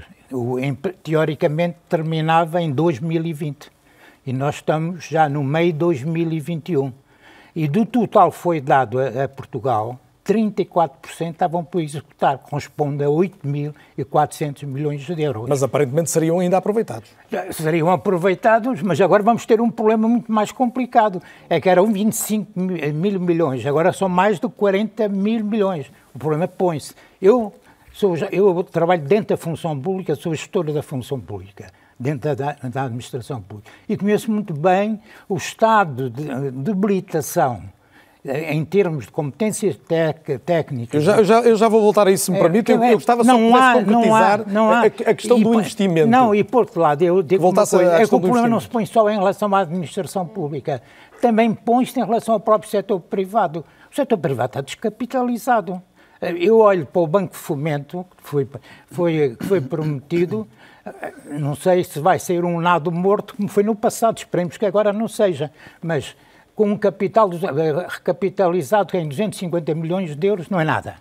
[1.04, 3.70] teoricamente terminava em 2020
[4.26, 6.94] e nós estamos já no meio de 2021.
[7.56, 14.66] E do total foi dado a, a Portugal, 34% estavam por executar, corresponde a 8.400
[14.66, 15.48] milhões de euros.
[15.48, 17.10] Mas aparentemente seriam ainda aproveitados.
[17.52, 21.22] Seriam aproveitados, mas agora vamos ter um problema muito mais complicado.
[21.50, 25.90] É que eram 25 mil milhões, agora são mais de 40 mil milhões.
[26.14, 26.94] O problema põe-se.
[27.22, 27.54] Eu,
[27.94, 32.84] sou, eu trabalho dentro da função pública, sou gestor da função pública dentro da, da,
[32.84, 33.72] administração pública.
[33.88, 37.64] E conheço muito bem o estado de debilitação
[38.28, 39.80] em termos de competências
[40.46, 40.96] técnicas.
[40.96, 42.72] Eu já, eu já, eu já vou voltar a isso, se me é, permite.
[42.72, 45.54] Eu, eu gostava só de há, concretizar não há, não há, a, questão e, do
[45.54, 46.08] investimento.
[46.08, 48.68] Não, e por outro lado, eu digo uma coisa, é que o problema não se
[48.68, 50.82] põe só em relação à administração pública,
[51.22, 53.64] também põe-se em relação ao próprio setor privado.
[53.92, 55.82] O setor privado está descapitalizado.
[56.22, 58.48] Eu olho para o Banco de Fomento, que foi,
[58.88, 60.48] foi, que foi prometido,
[61.26, 64.92] não sei se vai ser um nado morto, como foi no passado, esperemos que agora
[64.92, 65.52] não seja,
[65.82, 66.16] mas
[66.58, 67.30] com um capital
[67.88, 70.96] recapitalizado em 250 milhões de euros não é nada.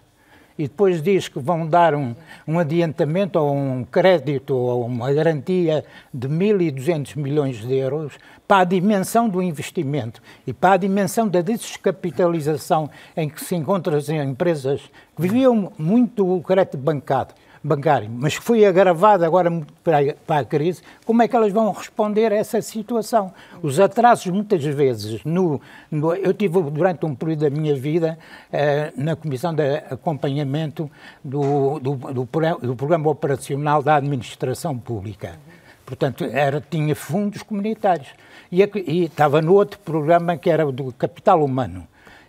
[0.59, 2.15] E depois diz que vão dar um,
[2.47, 8.65] um adiantamento ou um crédito ou uma garantia de 1.200 milhões de euros para a
[8.65, 14.83] dimensão do investimento e para a dimensão da descapitalização em que se encontram as empresas
[15.15, 17.35] que viviam muito do crédito bancado
[17.67, 19.51] bancário, mas que foi agravado agora
[19.83, 23.33] para a crise, como é que elas vão responder a essa situação?
[23.63, 25.61] Os atrasos, muitas vezes, no,
[25.91, 28.19] no eu tive durante um período da minha vida
[28.53, 30.91] eh, na Comissão de Acompanhamento
[31.23, 32.29] do, do, do,
[32.63, 35.39] do, Programa Operacional da Administração Pública.
[35.85, 38.09] Portanto, era, tinha fundos comunitários.
[38.51, 41.87] E, e estava no outro programa que era do Capital Humano.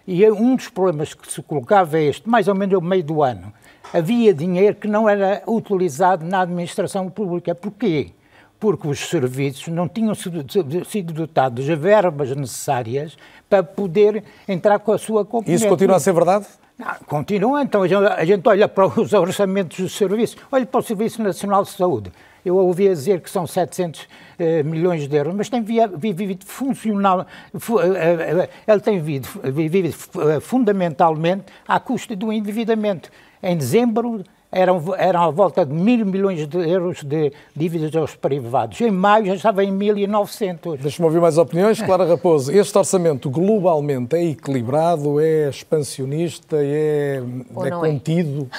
[0.07, 3.22] E um dos problemas que se colocava é este, mais ou menos ao meio do
[3.22, 3.53] ano
[3.93, 7.53] havia dinheiro que não era utilizado na administração pública.
[7.55, 8.11] Porquê?
[8.59, 13.18] Porque os serviços não tinham sido dotados de verbas necessárias
[13.49, 15.61] para poder entrar com a sua componente.
[15.61, 16.47] Isso continua a ser verdade?
[16.77, 20.80] Não, continua, então a gente, a gente olha para os orçamentos dos serviços, olha para
[20.80, 22.11] o Serviço Nacional de Saúde.
[22.45, 24.07] Eu ouvi dizer que são 700
[24.38, 29.91] eh, milhões de euros, mas tem vivido funcional, eh, eh, ele tem vivido, vivido
[30.39, 33.09] fundamentalmente à custa do endividamento.
[33.41, 38.80] Em dezembro eram, eram à volta de mil milhões de euros de dívidas aos privados.
[38.81, 40.77] Em maio já estava em 1.900.
[40.77, 41.81] Deixa-me ouvir mais opiniões.
[41.81, 48.49] Clara Raposo, este orçamento globalmente é equilibrado, é expansionista, é, é contido?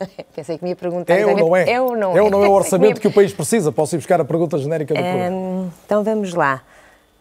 [0.00, 0.24] É?
[0.34, 1.14] Pensei que me ia perguntar.
[1.14, 1.70] É ou não é?
[1.70, 2.18] É ou não é?
[2.18, 3.72] É ou não é o orçamento que o país precisa?
[3.72, 6.62] Posso ir buscar a pergunta genérica do um, Então vamos lá.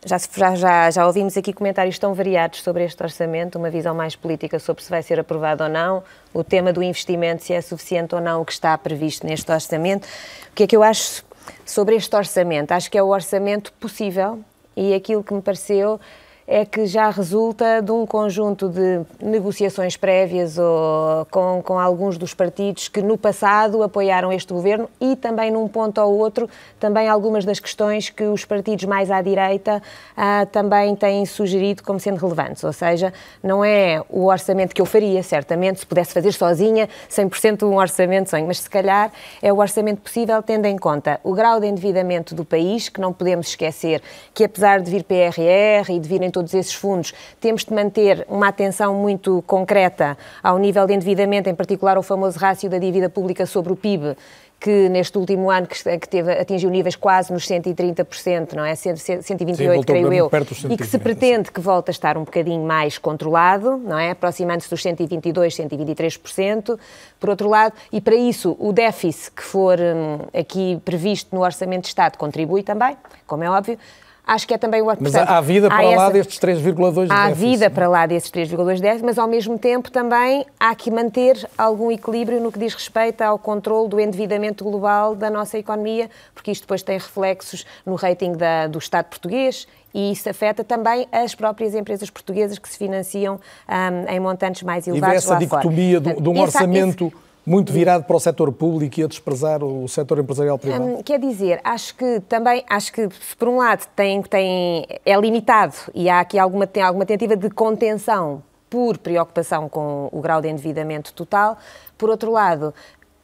[0.05, 0.17] Já,
[0.55, 4.83] já, já, ouvimos aqui comentários tão variados sobre este orçamento, uma visão mais política sobre
[4.83, 6.03] se vai ser aprovado ou não,
[6.33, 10.05] o tema do investimento, se é suficiente ou não o que está previsto neste orçamento.
[10.51, 11.23] O que é que eu acho
[11.65, 12.73] sobre este orçamento?
[12.73, 14.43] Acho que é o orçamento possível
[14.75, 16.01] e aquilo que me pareceu
[16.47, 22.33] é que já resulta de um conjunto de negociações prévias ou com, com alguns dos
[22.33, 26.49] partidos que no passado apoiaram este governo e também num ponto ou outro,
[26.79, 29.81] também algumas das questões que os partidos mais à direita
[30.17, 32.63] ah, também têm sugerido como sendo relevantes.
[32.63, 37.63] Ou seja, não é o orçamento que eu faria, certamente, se pudesse fazer sozinha, 100%
[37.63, 39.11] um orçamento sonho, mas se calhar
[39.41, 43.13] é o orçamento possível tendo em conta o grau de endividamento do país, que não
[43.13, 44.01] podemos esquecer
[44.33, 48.49] que apesar de vir PRR e de virem todos esses fundos, temos de manter uma
[48.49, 53.45] atenção muito concreta ao nível de endividamento, em particular o famoso rácio da dívida pública
[53.45, 54.17] sobre o PIB,
[54.63, 58.73] que neste último ano que, que teve, atingiu níveis quase nos 130%, não é?
[58.75, 60.31] 128, Sim, creio eu,
[60.69, 64.11] e que se pretende que volte a estar um bocadinho mais controlado, não é?
[64.11, 66.79] Aproximando-se dos 122, 123%.
[67.19, 71.81] Por outro lado, e para isso o déficit que for hum, aqui previsto no Orçamento
[71.81, 72.95] de Estado contribui também,
[73.27, 73.77] como é óbvio,
[74.25, 77.07] Acho que é também o Mas portanto, há vida para há lá essa, destes 3,2
[77.09, 81.45] Há vida para lá desses 3,2 déficit, mas ao mesmo tempo também há que manter
[81.57, 86.51] algum equilíbrio no que diz respeito ao controle do endividamento global da nossa economia, porque
[86.51, 91.35] isto depois tem reflexos no rating da, do Estado português e isso afeta também as
[91.35, 95.23] próprias empresas portuguesas que se financiam um, em montantes mais elevados.
[95.23, 97.13] E vê essa dicotomia de, um orçamento.
[97.45, 100.83] Muito virado para o setor público e a desprezar o setor empresarial privado?
[100.83, 105.75] Hum, quer dizer, acho que também, acho que por um lado tem, tem, é limitado
[105.93, 110.49] e há aqui alguma, tem alguma tentativa de contenção por preocupação com o grau de
[110.49, 111.57] endividamento total.
[111.97, 112.73] Por outro lado,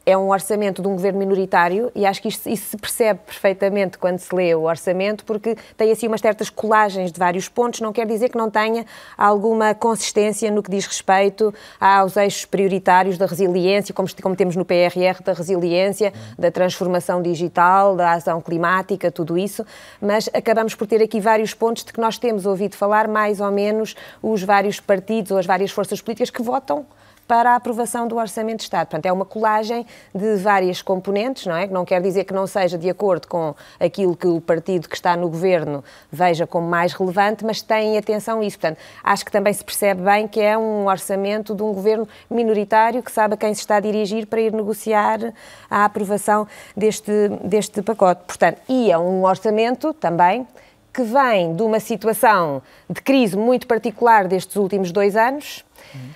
[0.06, 3.98] é um orçamento de um governo minoritário e acho que isto, isso se percebe perfeitamente
[3.98, 7.92] quando se lê o orçamento, porque tem assim umas certas colagens de vários pontos, não
[7.92, 8.86] quer dizer que não tenha
[9.16, 14.64] alguma consistência no que diz respeito aos eixos prioritários da resiliência, como, como temos no
[14.64, 19.64] PRR, da resiliência, da transformação digital, da ação climática, tudo isso,
[20.00, 23.50] mas acabamos por ter aqui vários pontos de que nós temos ouvido falar mais ou
[23.50, 26.86] menos os vários partidos ou as várias forças políticas que votam
[27.30, 28.88] para a aprovação do Orçamento de Estado.
[28.88, 31.64] Portanto, é uma colagem de várias componentes, não é?
[31.68, 35.16] Não quer dizer que não seja de acordo com aquilo que o partido que está
[35.16, 38.58] no governo veja como mais relevante, mas tem atenção a isso.
[38.58, 43.00] Portanto, acho que também se percebe bem que é um orçamento de um governo minoritário
[43.00, 45.32] que sabe a quem se está a dirigir para ir negociar
[45.70, 48.22] a aprovação deste, deste pacote.
[48.26, 50.48] Portanto, e é um orçamento também
[50.92, 55.64] que vem de uma situação de crise muito particular destes últimos dois anos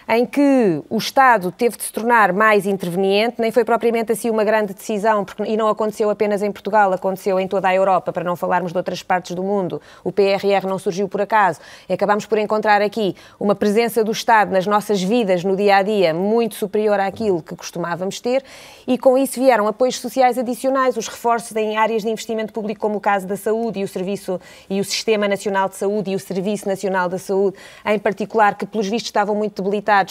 [0.08, 4.44] em que o Estado teve de se tornar mais interveniente, nem foi propriamente assim uma
[4.44, 8.24] grande decisão, porque, e não aconteceu apenas em Portugal, aconteceu em toda a Europa, para
[8.24, 9.80] não falarmos de outras partes do mundo.
[10.02, 11.60] O PRR não surgiu por acaso.
[11.88, 16.14] Acabamos por encontrar aqui uma presença do Estado nas nossas vidas, no dia a dia,
[16.14, 18.44] muito superior àquilo que costumávamos ter,
[18.86, 22.96] e com isso vieram apoios sociais adicionais, os reforços em áreas de investimento público, como
[22.96, 26.18] o caso da saúde e o Serviço e o Sistema Nacional de Saúde e o
[26.18, 29.54] Serviço Nacional da Saúde, em particular, que pelos vistos estavam muito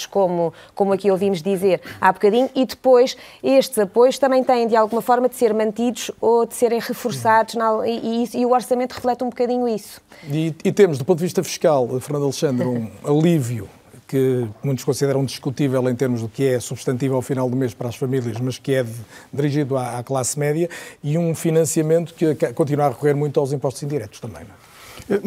[0.09, 5.01] como, como aqui ouvimos dizer há bocadinho, e depois estes apoios também têm de alguma
[5.01, 9.23] forma de ser mantidos ou de serem reforçados, na, e, e, e, o orçamento reflete
[9.23, 10.01] um bocadinho isso.
[10.29, 13.69] E, e temos, do ponto de vista fiscal, Fernando Alexandre, um alívio
[14.07, 17.89] que muitos consideram discutível em termos do que é substantivo ao final do mês para
[17.89, 18.93] as famílias, mas que é de,
[19.33, 20.69] dirigido à, à, classe média,
[21.03, 24.43] e um financiamento que continua a recorrer muito aos impostos indiretos também.
[24.43, 24.62] Não é?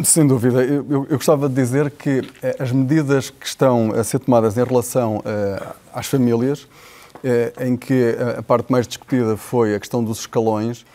[0.05, 0.65] Sem dúvida.
[0.65, 4.57] Eu, eu, eu, gostava de dizer que eh, as medidas que estão a ser tomadas
[4.57, 10.03] em relação uh, às famílias, uh, em que a parte mais discutida foi a questão
[10.03, 10.87] dos escalões,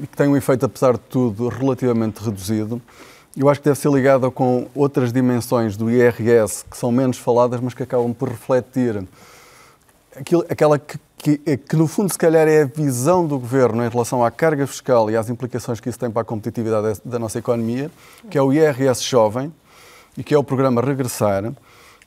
[0.00, 2.80] e que tem um efeito, apesar de tudo, relativamente reduzido,
[3.36, 7.60] eu acho que deve ser ligada com outras dimensões do IRS que são menos faladas,
[7.60, 9.06] mas que acabam por refletir
[10.16, 13.88] aquilo, aquela que, que, que, no fundo, se calhar é a visão do governo em
[13.88, 17.38] relação à carga fiscal e às implicações que isso tem para a competitividade da nossa
[17.38, 17.92] economia,
[18.28, 19.52] que é o IRS Jovem
[20.18, 21.52] e que é o programa Regressar,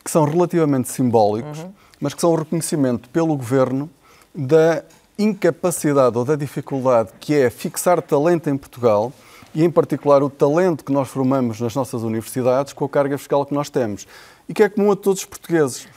[0.04, 1.72] que são relativamente simbólicos, uhum.
[2.02, 3.90] mas que são o reconhecimento pelo governo
[4.36, 4.84] da
[5.18, 9.14] incapacidade ou da dificuldade que é fixar talento em Portugal
[9.54, 13.46] e, em particular, o talento que nós formamos nas nossas universidades com a carga fiscal
[13.46, 14.06] que nós temos.
[14.50, 15.88] E que é comum a todos os portugueses.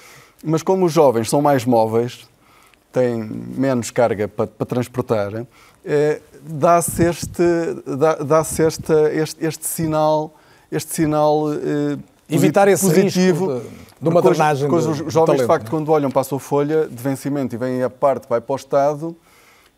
[0.44, 2.27] Mas como os jovens são mais móveis,
[2.92, 5.46] têm menos carga para, para transportar,
[5.84, 7.42] eh, dá-se este,
[7.86, 10.34] dá, dá este, este, este, sinal,
[10.70, 11.98] este sinal eh,
[12.30, 13.68] Evitar esse positivo de,
[14.02, 15.70] de uma drenagem Os jovens, talento, de facto, é?
[15.70, 18.56] quando olham para a sua folha de vencimento e vêm a parte, vai para o
[18.56, 19.16] Estado,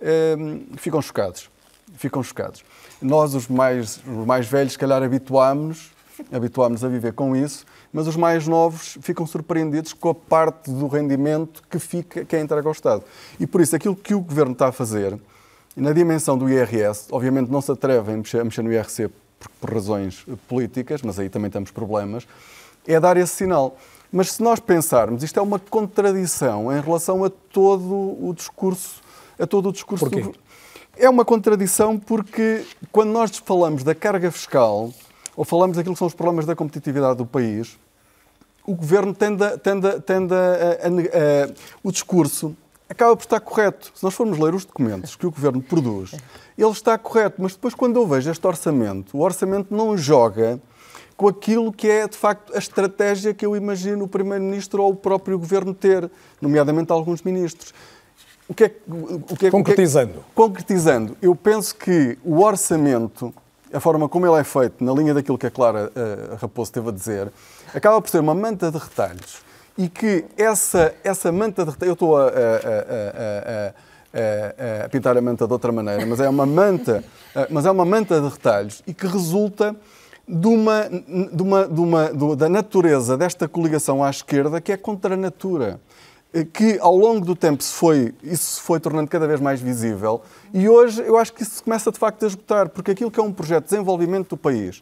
[0.00, 0.36] eh,
[0.76, 1.48] ficam chocados.
[1.96, 2.64] Ficam chocados.
[3.00, 5.99] Nós, os mais, os mais velhos, se calhar habituámos-nos
[6.32, 10.86] habituámos a viver com isso, mas os mais novos ficam surpreendidos com a parte do
[10.86, 13.02] rendimento que, fica, que é entregue ao Estado.
[13.38, 15.18] E por isso, aquilo que o Governo está a fazer,
[15.76, 19.50] na dimensão do IRS, obviamente não se atrevem a mexer, a mexer no IRC por,
[19.60, 22.26] por razões políticas, mas aí também temos problemas,
[22.86, 23.76] é dar esse sinal.
[24.12, 29.00] Mas se nós pensarmos, isto é uma contradição em relação a todo o discurso,
[29.38, 30.22] a todo o discurso Porquê?
[30.22, 30.34] do
[31.00, 34.92] é uma contradição porque quando nós falamos da carga fiscal
[35.36, 37.78] ou falamos daquilo que são os problemas da competitividade do país,
[38.66, 42.56] o governo tende a, tende, tende a, a, a, o discurso
[42.88, 43.92] acaba por estar correto.
[43.94, 46.12] Se nós formos ler os documentos que o governo produz,
[46.58, 50.60] ele está correto, mas depois quando eu vejo este orçamento, o orçamento não joga
[51.16, 54.96] com aquilo que é, de facto, a estratégia que eu imagino o Primeiro-Ministro ou o
[54.96, 57.74] próprio Governo ter, nomeadamente alguns ministros.
[58.48, 60.12] O que é, o que é, concretizando.
[60.12, 63.32] O que é, concretizando, eu penso que o orçamento,
[63.72, 65.92] a forma como ele é feito, na linha daquilo que a Clara
[66.32, 67.32] a Raposo teve a dizer,
[67.74, 69.42] acaba por ser uma manta de retalhos
[69.78, 71.88] e que essa, essa manta de retalhos.
[71.88, 72.30] Eu estou a, a,
[74.22, 77.04] a, a, pintar a manta de outra maneira, mas é uma manta,
[77.48, 79.74] mas é uma manta de retalhos e que resulta
[80.28, 85.14] de uma, de uma, de uma, da natureza desta coligação à esquerda que é contra
[85.14, 85.80] a natura.
[86.32, 89.60] Eh, que ao longo do tempo se foi, isso se foi tornando cada vez mais
[89.60, 90.22] visível.
[90.54, 93.22] E hoje eu acho que isso começa de facto a esgotar, porque aquilo que é
[93.22, 94.80] um projeto de desenvolvimento do país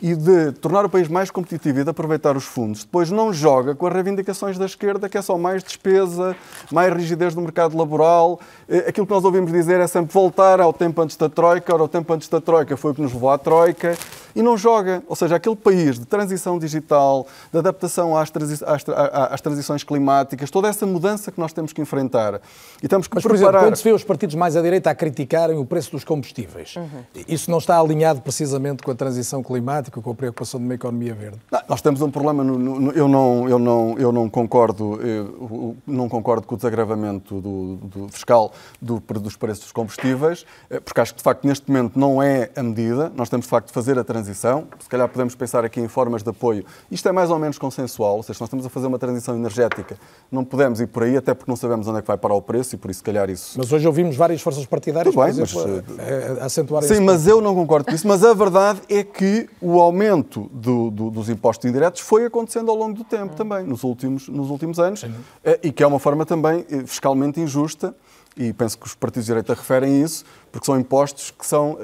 [0.00, 3.74] e de tornar o país mais competitivo e de aproveitar os fundos, depois não joga
[3.74, 6.36] com as reivindicações da esquerda, que é só mais despesa,
[6.72, 8.40] mais rigidez do mercado laboral.
[8.68, 11.84] Eh, aquilo que nós ouvimos dizer é sempre voltar ao tempo antes da Troika, ora,
[11.84, 13.96] o tempo antes da Troika foi o que nos levou à Troika,
[14.34, 15.02] e não joga.
[15.08, 18.84] Ou seja, aquele país de transição digital, de adaptação às, transi às,
[19.32, 22.40] às transições climáticas, toda essa mudança que nós temos que enfrentar.
[22.82, 23.40] E temos que Mas, preparar...
[23.40, 26.04] por exemplo, quando se vê os partidos mais à direita a criticarem o preço dos
[26.04, 27.04] combustíveis, uhum.
[27.28, 31.14] isso não está alinhado precisamente com a transição climática, com a preocupação de uma economia
[31.14, 31.38] verde?
[31.50, 35.76] Não, nós temos um problema, no, no, eu, não, eu, não, eu não concordo eu,
[35.86, 41.00] não concordo com o desagravamento do, do fiscal do, dos preços dos combustíveis, eh, porque
[41.00, 43.12] acho que, de facto, neste momento não é a medida.
[43.14, 44.66] Nós temos, de facto, de fazer a transição.
[44.78, 46.64] Se calhar podemos pensar aqui em formas de apoio.
[46.90, 49.96] Isto é mais ou menos consensual, ou seja, nós estamos a fazer uma transição energética.
[50.30, 52.42] Não podemos ir por aí, até porque não sabemos onde é que vai parar o
[52.42, 53.58] preço e por isso, se calhar, isso.
[53.58, 57.40] Mas hoje ouvimos várias forças partidárias bem, exemplo, mas, a, a acentuar Sim, mas eu
[57.40, 58.06] não concordo com isso.
[58.06, 62.76] Mas a verdade é que o aumento do, do, dos impostos indiretos foi acontecendo ao
[62.76, 65.14] longo do tempo também, nos últimos, nos últimos anos, Sim.
[65.44, 67.94] Eh, e que é uma forma também eh, fiscalmente injusta
[68.40, 71.78] e penso que os partidos de direita referem isso, porque são impostos que são,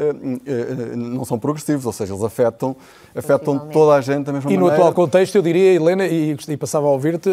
[0.97, 2.75] não são progressivos, ou seja, eles afetam,
[3.15, 4.55] afetam toda a gente da mesma e maneira.
[4.55, 7.29] E no atual contexto, eu diria, Helena, e, e passava a ouvir-te,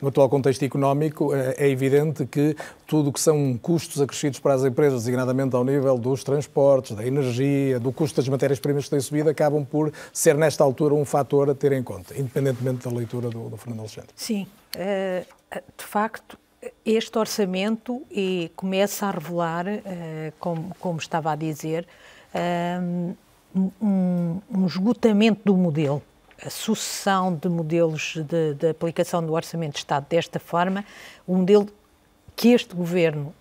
[0.00, 2.54] no atual contexto económico, é evidente que
[2.86, 7.04] tudo o que são custos acrescidos para as empresas, designadamente ao nível dos transportes, da
[7.04, 11.48] energia, do custo das matérias-primas que têm subido, acabam por ser, nesta altura, um fator
[11.48, 14.10] a ter em conta, independentemente da leitura do, do Fernando Alexandre.
[14.14, 14.46] Sim.
[14.76, 15.24] Uh,
[15.78, 16.36] de facto,
[16.84, 21.86] este orçamento e começa a revelar, uh, como, como, estava a dizer,
[22.34, 23.16] uh,
[23.80, 26.02] um, um, esgotamento do modelo.
[26.44, 30.84] A sucessão de modelos de, de, aplicação do Orçamento de Estado desta forma,
[31.26, 31.68] um modelo
[32.34, 33.32] que este governo,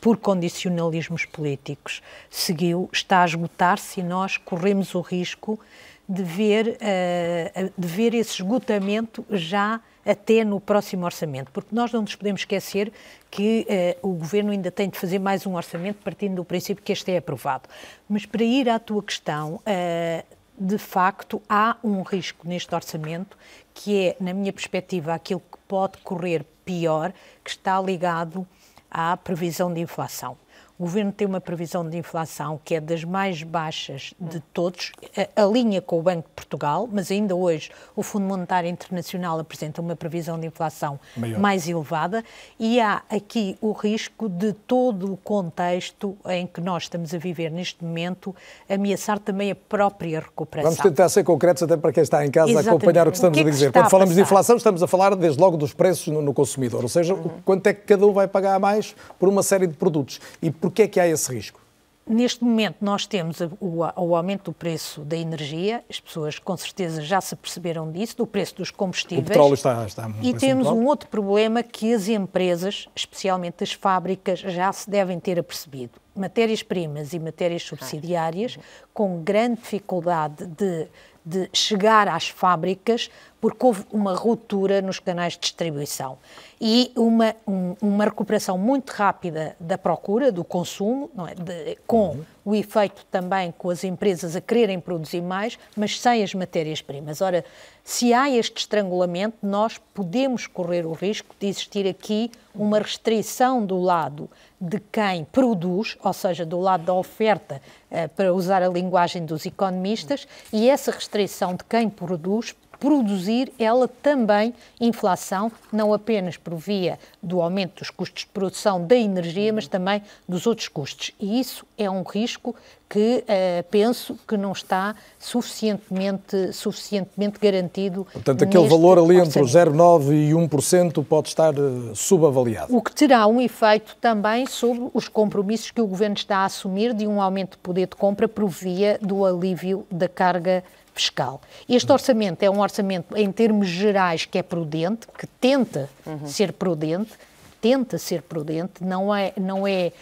[0.00, 2.00] por condicionalismos políticos,
[2.30, 5.60] seguiu, está a esgotar-se e nós corremos o risco
[6.08, 12.02] de ver, uh, de ver esse esgotamento já até no próximo orçamento, porque nós não
[12.02, 12.92] nos podemos esquecer
[13.30, 13.66] que
[14.02, 17.12] uh, o Governo ainda tem de fazer mais um orçamento partindo do princípio que este
[17.12, 17.68] é aprovado.
[18.08, 20.24] Mas para ir à tua questão, uh,
[20.58, 23.36] de facto há um risco neste orçamento
[23.72, 27.12] que é, na minha perspectiva, aquilo que pode correr pior,
[27.42, 28.46] que está ligado
[28.90, 30.36] à previsão de inflação.
[30.80, 34.92] O governo tem uma previsão de inflação que é das mais baixas de todos,
[35.36, 39.94] alinha com o Banco de Portugal, mas ainda hoje o Fundo Monetário Internacional apresenta uma
[39.94, 41.38] previsão de inflação Maior.
[41.38, 42.24] mais elevada
[42.58, 47.50] e há aqui o risco de todo o contexto em que nós estamos a viver
[47.50, 48.34] neste momento
[48.66, 50.72] ameaçar também a própria recuperação.
[50.72, 52.68] Vamos tentar ser concretos até para quem está em casa Exatamente.
[52.68, 53.70] a acompanhar o que estamos o que é a dizer.
[53.70, 56.88] Quando falamos de inflação, estamos a falar desde logo dos preços no, no consumidor, ou
[56.88, 57.28] seja, uhum.
[57.44, 60.69] quanto é que cada um vai pagar mais por uma série de produtos e por
[60.70, 61.60] Porquê é que há esse risco?
[62.06, 67.02] Neste momento nós temos o, o, aumento do preço da energia, as pessoas com certeza
[67.02, 69.26] já se perceberam disso, do preço dos combustíveis.
[69.26, 73.72] O petróleo está, está um E temos um outro problema que as empresas, especialmente as
[73.72, 75.92] fábricas, já se devem ter apercebido.
[76.16, 78.58] Matérias-primas e matérias subsidiárias
[78.94, 80.88] com grande dificuldade de,
[81.24, 83.10] de chegar às fábricas
[83.40, 86.18] porque houve uma ruptura nos canais de distribuição
[86.60, 91.34] e uma, um, uma recuperação muito rápida da procura, do consumo, é?
[91.34, 92.24] de, com uhum.
[92.44, 97.22] o efeito também com as empresas a quererem produzir mais, mas sem as matérias-primas.
[97.22, 97.44] Ora,
[97.82, 103.80] se há este estrangulamento, nós podemos correr o risco de existir aqui uma restrição do
[103.80, 104.28] lado
[104.60, 109.46] de quem produz, ou seja, do lado da oferta, eh, para usar a linguagem dos
[109.46, 116.98] economistas, e essa restrição de quem produz produzir ela também inflação, não apenas por via
[117.22, 121.12] do aumento dos custos de produção da energia, mas também dos outros custos.
[121.20, 122.56] E isso é um risco
[122.90, 128.04] que uh, penso que não está suficientemente, suficientemente garantido.
[128.12, 132.76] Portanto, aquele valor ali entre 0,9% e 1% pode estar uh, subavaliado.
[132.76, 136.92] O que terá um efeito também sobre os compromissos que o Governo está a assumir
[136.92, 140.64] de um aumento de poder de compra por via do alívio da carga
[140.94, 141.40] fiscal.
[141.68, 146.26] Este orçamento é um orçamento, em termos gerais, que é prudente, que tenta uhum.
[146.26, 147.12] ser prudente,
[147.60, 149.92] tenta ser prudente, não é, não é,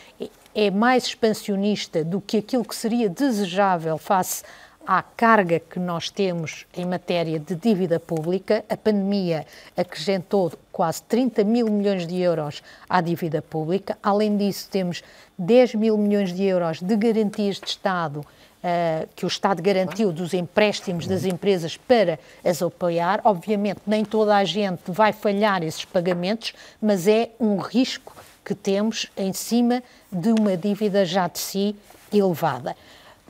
[0.54, 4.44] é mais expansionista do que aquilo que seria desejável face
[4.88, 8.64] à carga que nós temos em matéria de dívida pública.
[8.70, 9.46] A pandemia
[9.76, 13.98] acrescentou quase 30 mil milhões de euros à dívida pública.
[14.02, 15.02] Além disso, temos
[15.38, 18.24] 10 mil milhões de euros de garantias de Estado
[18.62, 23.20] uh, que o Estado garantiu dos empréstimos das empresas para as apoiar.
[23.24, 29.06] Obviamente, nem toda a gente vai falhar esses pagamentos, mas é um risco que temos
[29.16, 31.76] em cima de uma dívida já de si
[32.12, 32.74] elevada.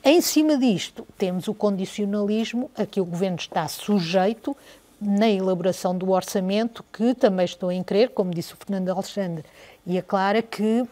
[0.03, 4.55] Em cima disto, temos o condicionalismo a que o Governo está sujeito
[5.01, 9.43] na elaboração do orçamento, que também estou em crer, como disse o Fernando Alexandre,
[9.85, 10.83] e a Clara que,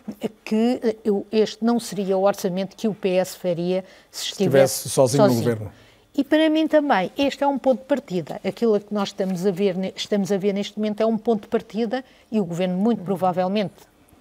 [0.44, 0.98] que
[1.32, 5.44] este não seria o orçamento que o PS faria se estivesse, estivesse sozinho, sozinho, no
[5.44, 5.72] governo.
[6.18, 8.42] E para mim também, este é um ponto de partida.
[8.44, 11.48] Aquilo que nós estamos a ver, estamos a ver neste momento é um ponto de
[11.48, 13.76] partida e o governo, muito provavelmente,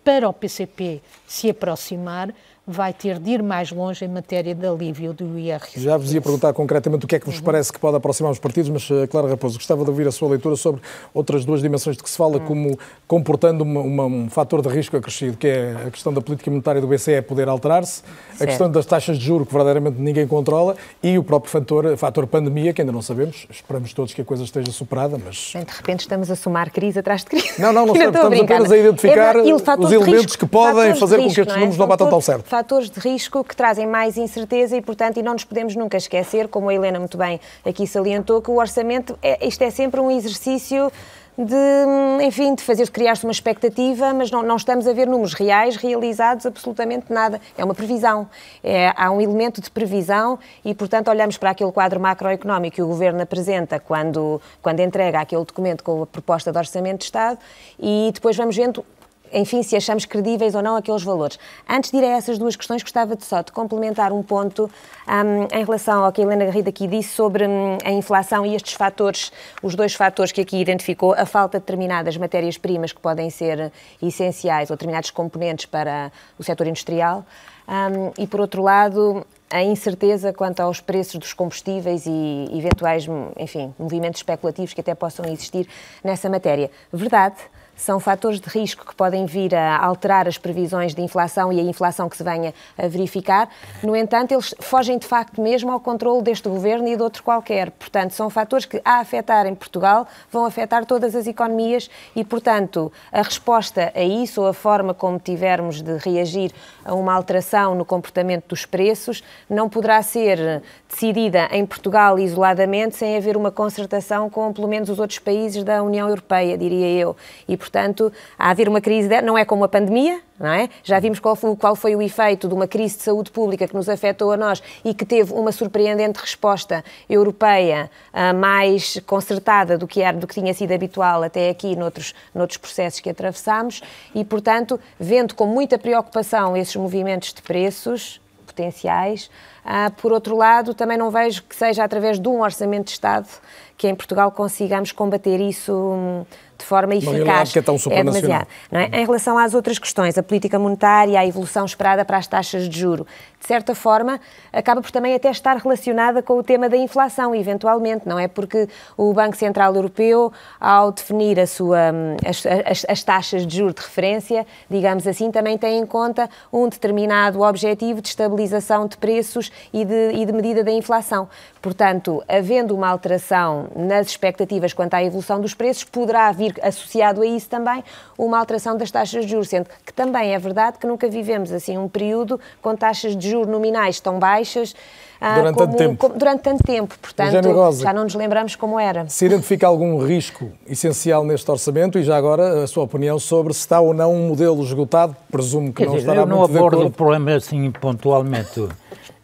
[0.04, 2.34] para o PCP se aproximar,
[2.66, 5.80] vai ter de ir mais longe em matéria de alívio do IRS.
[5.80, 7.44] Já vos ia perguntar concretamente o que é que vos uhum.
[7.44, 10.30] parece que pode aproximar os partidos, mas, eh, Clara Raposo, gostava de ouvir a sua
[10.30, 10.80] leitura sobre
[11.14, 12.44] outras duas dimensões de que se fala, uhum.
[12.44, 16.50] como comportando uma, uma, um fator de risco acrescido, que é a questão da política
[16.50, 18.02] monetária do BCE poder alterar-se,
[18.40, 22.26] a questão das taxas de juro que verdadeiramente ninguém controla e o próprio fator, fator
[22.26, 23.46] pandemia, que ainda não sabemos.
[23.48, 25.52] Esperamos todos que a coisa esteja superada, mas...
[25.54, 27.60] De repente estamos a somar crise atrás de crise.
[27.60, 31.28] Não, não, não, estamos, estamos apenas a identificar é, os elementos que podem fazer risco,
[31.28, 34.16] com que estes números não, não batam tão certo fatores de risco que trazem mais
[34.16, 37.86] incerteza e, portanto, e não nos podemos nunca esquecer, como a Helena muito bem aqui
[37.86, 40.90] salientou, que o orçamento, é, isto é sempre um exercício
[41.36, 45.76] de, enfim, de fazer criar-se uma expectativa, mas não, não, estamos a ver números reais
[45.76, 47.38] realizados absolutamente nada.
[47.58, 48.26] É uma previsão.
[48.64, 52.86] É, há um elemento de previsão e, portanto, olhamos para aquele quadro macroeconómico que o
[52.86, 57.38] Governo apresenta quando, quando entrega aquele documento com a proposta de Orçamento de Estado
[57.78, 58.82] e depois vamos vendo
[59.32, 61.38] enfim, se achamos credíveis ou não aqueles valores.
[61.68, 64.70] Antes de ir a essas duas questões, gostava de só de complementar um ponto
[65.06, 68.54] um, em relação ao que a Helena Garrido aqui disse sobre um, a inflação e
[68.54, 69.32] estes fatores,
[69.62, 73.72] os dois fatores que aqui identificou, a falta de determinadas matérias-primas que podem ser
[74.02, 77.24] essenciais ou determinados componentes para o setor industrial.
[77.68, 83.74] Um, e, por outro lado, a incerteza quanto aos preços dos combustíveis e eventuais, enfim,
[83.78, 85.68] movimentos especulativos que até possam existir
[86.02, 86.70] nessa matéria.
[86.92, 87.36] Verdade,
[87.76, 91.62] são fatores de risco que podem vir a alterar as previsões de inflação e a
[91.62, 93.48] inflação que se venha a verificar.
[93.82, 97.70] No entanto, eles fogem de facto mesmo ao controle deste governo e de outro qualquer.
[97.70, 102.90] Portanto, são fatores que, a afetar em Portugal, vão afetar todas as economias e, portanto,
[103.12, 106.52] a resposta a isso, ou a forma como tivermos de reagir
[106.84, 113.16] a uma alteração no comportamento dos preços, não poderá ser decidida em Portugal isoladamente, sem
[113.16, 117.16] haver uma concertação com, pelo menos, os outros países da União Europeia, diria eu.
[117.46, 120.68] E, portanto, a haver uma crise, de, não é como a pandemia, não é?
[120.84, 123.74] Já vimos qual foi, qual foi, o efeito de uma crise de saúde pública que
[123.74, 129.86] nos afetou a nós e que teve uma surpreendente resposta europeia uh, mais concertada do
[129.88, 133.82] que, era, do que tinha sido habitual até aqui noutros, noutros processos que atravessámos
[134.14, 139.28] e, portanto, vendo com muita preocupação esses movimentos de preços potenciais,
[139.64, 143.28] uh, por outro lado, também não vejo que seja através de um orçamento de Estado
[143.76, 146.24] que em Portugal consigamos combater isso hum,
[146.58, 147.54] de forma eficaz.
[147.56, 148.46] É, tão é demasiado.
[148.70, 148.86] Não é?
[148.92, 152.80] Em relação às outras questões, a política monetária, a evolução esperada para as taxas de
[152.80, 153.06] juro,
[153.40, 154.20] de certa forma,
[154.52, 158.26] acaba por também até estar relacionada com o tema da inflação, eventualmente, não é?
[158.26, 163.56] Porque o Banco Central Europeu, ao definir a sua, hum, as, as, as taxas de
[163.58, 168.96] juro de referência, digamos assim, também tem em conta um determinado objetivo de estabilização de
[168.96, 171.28] preços e de, e de medida da inflação.
[171.62, 177.26] Portanto, havendo uma alteração nas expectativas quanto à evolução dos preços, poderá vir associado a
[177.26, 177.82] isso também
[178.16, 181.76] uma alteração das taxas de juros, sendo que também é verdade que nunca vivemos assim
[181.76, 184.74] um período com taxas de juros nominais tão baixas
[185.20, 185.96] ah, durante como, tanto tempo.
[185.96, 189.08] Como, durante tanto tempo, portanto, já não nos lembramos como era.
[189.08, 193.60] Se identifica algum risco essencial neste orçamento e já agora a sua opinião sobre se
[193.60, 196.86] está ou não um modelo esgotado, presumo que Quer não dizer, estará eu não abordo
[196.86, 198.68] o problema assim pontualmente.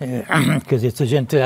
[0.01, 0.25] É,
[0.67, 1.37] quer dizer, se a gente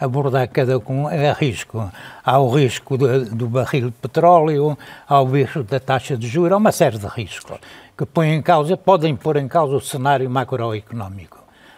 [0.00, 1.90] abordar cada um, é risco.
[2.24, 6.52] Há o risco de, do barril de petróleo, há o risco da taxa de juros,
[6.52, 7.58] há uma série de riscos
[7.96, 11.35] que põem em causa, podem pôr em causa o cenário macroeconómico.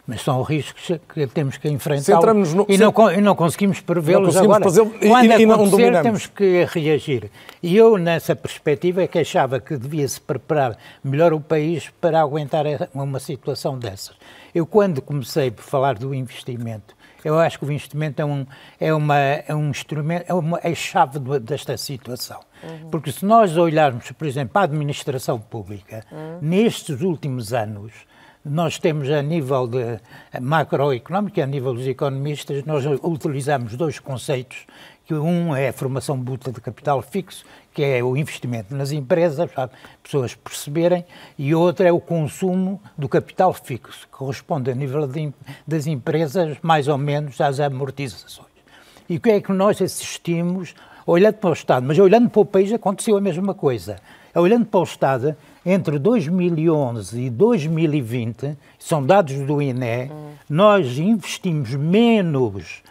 [0.09, 2.65] Mas são riscos que temos que enfrentar no...
[2.67, 4.65] e, não, e não conseguimos prevê-los agora.
[4.65, 7.31] Quando e, e acontecer, temos que reagir.
[7.63, 12.65] E eu, nessa perspectiva, é que achava que devia-se preparar melhor o país para aguentar
[12.95, 14.17] uma situação dessas.
[14.55, 18.47] Eu, quando comecei por falar do investimento, eu acho que o investimento é um,
[18.81, 22.41] é uma, é um instrumento, é, uma, é chave desta situação.
[22.63, 22.89] Uhum.
[22.91, 26.39] Porque se nós olharmos, por exemplo, a administração pública, uhum.
[26.41, 27.93] nestes últimos anos,
[28.45, 30.01] nós temos a nível de
[30.41, 34.67] macroeconómico, a nível dos economistas, nós utilizamos dois conceitos,
[35.07, 37.45] que um é a formação bruta de capital fixo
[37.79, 39.71] que é o investimento nas empresas, para
[40.03, 41.05] pessoas perceberem,
[41.39, 45.33] e outra é o consumo do capital fixo, que corresponde a nível de,
[45.65, 48.49] das empresas mais ou menos às amortizações.
[49.09, 50.75] E o que é que nós assistimos,
[51.07, 54.01] olhando para o Estado, mas olhando para o país aconteceu a mesma coisa.
[54.35, 60.31] Olhando para o Estado, entre 2011 e 2020, são dados do INE, hum.
[60.49, 62.83] nós investimos menos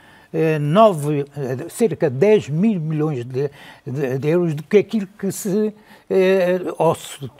[0.59, 3.49] 9, eh, cerca de 10 mil milhões de,
[3.85, 5.73] de, de euros do que aquilo que se
[6.09, 6.95] eh, ou,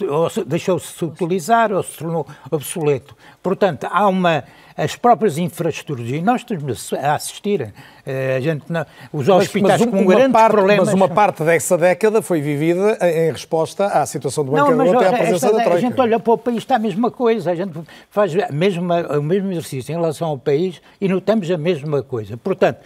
[0.09, 3.15] ou deixou-se utilizar ou se tornou obsoleto.
[3.43, 4.43] Portanto, há uma
[4.77, 7.73] as próprias infraestruturas, e nós estamos a assistir,
[8.05, 8.63] eh, a gente,
[9.11, 10.85] os hospitais mas, mas um, com um grande parte, problema.
[10.85, 15.05] Mas uma parte dessa década foi vivida em resposta à situação do Banco Europeu e
[15.05, 15.73] à presença da Troika.
[15.73, 17.73] A gente olha para o país, está a mesma coisa, a gente
[18.11, 22.37] faz a mesma, o mesmo exercício em relação ao país e notamos a mesma coisa.
[22.37, 22.79] Portanto,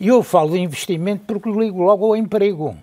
[0.00, 2.76] eu falo de investimento porque ligo logo ao emprego.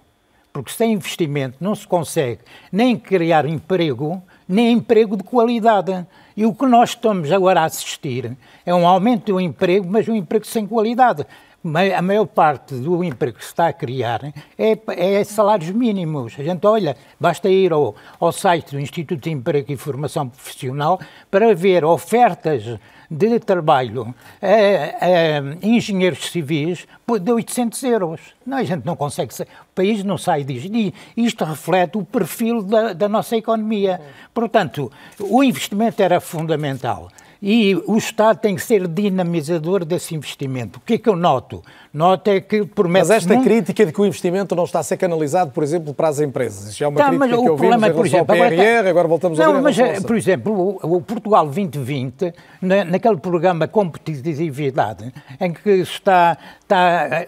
[0.52, 2.40] Porque sem investimento não se consegue
[2.72, 6.06] nem criar emprego, nem emprego de qualidade.
[6.40, 8.32] E o que nós estamos agora a assistir
[8.66, 11.26] é um aumento do emprego, mas um emprego sem qualidade.
[11.66, 14.22] a maior parte do emprego que se está a criar
[14.58, 16.38] é, é salários mínimos.
[16.40, 20.98] A gente olha, basta ir ao, ao site do Instituto de Emprego e Formação Profissional
[21.30, 22.80] para ver ofertas
[23.10, 26.86] de trabalho a, a engenheiros civis
[27.20, 28.22] de 800 euros.
[28.46, 30.70] Não, a gente não consegue, o país não sai disto.
[30.76, 34.00] E isto reflete o perfil da, da nossa economia.
[34.34, 37.10] Portanto, o investimento era fundamental.
[37.42, 40.78] E o Estado tem que ser dinamizador desse investimento.
[40.78, 41.64] O que é que eu noto?
[41.92, 43.08] Noto é que promete.
[43.08, 43.48] Mas esta muito...
[43.48, 46.70] crítica de que o investimento não está a ser canalizado, por exemplo, para as empresas.
[46.70, 49.50] Isso é uma tá, crítica que ouvimos é, por exemplo, PRR, agora, agora voltamos não,
[49.50, 55.12] a ver mas, eh, Por exemplo, o, o Portugal 2020, na, naquele programa Competitividade,
[55.42, 57.26] em que está, está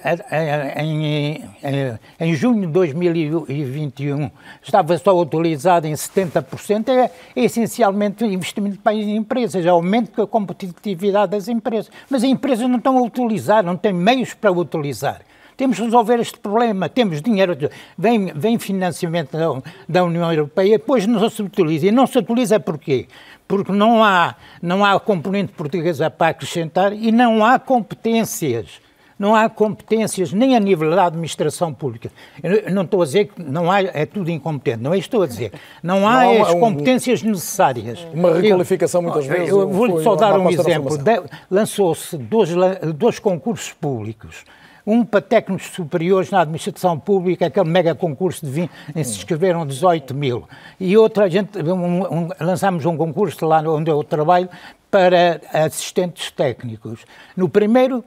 [0.78, 4.30] em, em, em junho de 2021,
[4.62, 10.28] estava só utilizado em 70%, é, é essencialmente investimento para as empresas, é aumento da
[10.28, 11.92] competitividade das empresas.
[12.10, 15.22] Mas as empresas não estão a utilizar, não têm meios para utilizar.
[15.58, 16.90] Temos que resolver este problema.
[16.90, 17.56] Temos dinheiro,
[17.98, 21.88] vem, vem financiamento da, da União Europeia, depois não se utiliza.
[21.88, 23.08] E não se utiliza porquê?
[23.48, 28.82] Porque não há, não há componente portuguesa para acrescentar e não há competências
[29.22, 32.12] não há competências nem a nível da administração pública.
[32.42, 35.28] Eu não estou a dizer que não há, é tudo incompetente, não é estou a
[35.28, 35.54] dizer.
[35.84, 38.00] Não há não as competências necessárias.
[38.12, 39.50] Uma requalificação muitas eu, vezes.
[39.50, 40.98] Eu vou-lhe só dar um exemplo.
[41.52, 42.50] Lançou-se dois,
[42.96, 44.44] dois concursos públicos
[44.84, 49.64] um para técnicos superiores na administração pública, aquele mega concurso de 20, em se inscreveram
[49.64, 50.50] 18 mil.
[50.80, 54.50] E outra, a gente, um, um, lançámos um concurso lá onde eu trabalho
[54.92, 57.00] para assistentes técnicos.
[57.36, 58.04] No primeiro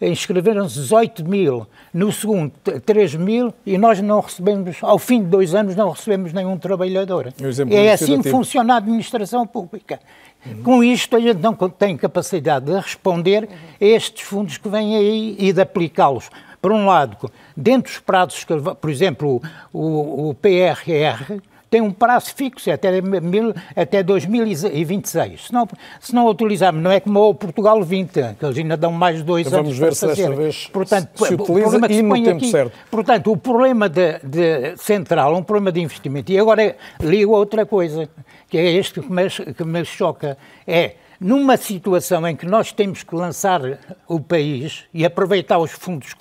[0.00, 2.50] inscreveram-se 18 mil, no segundo
[2.84, 7.32] 3 mil e nós não recebemos, ao fim de dois anos, não recebemos nenhum trabalhador.
[7.70, 10.00] É assim que funciona a administração pública.
[10.44, 10.62] Uhum.
[10.62, 13.48] Com isto, a gente não tem capacidade de responder
[13.80, 16.28] a estes fundos que vêm aí e de aplicá-los.
[16.60, 19.40] Por um lado, dentro dos prazos, que, por exemplo,
[19.72, 21.40] o, o PRR,
[21.74, 25.46] tem um prazo fixo, é até, mil, até 2026.
[25.46, 25.66] Se não,
[25.98, 29.48] se não utilizarmos, não é como o Portugal 20, que eles ainda dão mais dois
[29.48, 32.72] então anos vamos ver se desta vez portanto, se utiliza e no tempo aqui, certo.
[32.88, 36.30] Portanto, o problema de, de central, um problema de investimento.
[36.30, 38.08] E agora ligo a outra coisa,
[38.48, 40.94] que é este que me, que me choca, é
[41.24, 43.62] numa situação em que nós temos que lançar
[44.06, 46.14] o país e aproveitar os fundos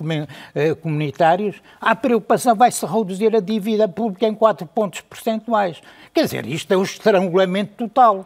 [0.55, 5.81] eh, comunitários, a preocupação vai se reduzir a dívida pública em 4 pontos percentuais.
[6.13, 8.25] Quer dizer, isto é o estrangulamento total.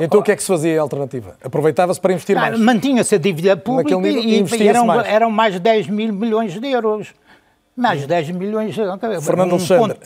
[0.00, 1.36] Então o que é que se fazia a alternativa?
[1.42, 2.56] Aproveitava-se para investir mais?
[2.56, 5.08] Mantinha-se a dívida pública e, e eram, mais.
[5.08, 7.12] eram mais 10 mil milhões de euros.
[7.74, 8.76] Mais 10 milhões,
[9.22, 9.96] Fernando um Alexandre,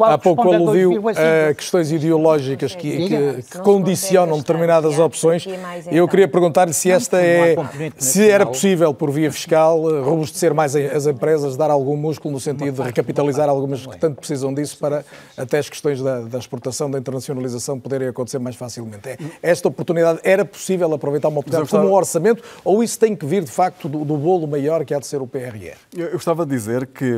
[0.00, 5.44] há pouco aludiu a questões ideológicas que, que, que condicionam determinadas opções.
[5.44, 5.52] Eu
[5.90, 6.06] então.
[6.06, 7.56] queria perguntar-lhe se esta é,
[7.98, 12.76] se era possível, por via fiscal, robustecer mais as empresas, dar algum músculo no sentido
[12.76, 15.04] de recapitalizar algumas que tanto precisam disso para
[15.36, 19.08] até as questões da, da exportação, da internacionalização poderem acontecer mais facilmente.
[19.08, 23.26] É, esta oportunidade era possível aproveitar uma oportunidade como um orçamento ou isso tem que
[23.26, 25.74] vir, de facto, do, do bolo maior que há de ser o PRR?
[25.96, 27.15] Eu, eu gostava de dizer que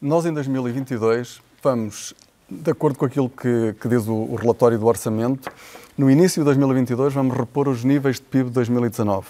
[0.00, 2.14] nós, em 2022, vamos,
[2.48, 5.50] de acordo com aquilo que, que diz o, o, relatório do orçamento,
[5.96, 9.26] no início de 2022 vamos repor os níveis de PIB de 2019.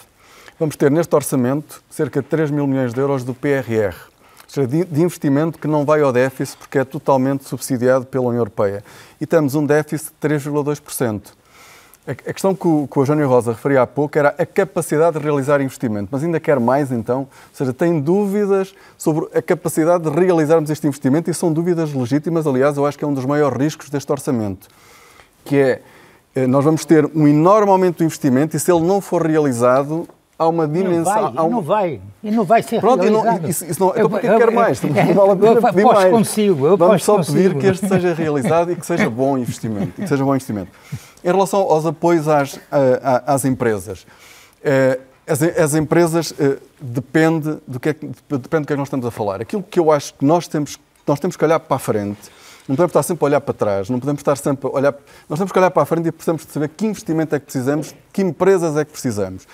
[0.59, 4.67] Vamos ter neste orçamento cerca de 3 mil milhões de euros do PRR, ou seja,
[4.67, 8.83] de, de investimento que não vai ao déficit porque é totalmente subsidiado pela União Europeia.
[9.19, 11.21] E temos um déficit de 3,2%.
[12.07, 16.09] A questão que o, que Rosa referia há pouco era a capacidade de realizar investimento,
[16.11, 20.85] mas ainda quer mais então, ou seja, tem dúvidas sobre a capacidade de realizarmos este
[20.85, 24.11] investimento e são dúvidas legítimas, aliás, eu acho que é um dos maiores riscos deste
[24.11, 24.67] orçamento,
[25.43, 25.81] que é,
[26.35, 30.07] eh, nós vamos ter um enorme aumento do investimento e se ele não for realizado,
[30.37, 31.31] há uma dimensão.
[31.31, 33.41] E não vai, e não vai ser Pronto, realizado.
[33.41, 34.81] Não, isso, isso não, então porque eu, quero mais?
[34.81, 36.11] Não vale a pena pedir mais.
[36.11, 37.37] Consigo, eu Vamos só consigo.
[37.37, 39.93] pedir que este seja realizado e que seja bom investimento.
[39.97, 40.71] E que seja bom investimento.
[41.23, 42.59] Em relação aos apoios às,
[43.25, 44.05] às empresas,
[44.63, 48.87] eh, as, as empresas eh, depende do que é, depende do que é que nós
[48.87, 49.41] estamos a falar.
[49.41, 52.29] Aquilo que eu acho que nós temos, nós temos que olhar para a frente
[52.67, 54.95] não podemos estar sempre a olhar para trás, não podemos estar sempre a olhar.
[55.29, 57.45] Nós temos que olhar para a frente e precisamos de saber que investimento é que
[57.45, 59.47] precisamos, que empresas é que precisamos.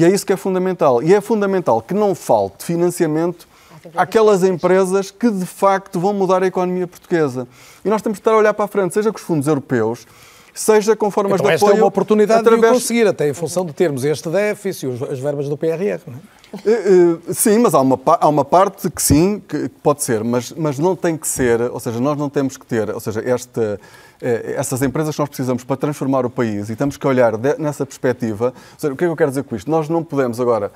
[0.00, 1.02] E é isso que é fundamental.
[1.02, 3.46] E é fundamental que não falte financiamento
[3.94, 7.46] àquelas empresas que de facto vão mudar a economia portuguesa.
[7.84, 10.06] E nós temos que estar a olhar para a frente, seja com os fundos europeus,
[10.54, 11.70] seja com formas então, de apoio.
[11.70, 12.62] Esta é uma oportunidade através...
[12.62, 16.00] de o conseguir, até em função de termos este déficit e as verbas do PRR.
[16.06, 16.40] Não é?
[16.64, 20.50] Eh, eh, sim, mas há uma, há uma parte que sim, que pode ser, mas,
[20.52, 23.78] mas não tem que ser, ou seja, nós não temos que ter, ou seja, esta,
[24.20, 28.52] essas empresas que nós precisamos para transformar o país e temos que olhar nessa perspectiva.
[28.76, 29.70] Seja, o que é que eu quero dizer com isto?
[29.70, 30.70] Nós não podemos agora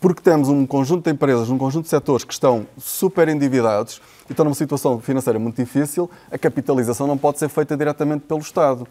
[0.00, 4.32] porque temos um conjunto de empresas, um conjunto de setores que estão super endividados e
[4.32, 8.86] estão numa situação financeira muito difícil, a capitalização não pode ser feita diretamente pelo Estado.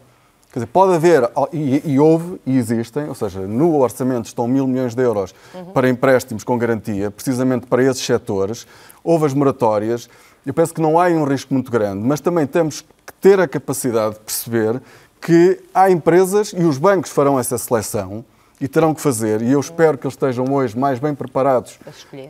[0.52, 4.66] Quer dizer, pode haver, e, e, houve, e existem, ou seja, no orçamento estão mil
[4.66, 5.66] milhões de euros uhum.
[5.66, 8.66] para empréstimos com garantia, precisamente para esses setores,
[9.04, 10.08] houve as moratórias,
[10.46, 13.48] eu penso que não há um risco muito grande, mas também temos que ter a
[13.48, 14.80] capacidade de perceber
[15.20, 18.24] que há empresas, e os bancos farão essa seleção,
[18.60, 21.78] e terão que fazer, e eu espero que eles estejam hoje mais bem preparados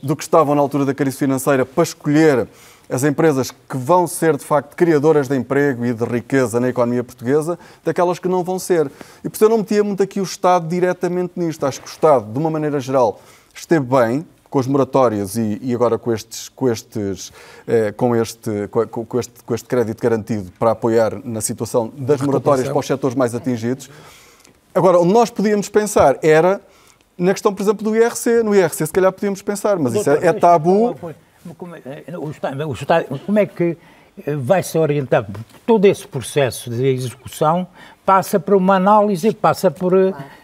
[0.02, 2.48] do que estavam na altura da crise financeira para escolher
[2.88, 7.04] as empresas que vão ser, de facto, criadoras de emprego e de riqueza na economia
[7.04, 8.90] portuguesa, daquelas que não vão ser.
[9.24, 11.66] E por isso eu não metia muito aqui o Estado diretamente nisto.
[11.66, 13.20] Acho que o Estado, de uma maneira geral,
[13.54, 17.32] esteve bem, com as moratórias e, e, agora com, estes, com, estes,
[17.66, 22.20] eh, com, este, com, com, este, com este crédito garantido para apoiar na situação das
[22.20, 23.90] moratórias para os setores mais atingidos.
[24.74, 26.60] Agora, onde nós podíamos pensar era
[27.18, 28.42] na questão, por exemplo, do IRC.
[28.42, 30.94] No IRC, se calhar podíamos pensar, mas isso é, é tabu.
[31.00, 31.14] Como,
[33.26, 33.76] como é que
[34.38, 35.26] vai se orientar?
[35.66, 37.66] Todo esse processo de execução
[38.06, 39.92] passa por uma análise, passa por.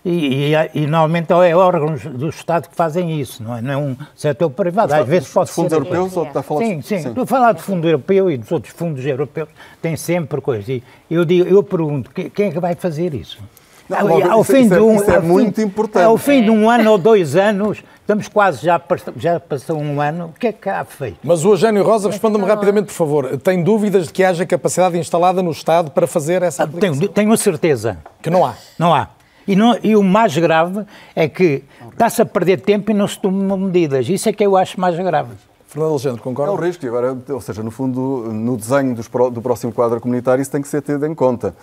[0.04, 3.76] E, e, e, normalmente é órgãos do Estado que fazem isso, não é, não é
[3.76, 4.92] um setor privado.
[4.92, 5.78] Às vezes pode fundos ser.
[5.78, 7.08] Fundos europeus ou está a falar sim, sim, sim.
[7.08, 9.48] Estou a falar de fundo europeu e dos outros fundos europeus,
[9.80, 10.68] tem sempre coisas.
[10.68, 13.38] E eu, digo, eu pergunto, quem é que vai fazer isso?
[13.88, 16.04] Não, logo, ao isso, fim isso é, de um, isso é muito fim, importante.
[16.04, 18.80] Ao fim de um ano ou dois anos, estamos quase, já,
[19.16, 21.18] já passou um ano, o que é que há feito?
[21.22, 23.38] Mas o Eugênio Rosa, responda-me rapidamente, por favor.
[23.38, 26.98] Tem dúvidas de que haja capacidade instalada no Estado para fazer essa aplicação?
[26.98, 27.98] Tenho, tenho a certeza.
[28.22, 28.54] Que não há?
[28.78, 29.08] Não há.
[29.46, 30.84] E, não, e, o mais grave
[31.16, 34.08] é que está-se a perder tempo e não se tomam medidas.
[34.08, 35.30] Isso é que eu acho mais grave.
[35.66, 36.52] Fernando Alexandre, concorda?
[36.52, 38.00] É o risco, e agora, ou seja, no fundo,
[38.30, 41.54] no desenho dos, do próximo quadro comunitário isso tem que ser tido em conta.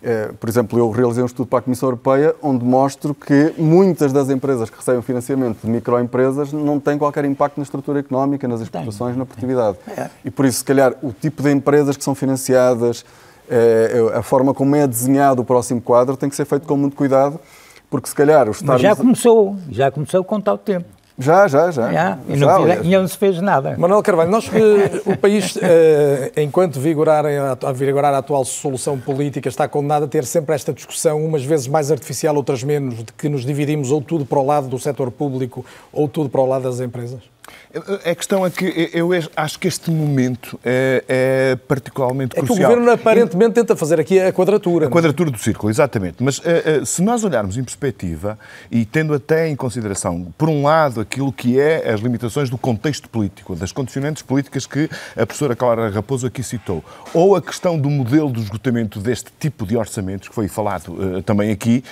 [0.00, 4.12] É, por exemplo, eu realizei um estudo para a Comissão Europeia onde mostro que muitas
[4.12, 8.60] das empresas que recebem financiamento de microempresas não têm qualquer impacto na estrutura económica, nas
[8.60, 9.76] exportações, na produtividade.
[9.88, 10.08] É.
[10.24, 13.04] E por isso, se calhar, o tipo de empresas que são financiadas,
[13.50, 16.94] é, a forma como é desenhado o próximo quadro tem que ser feito com muito
[16.94, 17.40] cuidado,
[17.90, 20.97] porque se calhar os Mas já começou, já começou com tal tempo.
[21.18, 21.92] Já, já, já.
[21.92, 22.18] já.
[22.28, 23.74] E, não, já, e não se fez nada.
[23.76, 24.48] Manuel Carvalho, nós,
[25.04, 30.24] o país, eh, enquanto vigorar a, vigorar a atual solução política, está condenado a ter
[30.24, 34.24] sempre esta discussão, umas vezes mais artificial, outras menos, de que nos dividimos ou tudo
[34.24, 37.20] para o lado do setor público ou tudo para o lado das empresas?
[37.74, 42.70] A questão é que eu acho que este momento é, é particularmente é crucial.
[42.70, 44.86] o Governo aparentemente tenta fazer aqui a quadratura.
[44.86, 44.90] A é?
[44.90, 46.22] quadratura do círculo, exatamente.
[46.22, 46.42] Mas uh,
[46.80, 48.38] uh, se nós olharmos em perspectiva
[48.70, 53.06] e tendo até em consideração, por um lado, aquilo que é as limitações do contexto
[53.08, 56.82] político, das condicionantes políticas que a professora Clara Raposo aqui citou,
[57.12, 61.22] ou a questão do modelo de esgotamento deste tipo de orçamentos, que foi falado uh,
[61.22, 61.84] também aqui,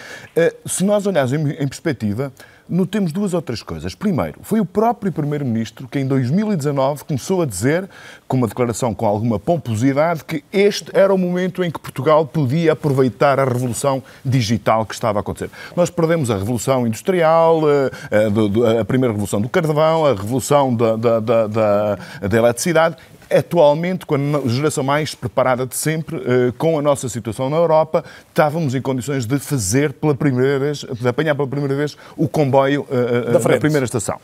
[0.64, 2.32] se nós olharmos em perspectiva,
[2.68, 3.94] notemos duas ou três coisas.
[3.94, 7.88] Primeiro, foi o próprio Primeiro-Ministro que em 2019 começou a dizer,
[8.26, 12.72] com uma declaração com alguma pomposidade, que este era o momento em que Portugal podia
[12.72, 15.50] aproveitar a revolução digital que estava a acontecer.
[15.74, 20.74] Nós perdemos a revolução industrial, a, eh, a, a primeira revolução do carvão, a revolução
[20.74, 21.98] da, da, da, da,
[22.28, 22.96] da eletricidade
[23.30, 28.04] Atualmente, com a geração mais preparada de sempre, eh, com a nossa situação na Europa,
[28.28, 32.86] estávamos em condições de fazer pela primeira vez, de apanhar pela primeira vez o comboio
[32.88, 34.20] eh, eh, da, da primeira estação.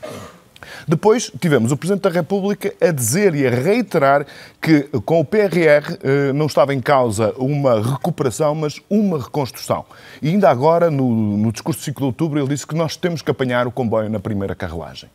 [0.86, 4.24] Depois tivemos o Presidente da República a dizer e a reiterar
[4.60, 9.84] que com o PRR não estava em causa uma recuperação, mas uma reconstrução.
[10.20, 13.22] E ainda agora, no, no discurso de 5 de outubro, ele disse que nós temos
[13.22, 15.10] que apanhar o comboio na primeira carruagem.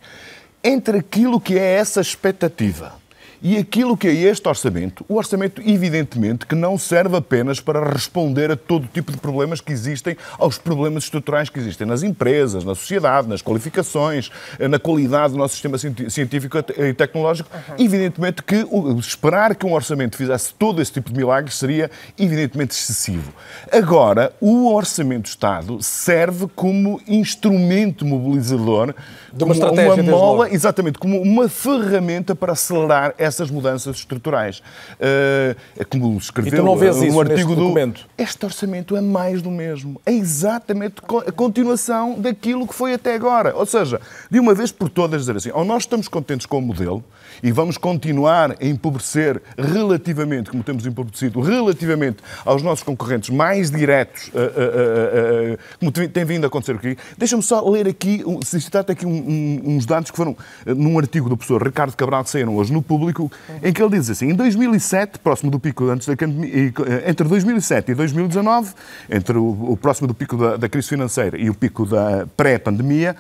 [0.64, 2.94] Entre aquilo que é essa expectativa
[3.42, 8.52] e aquilo que é este orçamento, o orçamento, evidentemente, que não serve apenas para responder
[8.52, 12.76] a todo tipo de problemas que existem, aos problemas estruturais que existem nas empresas, na
[12.76, 14.32] sociedade, nas qualificações,
[14.70, 17.50] na qualidade do nosso sistema científico e tecnológico.
[17.54, 17.86] Uhum.
[17.86, 18.66] Evidentemente que
[19.00, 23.34] esperar que um orçamento fizesse todo esse tipo de milagres seria, evidentemente, excessivo.
[23.72, 28.96] Agora, o orçamento do Estado serve como instrumento mobilizador,
[29.34, 34.60] de uma como estratégia, uma mola, exatamente, como uma ferramenta para acelerar essas mudanças estruturais.
[35.00, 38.08] Uh, como escreveu não vês um artigo do documento.
[38.18, 40.02] Este orçamento é mais do mesmo.
[40.06, 40.96] É exatamente
[41.26, 43.56] a continuação daquilo que foi até agora.
[43.56, 46.62] Ou seja, de uma vez por todas dizer assim, ou nós estamos contentes com o
[46.62, 47.04] modelo
[47.42, 54.30] e vamos continuar a empobrecer relativamente, como temos empobrecido, relativamente aos nossos concorrentes mais diretos,
[54.30, 56.98] uh, uh, como tem vindo a acontecer aqui.
[57.18, 60.36] Deixa-me só ler aqui, citar aqui um, um, uns dados que foram
[60.66, 63.32] num artigo do professor Ricardo Cabral que saíram hoje no público público,
[63.62, 67.28] em que ele diz assim: em 2007, próximo do pico antes da pandemia, eh, entre
[67.28, 68.74] 2007 e 2019,
[69.10, 73.16] entre o, o próximo do pico da, da crise financeira e o pico da pré-pandemia,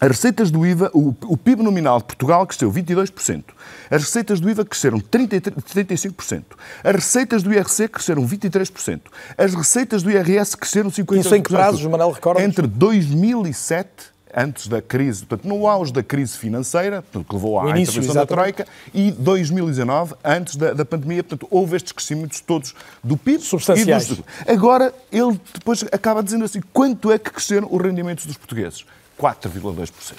[0.00, 3.44] As receitas do IVA, o, o, PIB nominal de Portugal cresceu 22%.
[3.90, 6.42] As receitas do IVA cresceram 33, 35%.
[6.82, 9.00] As receitas do IRC cresceram 23%.
[9.36, 11.20] As receitas do IRS cresceram 58%.
[11.20, 12.42] Isso em que prazos, Manuel, recorda?
[12.42, 13.90] Entre 2007
[14.36, 18.56] antes da crise, portanto, no auge da crise financeira, que levou à início, intervenção exatamente.
[18.56, 23.42] da Troika, e 2019, antes da, da, pandemia, portanto, houve estes crescimentos todos do PIB.
[23.42, 24.06] Substanciais.
[24.06, 24.22] Dos...
[24.46, 28.84] Agora, ele depois acaba dizendo assim, quanto é que cresceram os rendimentos dos portugueses?
[29.20, 30.14] 4,2%.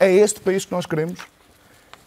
[0.00, 1.20] É este país que nós queremos?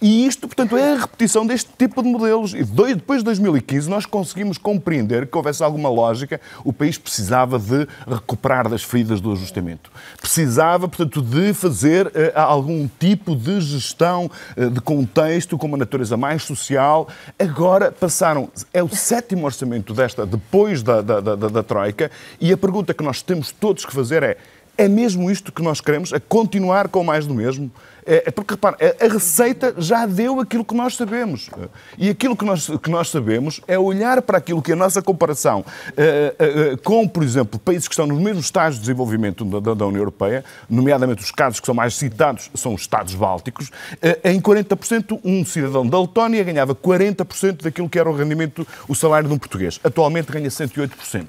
[0.01, 2.55] E isto, portanto, é a repetição deste tipo de modelos.
[2.55, 2.63] E
[2.95, 6.41] depois de 2015 nós conseguimos compreender que houvesse alguma lógica.
[6.65, 9.91] O país precisava de recuperar das feridas do ajustamento.
[10.19, 16.17] Precisava, portanto, de fazer uh, algum tipo de gestão uh, de contexto com uma natureza
[16.17, 17.07] mais social.
[17.37, 22.09] Agora passaram, é o sétimo orçamento desta, depois da, da, da, da Troika,
[22.39, 24.37] e a pergunta que nós temos todos que fazer é
[24.77, 26.11] é mesmo isto que nós queremos?
[26.13, 27.69] A continuar com mais do mesmo?
[28.11, 31.49] É, é porque, repare, a, receita já deu aquilo que nós sabemos.
[31.97, 35.61] E aquilo que nós, que nós sabemos é olhar para aquilo que a nossa comparação
[35.61, 39.85] uh, uh, com, por exemplo, países que estão nos mesmos estágios de desenvolvimento da, da,
[39.85, 44.41] União Europeia, nomeadamente os casos que são mais citados são os Estados Bálticos, uh, em
[44.41, 49.33] 40% um cidadão da Letónia ganhava 40% daquilo que era o rendimento, o salário de
[49.33, 49.79] um português.
[49.85, 51.27] Atualmente ganha 108%.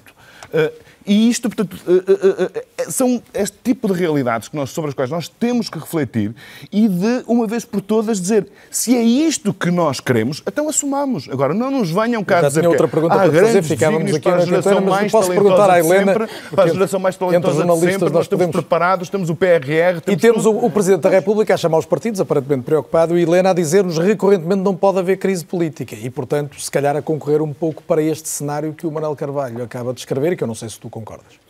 [1.07, 4.95] E isto, portanto, eh, eh, eh, são este tipo de realidades que nós, sobre as
[4.95, 6.35] quais nós temos que refletir
[6.71, 11.29] e de, uma vez por todas, dizer se é isto que nós queremos, então assumamos.
[11.31, 14.47] Agora, não nos venham cá dizer outra pergunta há para fazer, ficávamos aqui para a
[14.47, 18.13] geração mais posso perguntar à Helena, sempre, para a geração mais talentosa de sempre, nós,
[18.13, 20.01] nós estamos preparados, temos o PRR...
[20.01, 23.23] Temos e temos o, o, Presidente da República a chamar os partidos, aparentemente preocupado, e
[23.23, 27.43] Helena a dizer-nos recorrentemente não pode haver crise política e, portanto, se calhar a concorrer
[27.43, 30.49] um pouco para este cenário que o Manuel Carvalho acaba de escrever e que eu
[30.49, 31.41] não sei se tu concordas.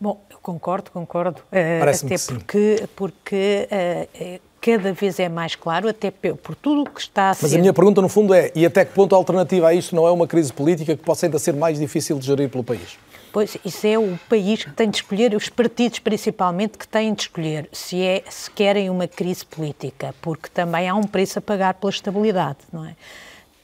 [0.00, 1.40] Bom, eu concordo, concordo.
[1.52, 7.00] Uh, até porque, porque uh, cada vez é mais claro, até por tudo o que
[7.00, 7.42] está a ser...
[7.42, 9.94] Mas a minha pergunta, no fundo, é, e até que ponto a alternativa a isto
[9.94, 12.96] não é uma crise política que possa ainda ser mais difícil de gerir pelo país?
[13.32, 17.22] Pois, isso é o país que tem de escolher, os partidos principalmente que têm de
[17.22, 21.74] escolher se, é, se querem uma crise política, porque também há um preço a pagar
[21.74, 22.94] pela estabilidade, não é?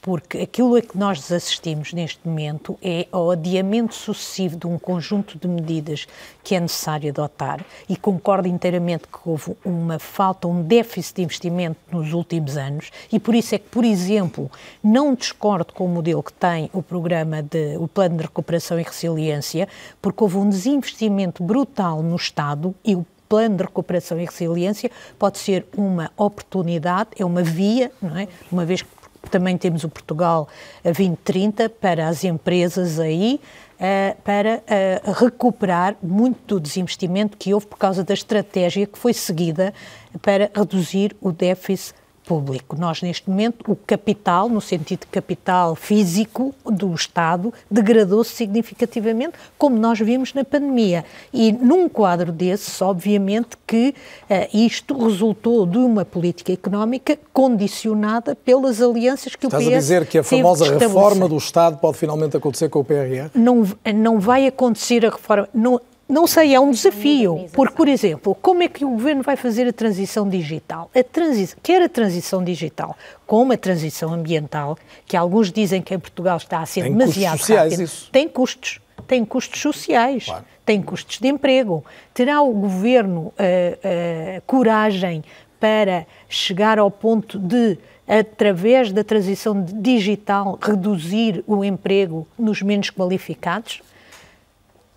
[0.01, 5.37] Porque aquilo a que nós assistimos neste momento é ao adiamento sucessivo de um conjunto
[5.37, 6.07] de medidas
[6.43, 11.79] que é necessário adotar e concordo inteiramente que houve uma falta, um déficit de investimento
[11.91, 14.49] nos últimos anos e por isso é que, por exemplo,
[14.83, 18.83] não discordo com o modelo que tem o programa de o Plano de Recuperação e
[18.83, 19.67] Resiliência,
[20.01, 24.89] porque houve um desinvestimento brutal no Estado e o plano de recuperação e resiliência
[25.19, 28.27] pode ser uma oportunidade, é uma via, não é?
[28.51, 28.89] Uma vez que
[29.27, 30.47] também temos o Portugal
[30.83, 33.39] 2030 para as empresas aí,
[33.79, 39.13] uh, para uh, recuperar muito do desinvestimento que houve por causa da estratégia que foi
[39.13, 39.73] seguida
[40.21, 41.98] para reduzir o déficit
[42.29, 42.75] público.
[42.77, 49.75] Nós, neste momento, o capital, no sentido de capital físico do Estado, degradou-se significativamente, como
[49.79, 51.03] nós vimos na pandemia.
[51.33, 53.95] E num quadro desses, obviamente que
[54.29, 59.73] uh, isto resultou de uma política económica condicionada pelas alianças que Estás o PS Estás
[59.73, 63.31] a dizer que a famosa reforma do Estado pode finalmente acontecer com o PRR?
[63.33, 63.65] Não,
[63.95, 65.49] não vai acontecer a reforma.
[65.51, 67.47] Não, não sei, é um desafio.
[67.53, 70.89] Porque, por exemplo, como é que o governo vai fazer a transição digital?
[70.95, 74.75] A transi quer a transição digital, como a transição ambiental,
[75.05, 77.83] que alguns dizem que em Portugal está a ser tem demasiado custos sociais, rápido.
[77.85, 78.09] Isso.
[78.11, 78.81] Tem custos.
[79.07, 80.45] Tem custos sociais, claro.
[80.65, 81.85] tem custos de emprego.
[82.13, 85.23] Terá o governo uh, uh, coragem
[85.59, 87.77] para chegar ao ponto de
[88.07, 93.81] através da transição digital, reduzir o emprego nos menos qualificados?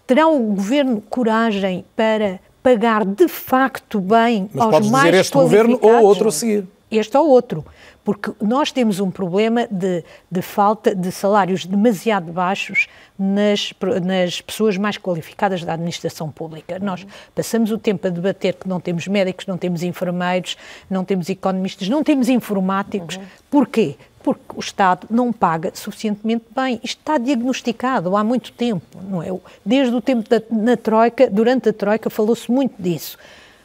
[0.06, 5.78] Terá o governo coragem para pagar de facto bem Mas aos mais dizer este governo
[5.82, 6.66] ou outro a seguir.
[6.90, 7.64] Este ou outro.
[8.04, 12.88] Porque nós temos um problema de, de falta de salários demasiado baixos
[13.18, 13.72] nas,
[14.02, 16.78] nas pessoas mais qualificadas da administração pública.
[16.80, 20.56] Nós passamos o tempo a debater que não temos médicos, não temos enfermeiros,
[20.90, 23.16] não temos economistas, não temos informáticos.
[23.16, 23.22] Uhum.
[23.48, 23.96] Porquê?
[24.22, 26.80] Porque o Estado não paga suficientemente bem.
[26.82, 29.28] Isto está diagnosticado há muito tempo, não é?
[29.64, 33.18] Desde o tempo da na Troika, durante a Troika, falou-se muito disso.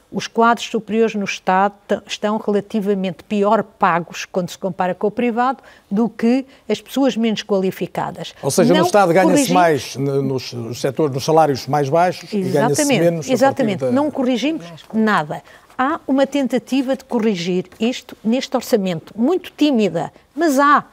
[0.10, 1.74] Os quadros superiores no Estado
[2.06, 5.60] estão relativamente pior pagos, quando se compara com o privado,
[5.92, 8.34] do que as pessoas menos qualificadas.
[8.42, 12.48] Ou seja, não no Estado ganha-se mais nos, nos setores, nos salários mais baixos exatamente,
[12.48, 13.30] e ganha-se menos.
[13.30, 13.92] Exatamente, da...
[13.92, 15.44] não corrigimos nada
[15.78, 20.86] há uma tentativa de corrigir isto neste orçamento, muito tímida, mas há.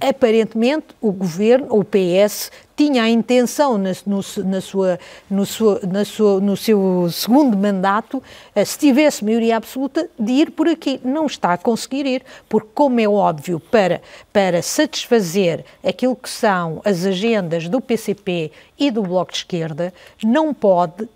[0.00, 4.98] Aparentemente, o governo, o PS, tinha a intenção na, no, na sua,
[5.28, 8.22] no, sua, na sua, no seu segundo mandato,
[8.54, 10.98] eh, se tivesse maioria absoluta, de ir por aqui.
[11.04, 14.00] Não está a conseguir ir, porque, como é óbvio, para,
[14.32, 19.92] para satisfazer aquilo que são as agendas do PCP e do Bloco de Esquerda,
[20.24, 21.08] não pode uh,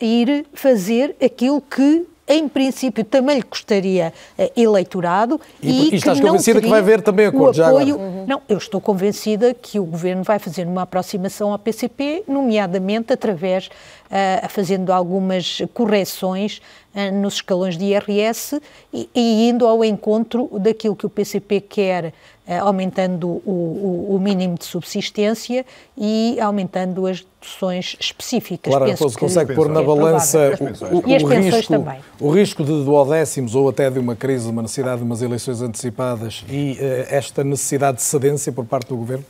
[0.00, 6.20] ir fazer aquilo que em princípio, também lhe custaria uh, eleitorado e, e, e estás
[6.20, 8.24] convencida que vai haver também acordo apoio, uhum.
[8.26, 13.66] Não, eu estou convencida que o Governo vai fazer uma aproximação ao PCP, nomeadamente através,
[13.66, 16.62] uh, fazendo algumas correções
[16.94, 18.62] uh, nos escalões de IRS
[18.92, 22.14] e, e, indo ao encontro daquilo que o PCP quer
[22.58, 25.64] aumentando o, o, o, mínimo de subsistência
[25.96, 28.72] e aumentando as deduções específicas.
[28.72, 30.52] Claro, Penso que consegue pôr na balança
[30.90, 32.00] o, o, e as risco, também.
[32.18, 36.44] o risco de duodécimos ou até de uma crise, uma necessidade de umas eleições antecipadas
[36.48, 39.24] e uh, esta necessidade de cedência por parte do Governo?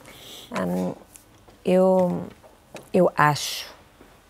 [0.59, 0.93] Hum,
[1.65, 2.23] eu,
[2.93, 3.67] eu acho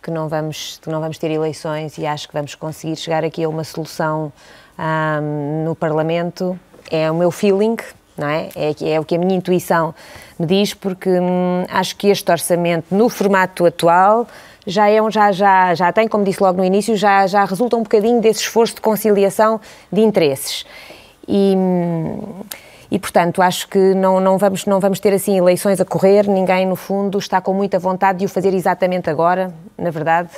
[0.03, 3.45] que não, vamos, que não vamos ter eleições e acho que vamos conseguir chegar aqui
[3.45, 4.33] a uma solução
[4.79, 6.59] hum, no Parlamento.
[6.91, 7.77] É o meu feeling,
[8.21, 8.49] não é?
[8.55, 9.95] É, é o que a minha intuição
[10.39, 14.29] me diz, porque hum, acho que este orçamento, no formato atual,
[14.67, 17.77] já, é um, já, já, já tem, como disse logo no início, já, já resulta
[17.77, 19.61] um bocadinho desse esforço de conciliação
[19.91, 20.65] de interesses.
[21.27, 22.43] E, hum,
[22.91, 26.67] e portanto, acho que não, não, vamos, não vamos ter assim eleições a correr, ninguém,
[26.67, 30.31] no fundo, está com muita vontade de o fazer exatamente agora, na verdade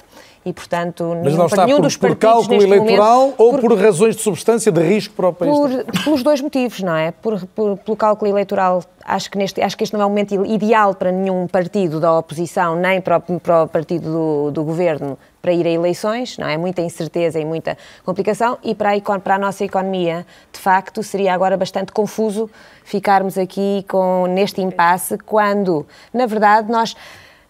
[0.44, 3.60] e, portanto, Mas nenhum, não está nenhum por, dos por cálculo eleitoral momento, ou por,
[3.60, 5.52] por, razões de substância de risco para o país?
[5.52, 7.12] Por, pelos dois motivos, não é?
[7.12, 10.44] Por, por, pelo cálculo eleitoral, acho que, neste, acho que este não é o momento
[10.44, 15.16] ideal para nenhum partido da oposição, nem para o, para o partido do, do governo,
[15.40, 16.56] para ir a eleições, não é?
[16.56, 21.35] Muita incerteza e muita complicação, e para a, para a nossa economia, de facto, seria
[21.35, 22.51] agora bastante confuso
[22.85, 26.97] ficarmos aqui com, neste impasse, quando, na verdade, nós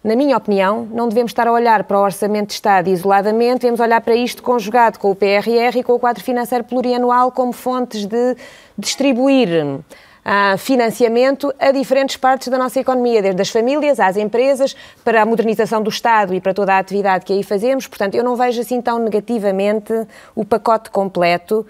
[0.03, 3.79] na minha opinião, não devemos estar a olhar para o Orçamento de Estado isoladamente, devemos
[3.79, 8.05] olhar para isto conjugado com o PRR e com o quadro financeiro plurianual como fontes
[8.05, 8.35] de
[8.77, 14.75] distribuir uh, financiamento a diferentes partes da nossa economia, desde as famílias às empresas,
[15.05, 17.87] para a modernização do Estado e para toda a atividade que aí fazemos.
[17.87, 19.93] Portanto, eu não vejo assim tão negativamente
[20.35, 21.65] o pacote completo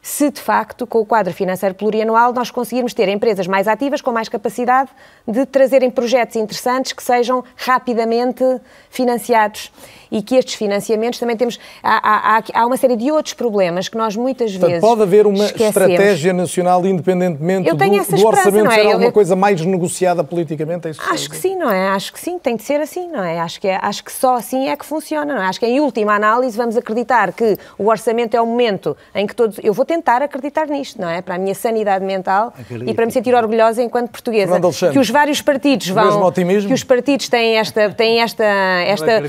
[0.00, 4.12] se de facto, com o quadro financeiro plurianual, nós conseguirmos ter empresas mais ativas, com
[4.12, 4.90] mais capacidade
[5.26, 8.44] de trazerem projetos interessantes que sejam rapidamente
[8.88, 9.72] financiados
[10.10, 11.58] e que estes financiamentos também temos.
[11.82, 14.80] Há, há, há uma série de outros problemas que nós muitas Portanto, vezes.
[14.80, 15.76] Pode haver uma esquecemos.
[15.76, 18.86] estratégia nacional independentemente do, do, orçamento ser é?
[18.86, 20.88] alguma eu, coisa mais negociada politicamente?
[20.88, 21.88] É isso acho que sim, não é?
[21.88, 23.40] Acho que sim, tem de ser assim, não é?
[23.40, 25.46] Acho que, é, acho que só assim é que funciona, não é?
[25.46, 29.34] Acho que em última análise vamos acreditar que o orçamento é o momento em que
[29.34, 29.58] todos.
[29.62, 31.20] Eu vou tentar acreditar nisto, não é?
[31.22, 32.90] Para a minha sanidade mental Acredito.
[32.90, 34.58] e para me sentir orgulhosa enquanto portuguesa.
[34.92, 36.32] Que os vários partidos vão.
[36.32, 37.90] Que os partidos têm esta.
[37.90, 39.22] Têm esta, esta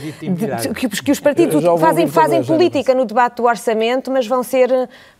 [0.74, 4.70] que, que os partidos fazem, fazem política no debate do orçamento, mas vão ser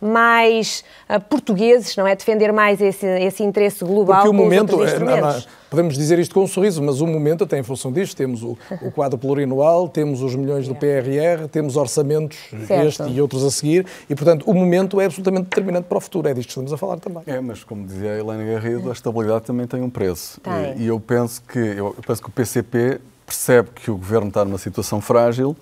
[0.00, 2.14] mais uh, portugueses, não é?
[2.14, 4.22] Defender mais esse, esse interesse global.
[4.22, 7.44] Porque o momento, é, não, não, podemos dizer isto com um sorriso, mas o momento
[7.44, 11.76] até em função disto, temos o, o quadro plurianual, temos os milhões do PRR, temos
[11.76, 12.86] orçamentos, certo.
[12.86, 16.28] este e outros a seguir, e portanto o momento é absolutamente determinante para o futuro,
[16.28, 17.22] é disto que estamos a falar também.
[17.26, 20.40] É, mas como dizia a Helena Garrido, a estabilidade também tem um preço.
[20.76, 23.00] E, e eu penso que eu penso que o PCP
[23.30, 25.56] percebe que o governo está numa situação frágil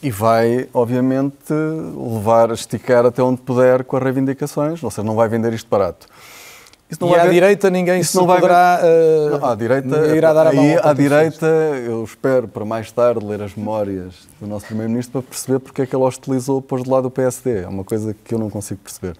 [0.00, 5.16] e vai, obviamente, levar, a esticar até onde puder com as reivindicações, ou seja, não
[5.16, 6.06] vai vender isto barato.
[6.88, 7.30] Isso não e à ver...
[7.30, 8.80] direita ninguém Isso se não vai poderá...
[8.82, 10.64] Uh, não, à direita, irá dar a mão.
[10.64, 15.30] Aí, à direita, eu espero para mais tarde ler as memórias do nosso Primeiro-Ministro para
[15.30, 17.62] perceber porque é que ele hostilizou pôs de lado o PSD.
[17.62, 19.16] É uma coisa que eu não consigo perceber.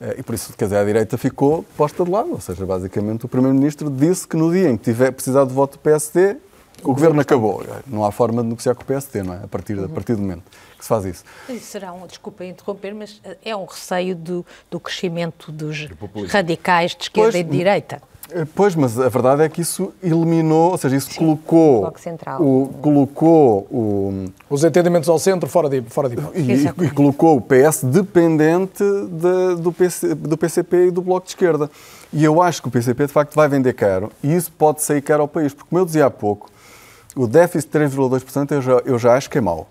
[0.00, 2.30] Eh, e por isso, quer dizer, a direita ficou posta de lado.
[2.30, 5.72] Ou seja, basicamente, o Primeiro-Ministro disse que no dia em que tiver precisado de voto
[5.72, 6.36] do PSD,
[6.84, 7.64] o governo acabou.
[7.86, 9.44] Não há forma de negociar com o PSD, não é?
[9.44, 10.44] A partir, a partir do momento
[10.76, 11.24] que se faz isso.
[11.48, 15.86] Isso será um, desculpa interromper, mas eh, é um receio do, do crescimento dos
[16.28, 18.02] radicais de esquerda pois, e de direita.
[18.34, 21.92] Eh, pois, mas a verdade é que isso eliminou, ou seja, isso Sim, colocou,
[22.40, 27.40] o, colocou o, os entendimentos ao centro fora de, fora de e, e, colocou o
[27.40, 31.70] PS dependente de, do, PC, do PCP e do Bloco de Esquerda.
[32.12, 35.00] E eu acho que o PCP de facto vai vender caro e isso pode sair
[35.00, 36.50] caro ao país, porque como eu dizia há pouco,
[37.14, 39.68] o déficit de 3,2% eu já, eu já acho que é mau.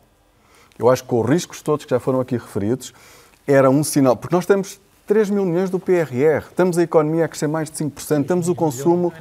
[0.78, 2.94] Eu acho que com os riscos todos que já foram aqui referidos,
[3.48, 4.16] era um sinal.
[4.16, 7.78] Porque nós temos, 3 mil milhões do PRR, estamos a economia a crescer mais de
[7.78, 9.12] 5%, estamos o consumo,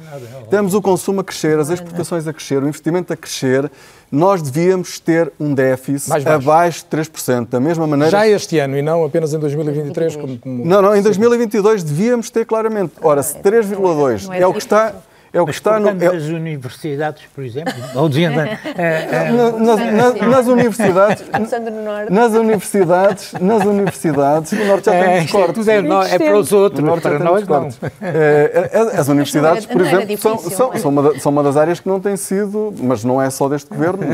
[0.43, 3.69] estamos o consumo a crescer, as exportações a crescer, o investimento a crescer,
[4.09, 8.09] nós devíamos ter um déficit abaixo de 3%, da mesma maneira...
[8.09, 10.15] Já este ano e não apenas em 2023?
[10.15, 10.65] Como, como...
[10.65, 12.93] Não, não, em 2022 devíamos ter claramente.
[13.01, 14.93] Ora, se 3,2 é o que está
[15.33, 15.89] é o que está no.
[15.89, 15.93] É...
[15.93, 18.41] Nas universidades, por exemplo, ou dizendo.
[18.41, 19.31] É, é...
[19.31, 21.23] Nas, nas, nas, universidades.
[22.09, 25.67] nas universidades, nas universidades, o Norte já tem é, discordes.
[25.67, 27.69] É, é, para os outros, norte para nós não.
[28.01, 31.87] É, é, as universidades, por exemplo, são, são, são, uma, são uma das áreas que
[31.87, 34.05] não tem sido, mas não é só deste governo,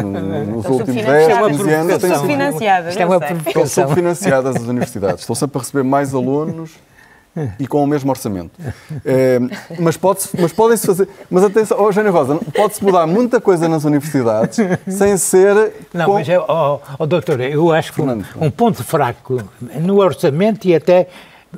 [0.45, 2.27] nos últimos 10, 15 anos, têm sido.
[2.27, 5.22] Financiadas, Estão subfinanciadas as universidades.
[5.22, 6.72] Estão sempre a receber mais alunos
[7.60, 8.52] e com o mesmo orçamento.
[9.06, 9.40] É,
[9.80, 11.08] mas pode mas podem-se fazer.
[11.30, 14.58] Mas atenção, oh, Jânio Rosa, pode-se mudar muita coisa nas universidades
[14.88, 15.74] sem ser.
[15.94, 16.14] Não, com...
[16.14, 21.08] mas, oh, oh, doutor, eu acho que um, um ponto fraco no orçamento e até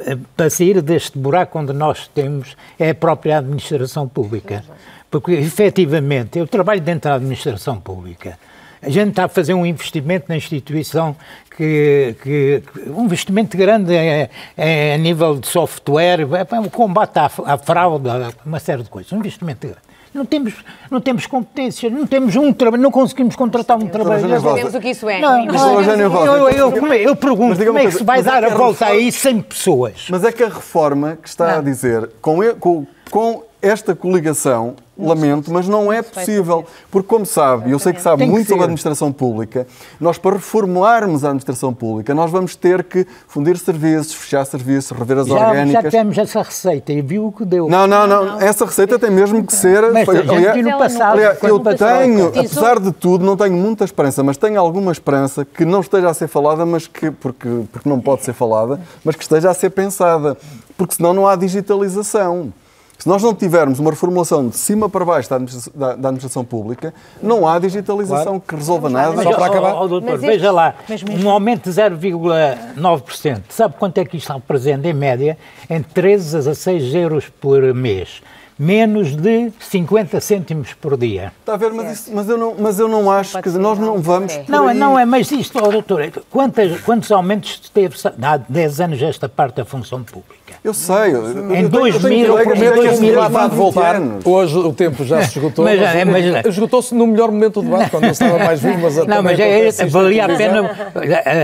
[0.01, 4.63] eh, para sair deste buraco onde nós temos é a própria administração pública.
[5.09, 8.37] Porque, efetivamente, eu trabalho dentro da administração pública.
[8.81, 11.15] A gente está a fazer um investimento na instituição
[11.55, 17.25] que, que um investimento grande é, é, a nível de software, é, o combate à,
[17.45, 18.07] à fraude,
[18.45, 19.11] uma série de coisas.
[19.11, 19.89] Um investimento grande.
[20.13, 20.53] Não temos,
[20.89, 24.27] não temos competências, não temos um trabalho, não conseguimos contratar um trabalhador.
[24.27, 25.19] Não sabemos o que isso é.
[25.19, 28.85] Não, não, eu, eu, eu, eu pergunto, como é que se vai dar a volta
[28.85, 30.07] aí 100 pessoas?
[30.09, 35.51] Mas é que a reforma que está a dizer, com, com, com esta coligação, lamento,
[35.51, 36.65] mas não é possível.
[36.89, 39.67] Porque, como sabe, e eu sei que sabe muito sobre a administração pública,
[39.99, 45.19] nós, para reformularmos a administração pública, nós vamos ter que fundir serviços, fechar serviços, rever
[45.19, 45.83] as já, orgânicas.
[45.83, 47.67] Já temos essa receita e viu o que deu.
[47.67, 48.41] Não, não, não.
[48.41, 49.91] Essa receita tem mesmo que ser.
[49.91, 54.37] Mas aliás, no passado, aliás, eu tenho, apesar de tudo, não tenho muita esperança, mas
[54.37, 58.23] tenho alguma esperança que não esteja a ser falada, mas que, porque, porque não pode
[58.23, 60.37] ser falada, mas que esteja a ser pensada.
[60.77, 62.53] Porque senão não há digitalização.
[62.99, 66.43] Se nós não tivermos uma reformulação de cima para baixo da administração, da, da administração
[66.43, 66.93] pública,
[67.23, 68.43] não há digitalização claro.
[68.45, 69.13] que resolva nada.
[69.13, 69.73] Mas, Só para acabar.
[69.75, 70.75] Oh, oh, doutor, mas veja lá,
[71.23, 73.43] um aumento de 0,9%.
[73.47, 75.37] Sabe quanto é que isto representa, em média?
[75.69, 78.21] Entre 13 a 16 euros por mês
[78.59, 81.31] menos de 50 cêntimos por dia.
[81.39, 84.01] Está a ver, mas, isso, mas, eu, não, mas eu não acho que nós não
[84.01, 84.37] vamos.
[84.49, 89.29] Não, não é, mas isto, oh, doutor, quantos, quantos aumentos teve há 10 anos esta
[89.29, 90.38] parte da função pública?
[90.63, 91.13] Eu sei.
[91.55, 94.01] Em 2000, eu prometo que este debate há de voltar.
[94.25, 95.63] Hoje o tempo já se esgotou.
[95.63, 98.97] mas, mas, mas esgotou-se no melhor momento do debate, quando eu estava mais vivo, mas
[99.07, 100.91] Não, mas é, valia a pena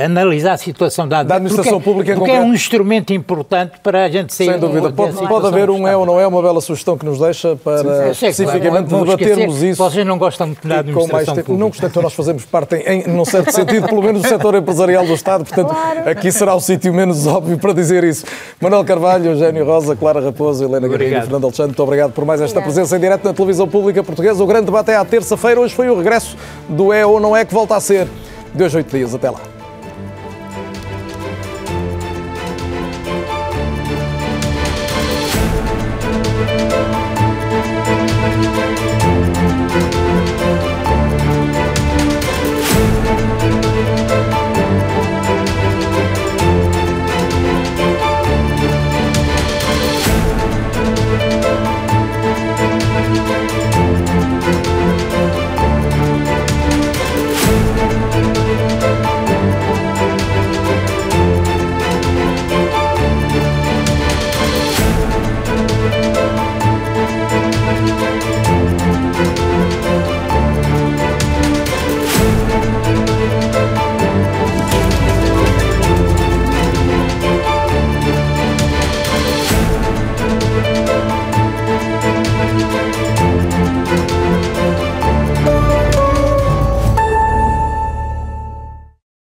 [0.05, 4.05] analisar a situação da, da administração porque, pública em Porque é um instrumento importante para
[4.05, 4.51] a gente sair.
[4.51, 4.91] Sem dúvida.
[4.91, 8.13] Pode, pode haver um é ou não é, uma bela sugestão que nos deixa para
[8.13, 9.05] sim, especificamente claro.
[9.05, 9.81] debatermos isso.
[9.81, 11.53] Vocês não gostam muito da administração pública.
[11.53, 15.05] Não gostei, então nós fazemos parte, em, num certo sentido, pelo menos do setor empresarial
[15.05, 15.73] do Estado, portanto,
[16.05, 18.25] aqui será o sítio menos óbvio para dizer isso.
[18.59, 22.26] Manuel Carvalho, Eugênio Rosa, Rosa, Clara Raposo, Helena Garrido e Fernando Alexandre, muito obrigado por
[22.26, 24.44] mais esta presença em direto na televisão pública portuguesa.
[24.44, 26.38] O grande debate é à terça-feira, hoje foi o regresso
[26.68, 28.07] do É ou Não É, que volta a ser
[28.53, 29.14] de hoje oito dias.
[29.14, 29.55] Até lá.